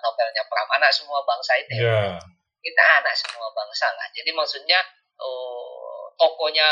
novelnya 0.02 0.42
Pramana 0.50 0.90
semua 0.90 1.22
bangsa 1.22 1.54
itu 1.62 1.78
ya. 1.78 1.86
ya, 1.86 2.18
kita 2.58 2.82
anak 3.02 3.14
semua 3.14 3.46
bangsa 3.54 3.86
lah 3.94 4.06
jadi 4.10 4.30
maksudnya 4.34 4.78
oh, 5.22 6.10
tokonya 6.18 6.66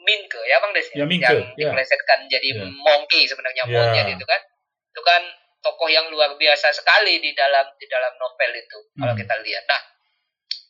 Minke 0.00 0.40
ya 0.48 0.56
bang 0.64 0.72
Des 0.72 0.88
Ya, 0.96 1.04
Minke, 1.04 1.28
yang 1.28 1.44
ya. 1.60 1.70
diplesetkan 1.76 2.24
jadi 2.32 2.56
Ya. 2.56 2.64
monkey 2.64 3.28
sebenarnya 3.28 3.68
Ya. 3.68 3.72
monyet 3.72 4.06
itu 4.16 4.24
kan 4.24 4.40
itu 4.90 5.00
kan 5.04 5.22
tokoh 5.60 5.92
yang 5.92 6.08
luar 6.08 6.32
biasa 6.40 6.72
sekali 6.72 7.20
di 7.20 7.36
dalam 7.36 7.68
di 7.76 7.84
dalam 7.84 8.16
novel 8.16 8.50
itu 8.56 8.78
kalau 8.96 9.12
Hmm. 9.12 9.20
kita 9.20 9.34
lihat 9.44 9.64
nah 9.68 9.80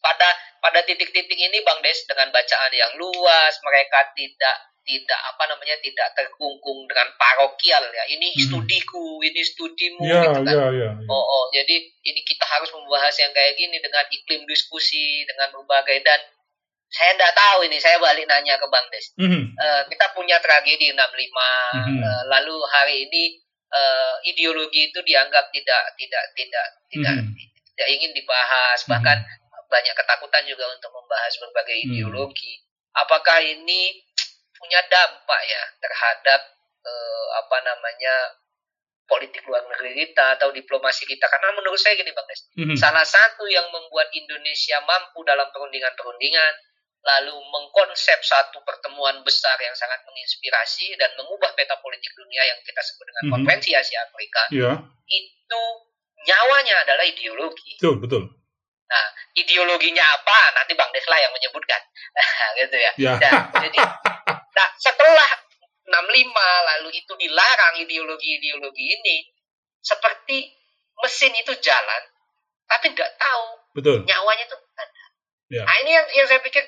pada 0.02 0.28
pada 0.58 0.82
titik-titik 0.82 1.38
ini 1.38 1.62
Bang 1.62 1.78
Des 1.84 2.02
dengan 2.10 2.34
bacaan 2.34 2.72
yang 2.74 2.90
luas 2.98 3.54
mereka 3.62 4.10
tidak 4.18 4.56
tidak 4.90 5.20
apa 5.22 5.46
namanya 5.46 5.78
tidak 5.78 6.10
terkungkung 6.18 6.82
dengan 6.90 7.06
parokial 7.14 7.86
ya 7.94 8.04
ini 8.10 8.34
Hmm. 8.34 8.42
studiku 8.50 9.22
ini 9.22 9.38
studimu 9.46 10.02
ya, 10.02 10.26
gitu 10.26 10.40
kan 10.42 10.50
ya, 10.50 10.66
ya, 10.74 10.90
ya. 10.90 10.90
oh, 11.06 11.22
oh 11.22 11.44
jadi 11.54 11.78
ini 12.02 12.20
kita 12.26 12.42
harus 12.42 12.74
membahas 12.74 13.14
yang 13.22 13.30
kayak 13.30 13.54
gini 13.54 13.78
dengan 13.78 14.02
iklim 14.10 14.42
diskusi 14.50 15.22
dengan 15.30 15.54
berbagai 15.54 16.02
dan 16.02 16.18
saya 16.90 17.14
tidak 17.14 17.38
tahu 17.38 17.70
ini 17.70 17.78
saya 17.78 18.02
balik 18.02 18.26
nanya 18.26 18.58
ke 18.58 18.66
Bang 18.66 18.82
Des 18.90 19.14
Mhm. 19.14 19.54
Eh, 19.54 19.82
kita 19.86 20.10
punya 20.10 20.42
tragedi 20.42 20.90
65 20.90 21.78
Mhm. 21.78 22.02
eh, 22.02 22.22
lalu 22.26 22.56
hari 22.66 23.06
ini 23.06 23.38
eh, 23.70 24.14
ideologi 24.26 24.90
itu 24.90 24.98
dianggap 24.98 25.46
tidak 25.54 25.94
tidak 25.94 26.24
tidak 26.34 26.66
tidak 26.90 27.14
Mhm. 27.22 27.38
tidak 27.78 27.88
ingin 27.94 28.10
dibahas 28.10 28.82
bahkan 28.90 29.22
banyak 29.70 29.94
ketakutan 29.94 30.42
juga 30.50 30.66
untuk 30.74 30.90
membahas 30.90 31.30
berbagai 31.38 31.78
Mhm. 31.78 31.84
ideologi 31.86 32.66
apakah 32.90 33.38
ini 33.38 34.02
punya 34.60 34.80
dampak 34.86 35.40
ya 35.42 35.62
terhadap 35.80 36.40
eh, 36.80 37.26
apa 37.40 37.56
namanya 37.64 38.14
politik 39.04 39.42
luar 39.42 39.66
negeri 39.66 40.06
kita 40.06 40.38
atau 40.38 40.54
diplomasi 40.54 41.02
kita 41.02 41.26
karena 41.26 41.50
menurut 41.52 41.76
saya 41.76 41.98
gini 41.98 42.14
bang 42.14 42.26
Des 42.30 42.40
Mhm. 42.54 42.76
salah 42.78 43.02
satu 43.02 43.42
yang 43.50 43.66
membuat 43.74 44.06
Indonesia 44.14 44.78
mampu 44.86 45.24
dalam 45.26 45.50
perundingan-perundingan 45.50 46.54
lalu 47.00 47.32
mengkonsep 47.32 48.20
satu 48.20 48.60
pertemuan 48.60 49.24
besar 49.24 49.56
yang 49.58 49.72
sangat 49.72 50.04
menginspirasi 50.04 50.94
dan 51.00 51.10
mengubah 51.16 51.48
peta 51.56 51.74
politik 51.80 52.12
dunia 52.12 52.44
yang 52.44 52.60
kita 52.62 52.80
sebut 52.84 53.04
dengan 53.08 53.24
Mhm. 53.24 53.32
konferensi 53.34 53.70
Asia 53.72 54.04
Afrika 54.04 54.42
Ya, 54.52 54.72
itu 55.08 55.62
nyawanya 56.28 56.84
adalah 56.84 57.04
ideologi. 57.08 57.80
betul, 57.80 57.96
betul. 58.04 58.24
Nah, 58.90 59.06
ideologinya 59.38 60.02
apa? 60.02 60.38
Nanti 60.58 60.74
Bang 60.74 60.90
Desla 60.90 61.14
yang 61.22 61.30
menyebutkan. 61.30 61.78
gitu 62.58 62.76
ya. 62.76 62.90
Ya, 62.98 63.14
Nah, 63.16 63.62
jadi 63.62 63.78
nah, 64.50 64.68
setelah 64.74 65.30
65 65.86 66.30
lalu 66.70 66.88
itu 66.94 67.12
dilarang 67.18 67.74
ideologi-ideologi 67.82 68.84
ini 68.98 69.16
seperti 69.82 70.54
mesin 71.00 71.32
itu 71.34 71.54
jalan 71.58 72.02
tapi 72.70 72.94
nggak 72.94 73.12
tahu 73.18 73.44
betul. 73.74 73.98
nyawanya 74.06 74.46
itu 74.46 74.56
ada. 74.78 75.04
Ya. 75.50 75.62
Nah 75.66 75.74
ini 75.82 75.90
yang 75.90 76.06
yang 76.14 76.26
saya 76.30 76.38
pikir 76.38 76.62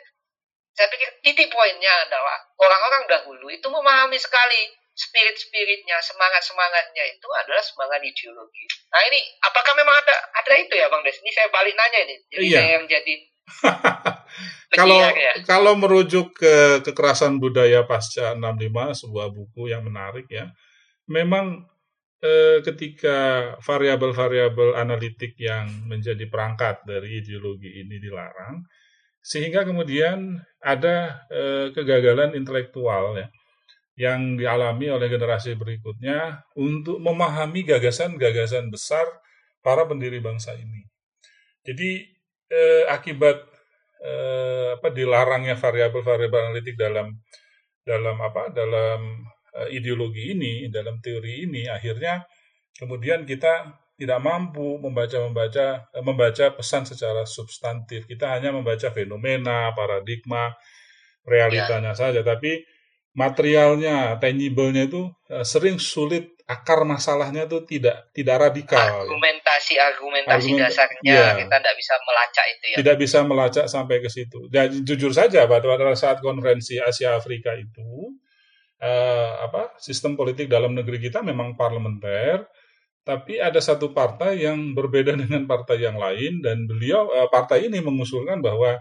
saya 0.74 0.88
pikir 0.90 1.08
titik 1.22 1.46
poinnya 1.52 1.94
adalah 2.08 2.42
orang-orang 2.58 3.06
dahulu 3.06 3.46
itu 3.46 3.66
memahami 3.70 4.18
sekali 4.18 4.74
spirit-spiritnya, 4.92 5.96
semangat-semangatnya 6.04 7.04
itu 7.08 7.28
adalah 7.32 7.64
semangat 7.64 8.00
ideologi. 8.04 8.64
Nah 8.92 9.00
ini 9.08 9.20
apakah 9.40 9.72
memang 9.72 9.96
ada 10.04 10.16
ada 10.36 10.54
itu 10.60 10.74
ya 10.76 10.92
Bang 10.92 11.00
Des? 11.00 11.16
Ini 11.16 11.30
saya 11.32 11.48
balik 11.48 11.72
nanya 11.72 12.00
ini. 12.04 12.16
Jadi 12.28 12.44
Iya. 12.44 12.58
saya 12.60 12.70
yang 12.76 12.86
jadi 12.86 13.14
kalau 14.78 15.00
ya. 15.02 15.32
kalau 15.44 15.72
merujuk 15.74 16.36
ke 16.38 16.84
kekerasan 16.86 17.42
budaya 17.42 17.82
pasca 17.88 18.36
65 18.38 19.00
sebuah 19.04 19.28
buku 19.32 19.72
yang 19.72 19.82
menarik 19.82 20.28
ya. 20.28 20.52
Memang 21.08 21.64
eh, 22.22 22.60
ketika 22.62 23.52
variabel-variabel 23.64 24.78
analitik 24.78 25.34
yang 25.40 25.66
menjadi 25.88 26.28
perangkat 26.30 26.84
dari 26.86 27.18
ideologi 27.24 27.82
ini 27.82 27.98
dilarang 27.98 28.62
sehingga 29.22 29.62
kemudian 29.66 30.38
ada 30.62 31.26
eh, 31.30 31.74
kegagalan 31.74 32.34
intelektual 32.38 33.18
ya 33.18 33.26
yang 34.02 34.34
dialami 34.34 34.90
oleh 34.90 35.06
generasi 35.06 35.54
berikutnya 35.54 36.42
untuk 36.58 36.98
memahami 36.98 37.62
gagasan-gagasan 37.62 38.66
besar 38.66 39.06
para 39.62 39.86
pendiri 39.86 40.18
bangsa 40.18 40.58
ini. 40.58 40.82
Jadi 41.62 42.02
eh, 42.50 42.84
akibat 42.90 43.38
eh, 44.02 44.74
apa 44.74 44.90
dilarangnya 44.90 45.54
variabel-variabel 45.54 46.50
analitik 46.50 46.74
dalam 46.74 47.14
dalam 47.86 48.18
apa 48.18 48.50
dalam 48.50 49.22
eh, 49.54 49.78
ideologi 49.78 50.34
ini 50.34 50.66
dalam 50.66 50.98
teori 50.98 51.46
ini 51.46 51.70
akhirnya 51.70 52.26
kemudian 52.74 53.22
kita 53.22 53.70
tidak 53.94 54.18
mampu 54.18 54.82
membaca 54.82 55.14
membaca 55.22 55.66
eh, 55.94 56.02
membaca 56.02 56.44
pesan 56.58 56.82
secara 56.90 57.22
substantif. 57.22 58.10
Kita 58.10 58.34
hanya 58.34 58.50
membaca 58.50 58.90
fenomena 58.90 59.70
paradigma 59.78 60.50
realitanya 61.22 61.94
saja. 61.94 62.26
Tapi 62.26 62.66
materialnya 63.12 64.16
tangible-nya 64.16 64.88
itu 64.88 65.12
eh, 65.28 65.44
sering 65.44 65.76
sulit 65.76 66.32
akar 66.48 66.84
masalahnya 66.84 67.48
itu 67.48 67.64
tidak 67.64 68.12
tidak 68.12 68.36
radikal 68.50 68.80
ya. 68.80 69.04
argumentasi 69.04 69.74
argumentasi 69.78 70.52
Argumen- 70.52 70.60
dasarnya 70.66 71.00
iya. 71.00 71.28
kita 71.38 71.56
tidak 71.60 71.76
bisa 71.78 71.94
melacak 72.02 72.46
itu 72.48 72.64
ya. 72.64 72.76
tidak 72.82 72.96
bisa 72.98 73.18
melacak 73.24 73.66
sampai 73.70 73.96
ke 74.02 74.10
situ. 74.12 74.40
Dan 74.52 74.82
jujur 74.84 75.12
saja 75.14 75.46
pada 75.46 75.64
pada 75.64 75.94
saat 75.96 76.18
konferensi 76.20 76.76
Asia 76.80 77.16
Afrika 77.16 77.54
itu 77.56 78.16
eh, 78.82 79.32
apa 79.44 79.76
sistem 79.78 80.18
politik 80.18 80.50
dalam 80.50 80.74
negeri 80.74 80.98
kita 80.98 81.22
memang 81.22 81.54
parlementer, 81.54 82.48
tapi 83.06 83.38
ada 83.38 83.60
satu 83.62 83.94
partai 83.94 84.42
yang 84.42 84.74
berbeda 84.74 85.14
dengan 85.22 85.46
partai 85.46 85.84
yang 85.84 85.96
lain 85.96 86.42
dan 86.42 86.64
beliau 86.66 87.12
eh, 87.12 87.28
partai 87.30 87.70
ini 87.70 87.78
mengusulkan 87.80 88.42
bahwa 88.42 88.76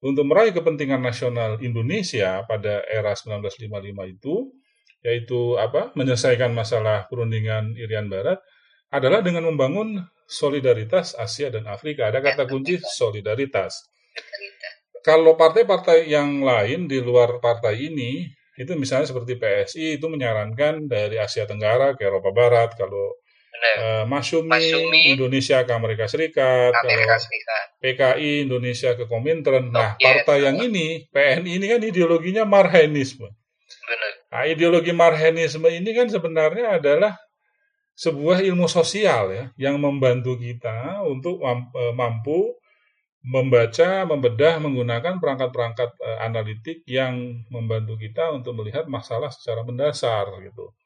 untuk 0.00 0.24
meraih 0.26 0.56
kepentingan 0.56 1.00
nasional 1.00 1.60
Indonesia 1.62 2.42
pada 2.48 2.82
era 2.88 3.14
1955 3.14 4.14
itu 4.14 4.34
yaitu 5.04 5.60
apa 5.60 5.92
menyelesaikan 5.92 6.56
masalah 6.56 7.04
perundingan 7.12 7.76
Irian 7.76 8.08
Barat 8.08 8.40
adalah 8.88 9.20
dengan 9.20 9.44
membangun 9.44 10.00
solidaritas 10.24 11.12
Asia 11.12 11.52
dan 11.52 11.68
Afrika. 11.68 12.08
Ada 12.08 12.24
kata 12.24 12.48
kunci 12.48 12.80
solidaritas. 12.80 13.84
Kalau 15.04 15.36
partai-partai 15.36 16.08
yang 16.08 16.40
lain 16.40 16.88
di 16.88 16.96
luar 17.04 17.36
partai 17.36 17.92
ini, 17.92 18.24
itu 18.56 18.72
misalnya 18.78 19.10
seperti 19.10 19.36
PSI 19.36 20.00
itu 20.00 20.06
menyarankan 20.08 20.88
dari 20.88 21.20
Asia 21.20 21.44
Tenggara 21.44 21.92
ke 21.92 22.08
Eropa 22.08 22.32
Barat, 22.32 22.72
kalau 22.72 23.20
Benar. 23.64 23.76
eh, 23.80 24.04
Masyumi, 24.04 24.52
Masyumi, 24.52 25.02
Indonesia 25.16 25.64
ke 25.64 25.72
Amerika 25.72 26.04
Serikat, 26.04 26.72
Amerika 26.76 27.16
kalau 27.16 27.24
Serikat. 27.24 27.64
PKI 27.80 28.30
Indonesia 28.44 28.90
ke 28.92 29.04
Komintern. 29.08 29.72
Nah, 29.72 29.96
Oke. 29.96 30.04
partai 30.04 30.44
yang 30.44 30.60
ini, 30.60 31.08
PNI 31.08 31.50
ini 31.56 31.66
kan 31.72 31.80
ideologinya 31.80 32.44
marhenisme. 32.44 33.28
Benar. 33.84 34.12
Nah, 34.28 34.42
ideologi 34.44 34.92
marhenisme 34.92 35.64
ini 35.72 35.90
kan 35.96 36.06
sebenarnya 36.12 36.76
adalah 36.76 37.16
sebuah 37.94 38.42
ilmu 38.42 38.66
sosial 38.66 39.30
ya 39.30 39.44
yang 39.56 39.78
membantu 39.78 40.36
kita 40.36 41.00
untuk 41.06 41.40
eh, 41.40 41.94
mampu 41.94 42.58
membaca, 43.24 44.04
membedah, 44.04 44.60
menggunakan 44.60 45.16
perangkat-perangkat 45.16 45.90
eh, 45.96 46.18
analitik 46.20 46.84
yang 46.84 47.40
membantu 47.48 47.96
kita 47.96 48.28
untuk 48.36 48.52
melihat 48.60 48.84
masalah 48.84 49.32
secara 49.32 49.64
mendasar 49.64 50.28
gitu. 50.44 50.76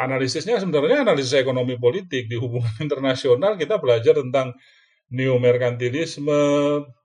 Analisisnya 0.00 0.56
sebenarnya 0.56 1.04
analisis 1.04 1.36
ekonomi 1.36 1.76
politik 1.76 2.24
di 2.32 2.36
hubungan 2.40 2.72
internasional 2.86 3.60
kita 3.60 3.76
belajar 3.76 4.16
tentang 4.16 4.56
neomerkantilisme, 5.12 6.40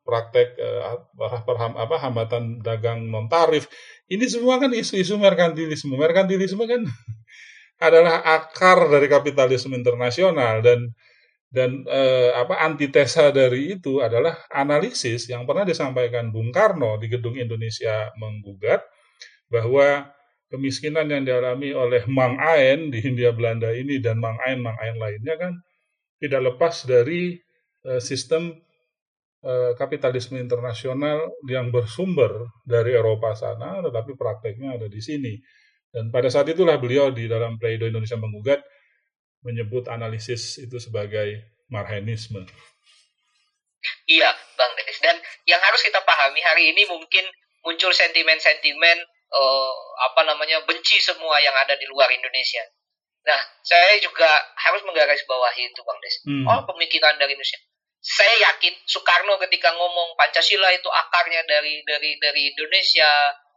praktek 0.06 0.56
eh, 0.56 0.80
perham- 1.44 1.76
apa, 1.76 1.96
hambatan 2.00 2.62
dagang 2.64 3.10
non 3.10 3.28
tarif. 3.28 3.68
Ini 4.08 4.24
semua 4.30 4.62
kan 4.62 4.72
isu-isu 4.72 5.18
merkantilisme. 5.20 5.98
Merkantilisme 5.98 6.64
kan 6.70 6.86
adalah 7.88 8.24
akar 8.24 8.88
dari 8.88 9.08
kapitalisme 9.12 9.76
internasional 9.76 10.64
dan 10.64 10.96
dan 11.52 11.84
eh, 11.88 12.32
apa 12.36 12.64
antitesa 12.64 13.32
dari 13.32 13.80
itu 13.80 14.00
adalah 14.04 14.44
analisis 14.52 15.28
yang 15.32 15.48
pernah 15.48 15.64
disampaikan 15.68 16.32
Bung 16.32 16.52
Karno 16.52 17.00
di 17.00 17.08
Gedung 17.12 17.36
Indonesia 17.40 18.12
menggugat 18.20 18.84
bahwa 19.48 20.15
kemiskinan 20.56 21.12
yang 21.12 21.28
dialami 21.28 21.76
oleh 21.76 22.08
Mang 22.08 22.40
Aen 22.40 22.88
di 22.88 23.04
Hindia 23.04 23.36
Belanda 23.36 23.76
ini 23.76 24.00
dan 24.00 24.24
Mang 24.24 24.40
Aen 24.48 24.64
Mang 24.64 24.80
Aen 24.80 24.96
lainnya 24.96 25.36
kan 25.36 25.54
tidak 26.24 26.56
lepas 26.56 26.88
dari 26.88 27.36
eh, 27.84 28.02
sistem 28.02 28.56
eh, 29.44 29.76
kapitalisme 29.76 30.40
internasional 30.40 31.36
yang 31.52 31.76
bersumber 31.76 32.48
dari 32.64 32.96
Eropa 32.96 33.36
sana 33.36 33.84
tetapi 33.84 34.16
prakteknya 34.16 34.80
ada 34.80 34.88
di 34.88 35.04
sini 35.04 35.36
dan 35.96 36.12
pada 36.12 36.28
saat 36.28 36.52
itulah 36.52 36.76
beliau 36.76 37.08
di 37.08 37.32
dalam 37.32 37.56
Pleido 37.56 37.88
Indonesia 37.88 38.20
menggugat 38.20 38.60
menyebut 39.48 39.88
analisis 39.88 40.60
itu 40.60 40.76
sebagai 40.76 41.56
marhenisme. 41.72 42.44
Iya, 44.10 44.30
Bang 44.60 44.74
Des. 44.76 45.00
Dan 45.00 45.16
yang 45.48 45.62
harus 45.64 45.80
kita 45.86 46.04
pahami 46.04 46.42
hari 46.44 46.76
ini 46.76 46.84
mungkin 46.90 47.24
muncul 47.64 47.96
sentimen-sentimen 47.96 48.98
eh, 49.36 49.74
apa 50.12 50.22
namanya 50.24 50.64
benci 50.64 50.98
semua 51.04 51.36
yang 51.44 51.54
ada 51.56 51.76
di 51.76 51.86
luar 51.92 52.08
Indonesia. 52.12 52.64
Nah, 53.26 53.42
saya 53.66 53.98
juga 54.00 54.30
harus 54.54 54.86
menggarisbawahi 54.86 55.74
itu, 55.74 55.82
Bang 55.82 56.00
Des. 56.00 56.16
Hmm. 56.30 56.46
Oh, 56.46 56.62
pemikiran 56.70 57.18
dari 57.18 57.34
Indonesia. 57.34 57.58
Saya 58.06 58.38
yakin 58.38 58.74
Soekarno 58.86 59.42
ketika 59.42 59.74
ngomong 59.74 60.14
Pancasila 60.14 60.70
itu 60.70 60.86
akarnya 60.86 61.42
dari 61.50 61.82
dari 61.82 62.22
dari 62.22 62.54
Indonesia, 62.54 63.10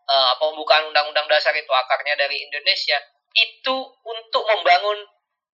eh, 0.08 0.32
pembukaan 0.40 0.88
Undang-Undang 0.88 1.28
Dasar 1.28 1.52
itu 1.52 1.68
akarnya 1.68 2.16
dari 2.16 2.40
Indonesia, 2.40 2.96
itu 3.36 3.76
untuk 4.08 4.42
membangun 4.48 5.04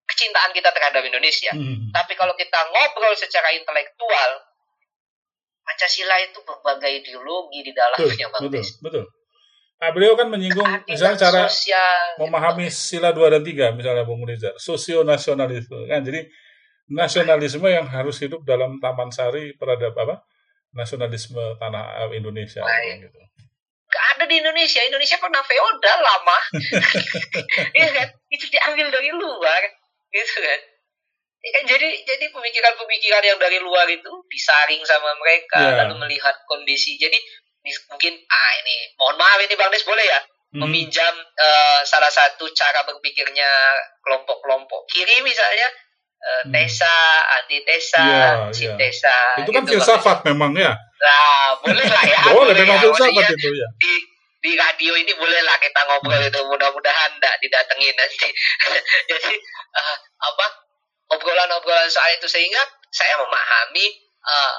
kecintaan 0.07 0.55
kita 0.55 0.71
terhadap 0.71 1.03
Indonesia. 1.03 1.51
Hmm. 1.51 1.91
Tapi 1.91 2.15
kalau 2.15 2.31
kita 2.39 2.59
ngobrol 2.71 3.11
secara 3.19 3.51
intelektual, 3.51 4.31
Pancasila 5.65 6.15
itu 6.23 6.39
berbagai 6.45 7.03
ideologi 7.03 7.65
di 7.65 7.73
Betul, 7.73 7.81
dalamnya, 7.83 8.27
Bang 8.31 8.41
betul, 8.47 8.53
Des. 8.63 8.69
betul. 8.79 9.03
Nah, 9.75 9.89
beliau 9.91 10.15
kan 10.15 10.31
menyinggung 10.31 10.63
Keadilan 10.63 10.87
misalnya 10.87 11.17
cara 11.19 11.41
sosial, 11.51 12.15
memahami 12.17 12.71
sila 12.71 13.11
2 13.11 13.27
dan 13.35 13.43
3 13.43 13.75
misalnya 13.75 14.07
Bung 14.07 14.23
Rizal, 14.23 14.55
sosionasionalisme 14.55 15.85
kan. 15.85 15.99
Jadi 15.99 16.25
nasionalisme 16.89 17.67
yang 17.67 17.83
harus 17.85 18.15
hidup 18.23 18.45
dalam 18.47 18.79
taman 18.79 19.11
sari 19.11 19.51
peradaban 19.59 20.07
apa? 20.07 20.15
Nasionalisme 20.71 21.39
tanah 21.59 22.07
eh, 22.07 22.15
Indonesia 22.15 22.63
Baik. 22.63 23.07
gitu. 23.07 23.19
Gak 23.85 24.05
ada 24.17 24.23
di 24.27 24.35
Indonesia. 24.39 24.81
Indonesia 24.83 25.17
pernah 25.19 25.43
feodal 25.43 25.99
lama. 26.01 26.37
Iya 27.77 27.87
kan? 27.91 28.07
Itu 28.31 28.45
diambil 28.47 28.87
dari 28.91 29.11
luar, 29.11 29.61
gitu 30.09 30.35
kan? 30.39 30.59
Ya 31.45 31.49
kan 31.53 31.63
jadi 31.69 31.87
jadi 32.01 32.25
pemikiran-pemikiran 32.33 33.23
yang 33.23 33.37
dari 33.37 33.61
luar 33.61 33.85
itu 33.85 34.09
disaring 34.27 34.81
sama 34.81 35.13
mereka 35.21 35.61
Ya. 35.61 35.85
lalu 35.85 36.01
melihat 36.01 36.33
kondisi. 36.49 36.97
Jadi 36.97 37.13
di- 37.13 37.44
mungkin 37.89 38.13
ah 38.25 38.51
ini 38.61 38.75
mohon 38.95 39.17
maaf 39.17 39.39
ini 39.41 39.53
Bang 39.55 39.73
Des 39.73 39.83
boleh 39.83 40.05
ya 40.05 40.21
Hmm. 40.55 40.71
meminjam 40.71 41.11
eh, 41.35 41.83
salah 41.83 42.07
satu 42.07 42.47
cara 42.55 42.79
berpikirnya 42.87 43.75
kelompok-kelompok 43.99 44.87
kiri 44.87 45.19
misalnya 45.19 45.67
eh, 46.15 46.41
Hmm. 46.47 46.51
tesa, 46.55 46.95
antitesa, 47.43 47.99
Ya, 47.99 48.15
ya. 48.15 48.53
sintesa. 48.55 49.17
Itu 49.43 49.51
kan 49.51 49.67
gitu, 49.67 49.75
Bang 49.75 49.83
filsafat 49.83 50.23
memang 50.23 50.55
ya. 50.55 50.71
Nah, 50.71 51.59
boleh 51.59 51.83
lah 51.85 52.03
ya. 52.07 52.19
Boleh 52.39 52.55
memang 52.55 52.79
ya. 52.79 52.83
filsafat 52.87 53.11
Maksudnya 53.11 53.35
itu 53.35 53.49
ya. 53.51 53.67
di 53.83 53.93
di 54.45 54.51
radio 54.55 54.93
ini 54.95 55.11
boleh 55.17 55.41
lah 55.43 55.57
kita 55.59 55.79
ngobrol 55.85 56.15
Hmm. 56.23 56.29
itu 56.31 56.39
mudah-mudahan 56.39 57.09
tidak 57.19 57.35
didatengin 57.43 57.93
nanti. 57.99 58.27
Jadi 59.11 59.33
eh, 59.75 59.97
apa 59.99 60.45
obrolan-obrolan 61.11 61.91
soal 61.91 62.15
itu 62.15 62.31
sehingga 62.31 62.63
saya 62.89 63.19
memahami 63.19 63.85
eh, 64.23 64.55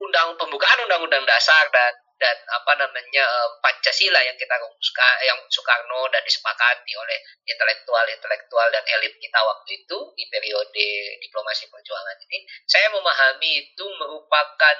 undang 0.00 0.34
pembukaan 0.34 0.78
undang-undang 0.82 1.22
dasar 1.22 1.68
dan 1.68 1.92
dan 2.22 2.36
apa 2.54 2.72
namanya 2.78 3.24
eh, 3.26 3.48
Pancasila 3.58 4.22
yang 4.22 4.38
kita 4.38 4.54
rumuskan 4.62 5.14
yang 5.26 5.38
Soekarno 5.50 6.06
dan 6.14 6.22
disepakati 6.22 6.94
oleh 6.94 7.18
intelektual-intelektual 7.50 8.70
dan 8.70 8.84
elit 8.86 9.18
kita 9.18 9.42
waktu 9.42 9.82
itu 9.82 9.98
di 10.14 10.24
periode 10.30 10.86
diplomasi 11.18 11.66
perjuangan 11.66 12.16
ini 12.30 12.46
saya 12.62 12.94
memahami 12.94 13.66
itu 13.66 13.84
merupakan 13.98 14.76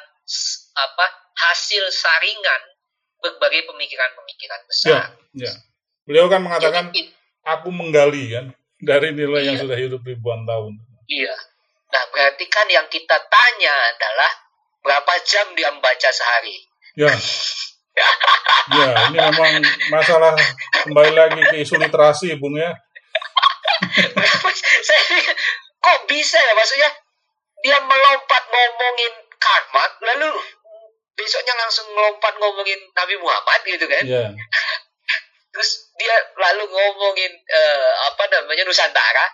apa 0.78 1.06
hasil 1.34 1.82
saringan 1.90 2.62
berbagai 3.18 3.66
pemikiran-pemikiran 3.66 4.60
Ya, 4.62 4.66
besar. 4.70 5.02
ya. 5.34 5.52
Beliau 6.06 6.26
kan 6.30 6.42
mengatakan 6.42 6.90
Jadi, 6.90 7.10
aku 7.42 7.68
menggali 7.74 8.30
kan 8.30 8.46
dari 8.78 9.14
nilai 9.14 9.46
yang 9.46 9.56
Iya. 9.58 9.62
sudah 9.66 9.78
hidup 9.78 10.02
ribuan 10.02 10.46
tahun. 10.46 10.78
iya. 11.10 11.34
Nah, 11.92 12.02
berarti 12.08 12.48
kan 12.48 12.66
yang 12.72 12.88
kita 12.88 13.18
tanya 13.28 13.74
adalah 13.92 14.30
berapa 14.80 15.12
jam 15.28 15.52
dia 15.54 15.68
membaca 15.70 16.08
sehari? 16.08 16.56
Ya. 16.96 17.12
Ya, 18.72 18.88
ini 19.10 19.18
memang 19.18 19.52
masalah 19.90 20.32
kembali 20.86 21.12
lagi 21.12 21.40
ke 21.50 21.56
isu 21.66 21.76
literasi, 21.76 22.38
Bung 22.38 22.54
ya. 22.56 22.72
saya 24.86 25.02
kok 25.82 25.98
bisa 26.06 26.38
ya 26.38 26.52
maksudnya 26.54 26.90
dia 27.62 27.78
melompat 27.82 28.42
ngomongin 28.46 29.12
karma 29.36 29.84
lalu 30.06 30.30
besoknya 31.18 31.54
langsung 31.58 31.90
melompat 31.90 32.30
ngomongin 32.38 32.78
Nabi 32.94 33.18
Muhammad 33.18 33.60
gitu 33.66 33.86
kan 33.90 34.04
Ya. 34.06 34.30
terus 35.52 35.90
dia 35.98 36.16
lalu 36.38 36.70
ngomongin 36.70 37.32
eh, 37.34 37.90
apa 38.08 38.22
namanya 38.30 38.62
Nusantara 38.64 39.26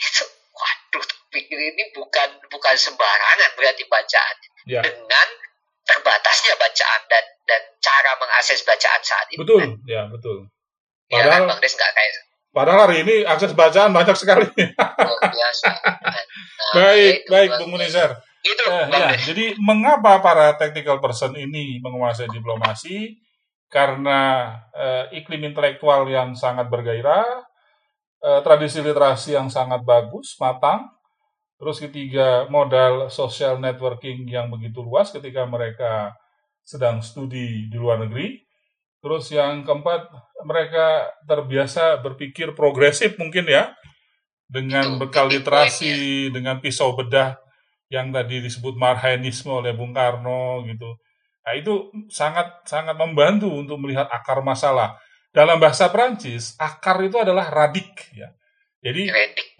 itu 0.00 0.24
waduh 0.50 1.04
pikir 1.30 1.56
ini 1.60 1.92
bukan 1.92 2.40
bukan 2.48 2.74
sembarangan 2.74 3.52
berarti 3.54 3.84
bacaan 3.86 4.36
Ya. 4.68 4.80
dengan 4.84 5.28
terbatasnya 5.90 6.54
bacaan 6.54 7.00
dan 7.10 7.24
dan 7.42 7.62
cara 7.82 8.14
mengakses 8.22 8.62
bacaan 8.62 9.02
saat 9.02 9.26
itu 9.34 9.42
Betul, 9.42 9.58
kan. 9.58 9.70
ya 9.90 10.02
betul. 10.06 10.46
ya 11.10 11.26
kan 11.26 11.42
Padahal 11.42 11.42
Bang 11.50 11.60
Des 11.60 11.74
nggak 11.74 11.92
kayak 11.92 12.12
padahal 12.50 12.80
hari 12.86 12.96
ini 13.02 13.14
akses 13.26 13.54
bacaan 13.54 13.90
banyak 13.90 14.14
sekali. 14.14 14.46
luar 15.06 15.22
biasa 15.26 15.68
kan. 15.82 15.96
Nah, 16.70 16.86
baik, 16.86 17.14
itu, 17.26 17.30
baik 17.32 17.50
Bung. 17.58 17.70
Munizar. 17.74 18.10
gitu 18.46 18.62
Eh, 18.62 18.86
Bang 18.86 19.02
ya, 19.02 19.10
Des. 19.18 19.22
jadi 19.34 19.44
mengapa 19.58 20.22
para 20.22 20.54
technical 20.54 21.02
person 21.02 21.34
ini 21.34 21.82
menguasai 21.82 22.30
diplomasi? 22.30 23.18
Karena 23.66 24.50
eh, 24.74 25.18
iklim 25.18 25.46
intelektual 25.46 26.06
yang 26.06 26.34
sangat 26.34 26.66
bergairah, 26.70 27.26
eh, 28.22 28.40
tradisi 28.42 28.82
literasi 28.82 29.34
yang 29.38 29.46
sangat 29.46 29.82
bagus, 29.82 30.34
matang, 30.38 30.90
terus 31.60 31.76
ketiga 31.76 32.48
modal 32.48 33.12
social 33.12 33.60
networking 33.60 34.24
yang 34.24 34.48
begitu 34.48 34.80
luas 34.80 35.12
ketika 35.12 35.44
mereka 35.44 36.16
sedang 36.64 37.04
studi 37.04 37.68
di 37.68 37.76
luar 37.76 38.00
negeri. 38.00 38.40
Terus 39.00 39.32
yang 39.32 39.64
keempat, 39.64 40.12
mereka 40.44 41.08
terbiasa 41.24 42.00
berpikir 42.04 42.52
progresif 42.52 43.16
mungkin 43.16 43.48
ya, 43.48 43.72
dengan 44.44 44.96
Itu, 44.96 45.00
bekal 45.00 45.26
literasi, 45.32 46.28
dengan 46.28 46.60
pisau 46.60 46.92
bedah 46.92 47.40
yang 47.88 48.12
tadi 48.12 48.44
disebut 48.44 48.76
marhainisme 48.76 49.50
oleh 49.50 49.72
Bung 49.72 49.96
Karno 49.96 50.62
gitu. 50.68 51.00
Nah, 51.42 51.52
itu 51.56 51.88
sangat 52.12 52.62
sangat 52.68 52.94
membantu 52.94 53.48
untuk 53.50 53.80
melihat 53.80 54.06
akar 54.12 54.44
masalah. 54.44 55.00
Dalam 55.32 55.56
bahasa 55.56 55.88
Prancis, 55.88 56.54
akar 56.60 57.00
itu 57.00 57.16
adalah 57.16 57.48
radik 57.48 58.10
ya. 58.12 58.30
Jadi 58.80 59.02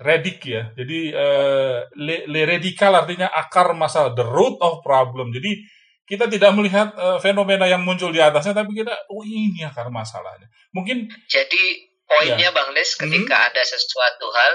Redik. 0.01 0.39
ya. 0.49 0.73
Jadi 0.73 1.13
eh, 1.13 1.77
le, 2.01 2.17
le 2.25 2.41
radikal 2.49 2.93
artinya 2.97 3.29
akar 3.29 3.77
masalah, 3.77 4.17
the 4.17 4.25
root 4.25 4.57
of 4.65 4.81
problem. 4.81 5.29
Jadi 5.29 5.61
kita 6.09 6.27
tidak 6.27 6.57
melihat 6.57 6.97
eh, 6.97 7.19
fenomena 7.21 7.69
yang 7.69 7.85
muncul 7.85 8.09
di 8.09 8.19
atasnya, 8.19 8.57
tapi 8.57 8.73
kita, 8.73 8.97
oh 9.13 9.21
ini 9.21 9.61
akar 9.61 9.93
masalahnya. 9.93 10.49
Mungkin 10.73 11.05
Jadi 11.29 11.63
poinnya 12.09 12.49
Ya. 12.49 12.57
Bang 12.57 12.73
Des 12.73 12.91
ketika 12.97 13.53
ada 13.53 13.63
sesuatu 13.63 14.27
hal 14.33 14.53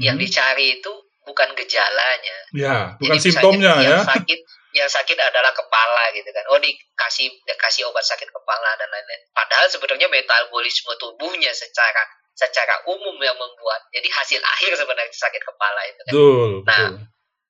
yang 0.00 0.16
hmm, 0.16 0.24
dicari 0.24 0.80
itu 0.80 0.92
bukan 1.26 1.50
gejalanya. 1.58 2.36
ya 2.54 2.76
bukan 2.96 3.18
Jadi 3.18 3.24
simptomnya 3.26 3.72
ya. 3.82 4.00
Yang 4.00 4.06
sakit 4.06 4.40
yang 4.74 4.90
sakit 4.90 5.18
adalah 5.18 5.54
kepala 5.54 6.10
gitu 6.14 6.26
kan. 6.30 6.44
Oh 6.50 6.58
dikasih 6.58 7.30
dikasih 7.46 7.86
obat 7.90 8.02
sakit 8.02 8.26
kepala 8.26 8.70
dan 8.78 8.90
lain-lain. 8.90 9.22
Padahal 9.30 9.66
sebenarnya 9.70 10.10
metabolisme 10.10 10.94
tubuhnya 10.98 11.50
secara 11.54 12.02
secara 12.34 12.82
umum 12.90 13.14
yang 13.22 13.38
membuat. 13.38 13.86
Jadi 13.94 14.10
hasil 14.10 14.40
akhir 14.42 14.74
sebenarnya 14.74 15.14
sakit 15.14 15.42
kepala 15.42 15.80
itu 15.86 16.00
kan. 16.02 16.12
Betul, 16.12 16.50
Nah, 16.66 16.88
betul. 16.90 16.98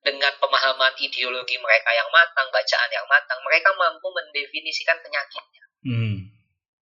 Dengan 0.05 0.33
pemahaman 0.37 0.93
ideologi 1.01 1.57
mereka 1.57 1.89
yang 1.97 2.05
matang, 2.13 2.45
bacaan 2.53 2.91
yang 2.93 3.09
matang, 3.09 3.41
mereka 3.41 3.73
mampu 3.73 4.05
mendefinisikan 4.13 5.01
penyakitnya, 5.01 5.65
Hmm, 5.81 6.29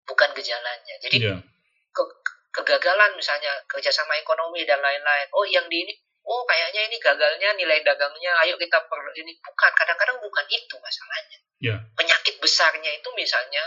bukan 0.02 0.34
gejalanya. 0.34 0.94
Jadi 0.98 1.30
ya. 1.30 1.38
ke- 1.94 2.18
kegagalan 2.50 3.14
misalnya 3.14 3.62
kerjasama 3.70 4.18
ekonomi 4.18 4.66
dan 4.66 4.82
lain-lain. 4.82 5.30
Oh, 5.30 5.46
yang 5.46 5.70
di 5.70 5.86
ini, 5.86 5.94
oh 6.26 6.42
kayaknya 6.42 6.90
ini 6.90 6.98
gagalnya 6.98 7.54
nilai 7.54 7.78
dagangnya. 7.86 8.34
Ayo 8.42 8.58
kita 8.58 8.82
per 8.90 8.98
ini 9.14 9.38
bukan. 9.38 9.70
Kadang-kadang 9.70 10.18
bukan 10.18 10.46
itu 10.50 10.74
masalahnya. 10.82 11.38
Ya. 11.62 11.76
Penyakit 11.94 12.42
besarnya 12.42 12.90
itu 12.90 13.06
misalnya 13.14 13.62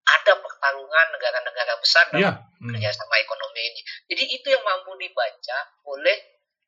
ada 0.00 0.32
pertarungan 0.36 1.06
negara-negara 1.12 1.72
besar 1.78 2.04
dalam 2.10 2.22
Ya. 2.22 2.32
Hmm. 2.60 2.70
kerjasama 2.70 3.14
ekonomi 3.18 3.60
ini. 3.62 3.80
Jadi 4.10 4.22
itu 4.30 4.46
yang 4.50 4.60
mampu 4.60 4.92
dibaca 4.96 5.58
oleh 5.86 6.16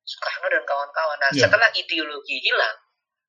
Soekarno 0.02 0.50
dan 0.50 0.64
kawan-kawan. 0.64 1.18
Nah, 1.18 1.30
Ya. 1.30 1.46
setelah 1.46 1.68
ideologi 1.72 2.36
hilang, 2.40 2.76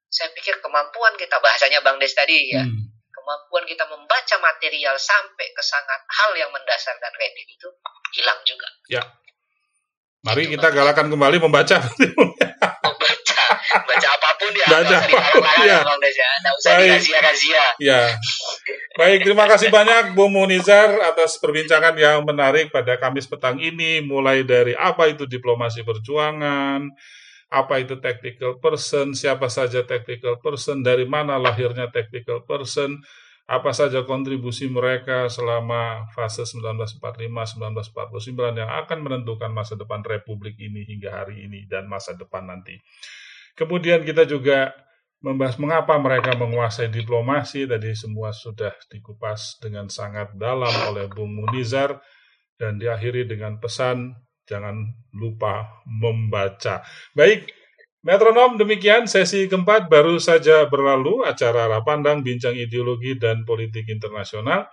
saya 0.10 0.30
pikir 0.32 0.58
kemampuan 0.58 1.14
kita 1.16 1.38
bahasanya 1.38 1.82
Bang 1.82 1.98
Des 1.98 2.14
tadi 2.14 2.50
ya, 2.50 2.62
Hmm. 2.62 2.90
kemampuan 3.10 3.66
kita 3.66 3.86
membaca 3.86 4.36
material 4.40 4.96
sampai 4.96 5.48
ke 5.50 5.62
sangat 5.62 6.02
hal 6.08 6.32
yang 6.34 6.50
mendasar 6.50 6.98
dan 6.98 7.14
redik 7.14 7.46
itu 7.48 7.68
hilang 8.14 8.40
juga. 8.44 8.68
Mari 10.24 10.48
Gitu, 10.48 10.56
kita 10.56 10.72
Bang. 10.72 10.76
galakan 10.80 11.08
kembali 11.12 11.38
membaca. 11.42 11.78
Baca 13.74 14.10
apa 14.14 14.30
pun 14.38 14.54
ya, 14.54 14.68
Baca 14.70 14.98
apa 15.02 15.20
pun, 15.34 15.42
ya. 15.66 15.82
nggak 15.82 16.54
usah 16.62 16.72
Baik. 16.78 16.94
dirazia-razia. 16.94 17.64
ya. 17.82 18.02
Baik, 18.94 19.26
terima 19.26 19.50
kasih 19.50 19.74
banyak 19.74 20.14
Bung 20.14 20.38
Munizar 20.38 20.94
atas 21.02 21.42
perbincangan 21.42 21.98
yang 21.98 22.22
menarik 22.22 22.70
pada 22.70 23.02
Kamis 23.02 23.26
petang 23.26 23.58
ini, 23.58 24.06
mulai 24.06 24.46
dari 24.46 24.78
apa 24.78 25.10
itu 25.10 25.26
diplomasi 25.26 25.82
perjuangan, 25.82 26.86
apa 27.50 27.74
itu 27.82 27.98
tactical 27.98 28.62
person, 28.62 29.18
siapa 29.18 29.50
saja 29.50 29.82
tactical 29.82 30.38
person, 30.38 30.86
dari 30.86 31.10
mana 31.10 31.42
lahirnya 31.42 31.90
tactical 31.90 32.46
person, 32.46 33.02
apa 33.44 33.76
saja 33.76 34.08
kontribusi 34.08 34.72
mereka 34.72 35.28
selama 35.28 36.08
fase 36.16 36.48
1945-1949 36.48 38.56
yang 38.56 38.72
akan 38.72 39.00
menentukan 39.04 39.52
masa 39.52 39.76
depan 39.76 40.00
Republik 40.00 40.56
ini 40.58 40.88
hingga 40.88 41.12
hari 41.12 41.44
ini 41.46 41.68
dan 41.68 41.92
masa 41.92 42.16
depan 42.16 42.48
nanti. 42.48 42.80
Kemudian 43.54 44.02
kita 44.02 44.26
juga 44.26 44.74
membahas 45.24 45.56
mengapa 45.56 45.96
mereka 46.02 46.36
menguasai 46.36 46.92
diplomasi, 46.92 47.64
tadi 47.64 47.96
semua 47.96 48.36
sudah 48.36 48.76
dikupas 48.92 49.62
dengan 49.64 49.88
sangat 49.88 50.36
dalam 50.36 50.74
oleh 50.92 51.08
Bung 51.08 51.32
Munizar, 51.32 52.02
dan 52.60 52.78
diakhiri 52.78 53.26
dengan 53.26 53.58
pesan 53.58 54.14
jangan 54.44 54.84
lupa 55.16 55.84
membaca. 55.88 56.84
Baik, 57.16 57.48
Metronom 58.04 58.60
demikian 58.60 59.08
sesi 59.08 59.48
keempat 59.48 59.88
baru 59.88 60.20
saja 60.20 60.68
berlalu 60.68 61.24
acara 61.24 61.72
arah 61.72 61.88
pandang 61.88 62.20
bincang 62.20 62.52
ideologi 62.52 63.16
dan 63.16 63.48
politik 63.48 63.88
internasional. 63.88 64.68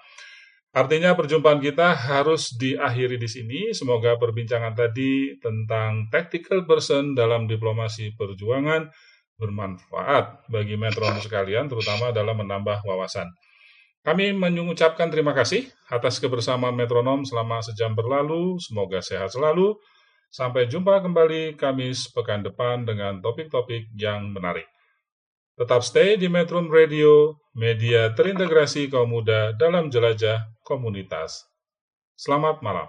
Artinya 0.70 1.18
perjumpaan 1.18 1.58
kita 1.58 1.98
harus 1.98 2.54
diakhiri 2.54 3.18
di 3.18 3.26
sini. 3.26 3.60
Semoga 3.74 4.14
perbincangan 4.14 4.78
tadi 4.78 5.34
tentang 5.42 6.06
tactical 6.14 6.62
person 6.62 7.18
dalam 7.18 7.50
diplomasi 7.50 8.14
perjuangan 8.14 8.86
bermanfaat 9.34 10.46
bagi 10.46 10.78
metronom 10.78 11.18
sekalian, 11.18 11.66
terutama 11.66 12.14
dalam 12.14 12.38
menambah 12.38 12.86
wawasan. 12.86 13.26
Kami 14.00 14.32
mengucapkan 14.32 15.10
terima 15.10 15.34
kasih 15.34 15.66
atas 15.90 16.22
kebersamaan 16.22 16.72
metronom 16.72 17.26
selama 17.26 17.60
sejam 17.60 17.92
berlalu. 17.92 18.56
Semoga 18.62 19.02
sehat 19.02 19.34
selalu. 19.34 19.74
Sampai 20.30 20.70
jumpa 20.70 21.02
kembali 21.02 21.58
Kamis 21.58 22.14
pekan 22.14 22.46
depan 22.46 22.86
dengan 22.86 23.18
topik-topik 23.18 23.90
yang 23.98 24.30
menarik. 24.30 24.70
Tetap 25.58 25.82
stay 25.84 26.16
di 26.16 26.30
Metro 26.30 26.62
Radio, 26.64 27.36
media 27.52 28.14
terintegrasi 28.14 28.88
kaum 28.88 29.12
muda 29.12 29.52
dalam 29.58 29.92
jelajah 29.92 30.40
komunitas. 30.70 31.50
Selamat 32.14 32.62
malam. 32.62 32.86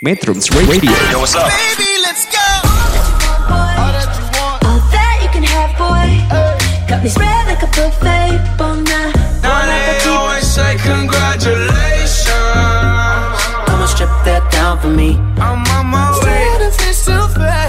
Metrums 0.00 0.48
Radio 0.56 0.72
Baby, 0.72 1.92
let's 2.00 2.24
go. 2.32 2.48
All 3.52 3.92
that 4.92 5.20
you 5.20 5.28
can 5.28 5.44
have, 5.44 5.76
boy. 5.76 6.08
Got 6.88 7.04
me 7.04 7.12
spread 7.12 7.44
like 7.44 7.60
a 7.60 7.68
buffet. 7.76 8.40
Bon 8.56 8.80
Now 9.44 9.68
they 9.68 10.00
always 10.08 10.48
say 10.48 10.80
congratulations. 10.80 12.24
Come 13.68 13.84
and 13.84 13.92
strip 13.92 14.12
that 14.24 14.48
down 14.48 14.80
for 14.80 14.88
me. 14.88 15.20
I'm 15.36 15.60
on 15.76 15.92
my 15.92 16.08
way. 16.24 16.56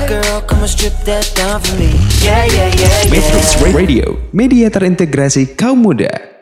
Girl, 0.07 0.39
come 0.47 0.63
and 0.63 0.67
and 0.67 0.71
strip 0.71 0.95
that 1.07 1.27
down 1.35 1.59
for 1.59 1.75
me. 1.75 1.91
Yeah, 2.23 2.47
yeah, 2.47 2.71
yeah, 2.75 3.11
Metrums. 3.11 3.55
Radio, 3.75 4.15
media 4.35 4.67
terintegrasi 4.71 5.55
kaum 5.55 5.79
muda. 5.83 6.36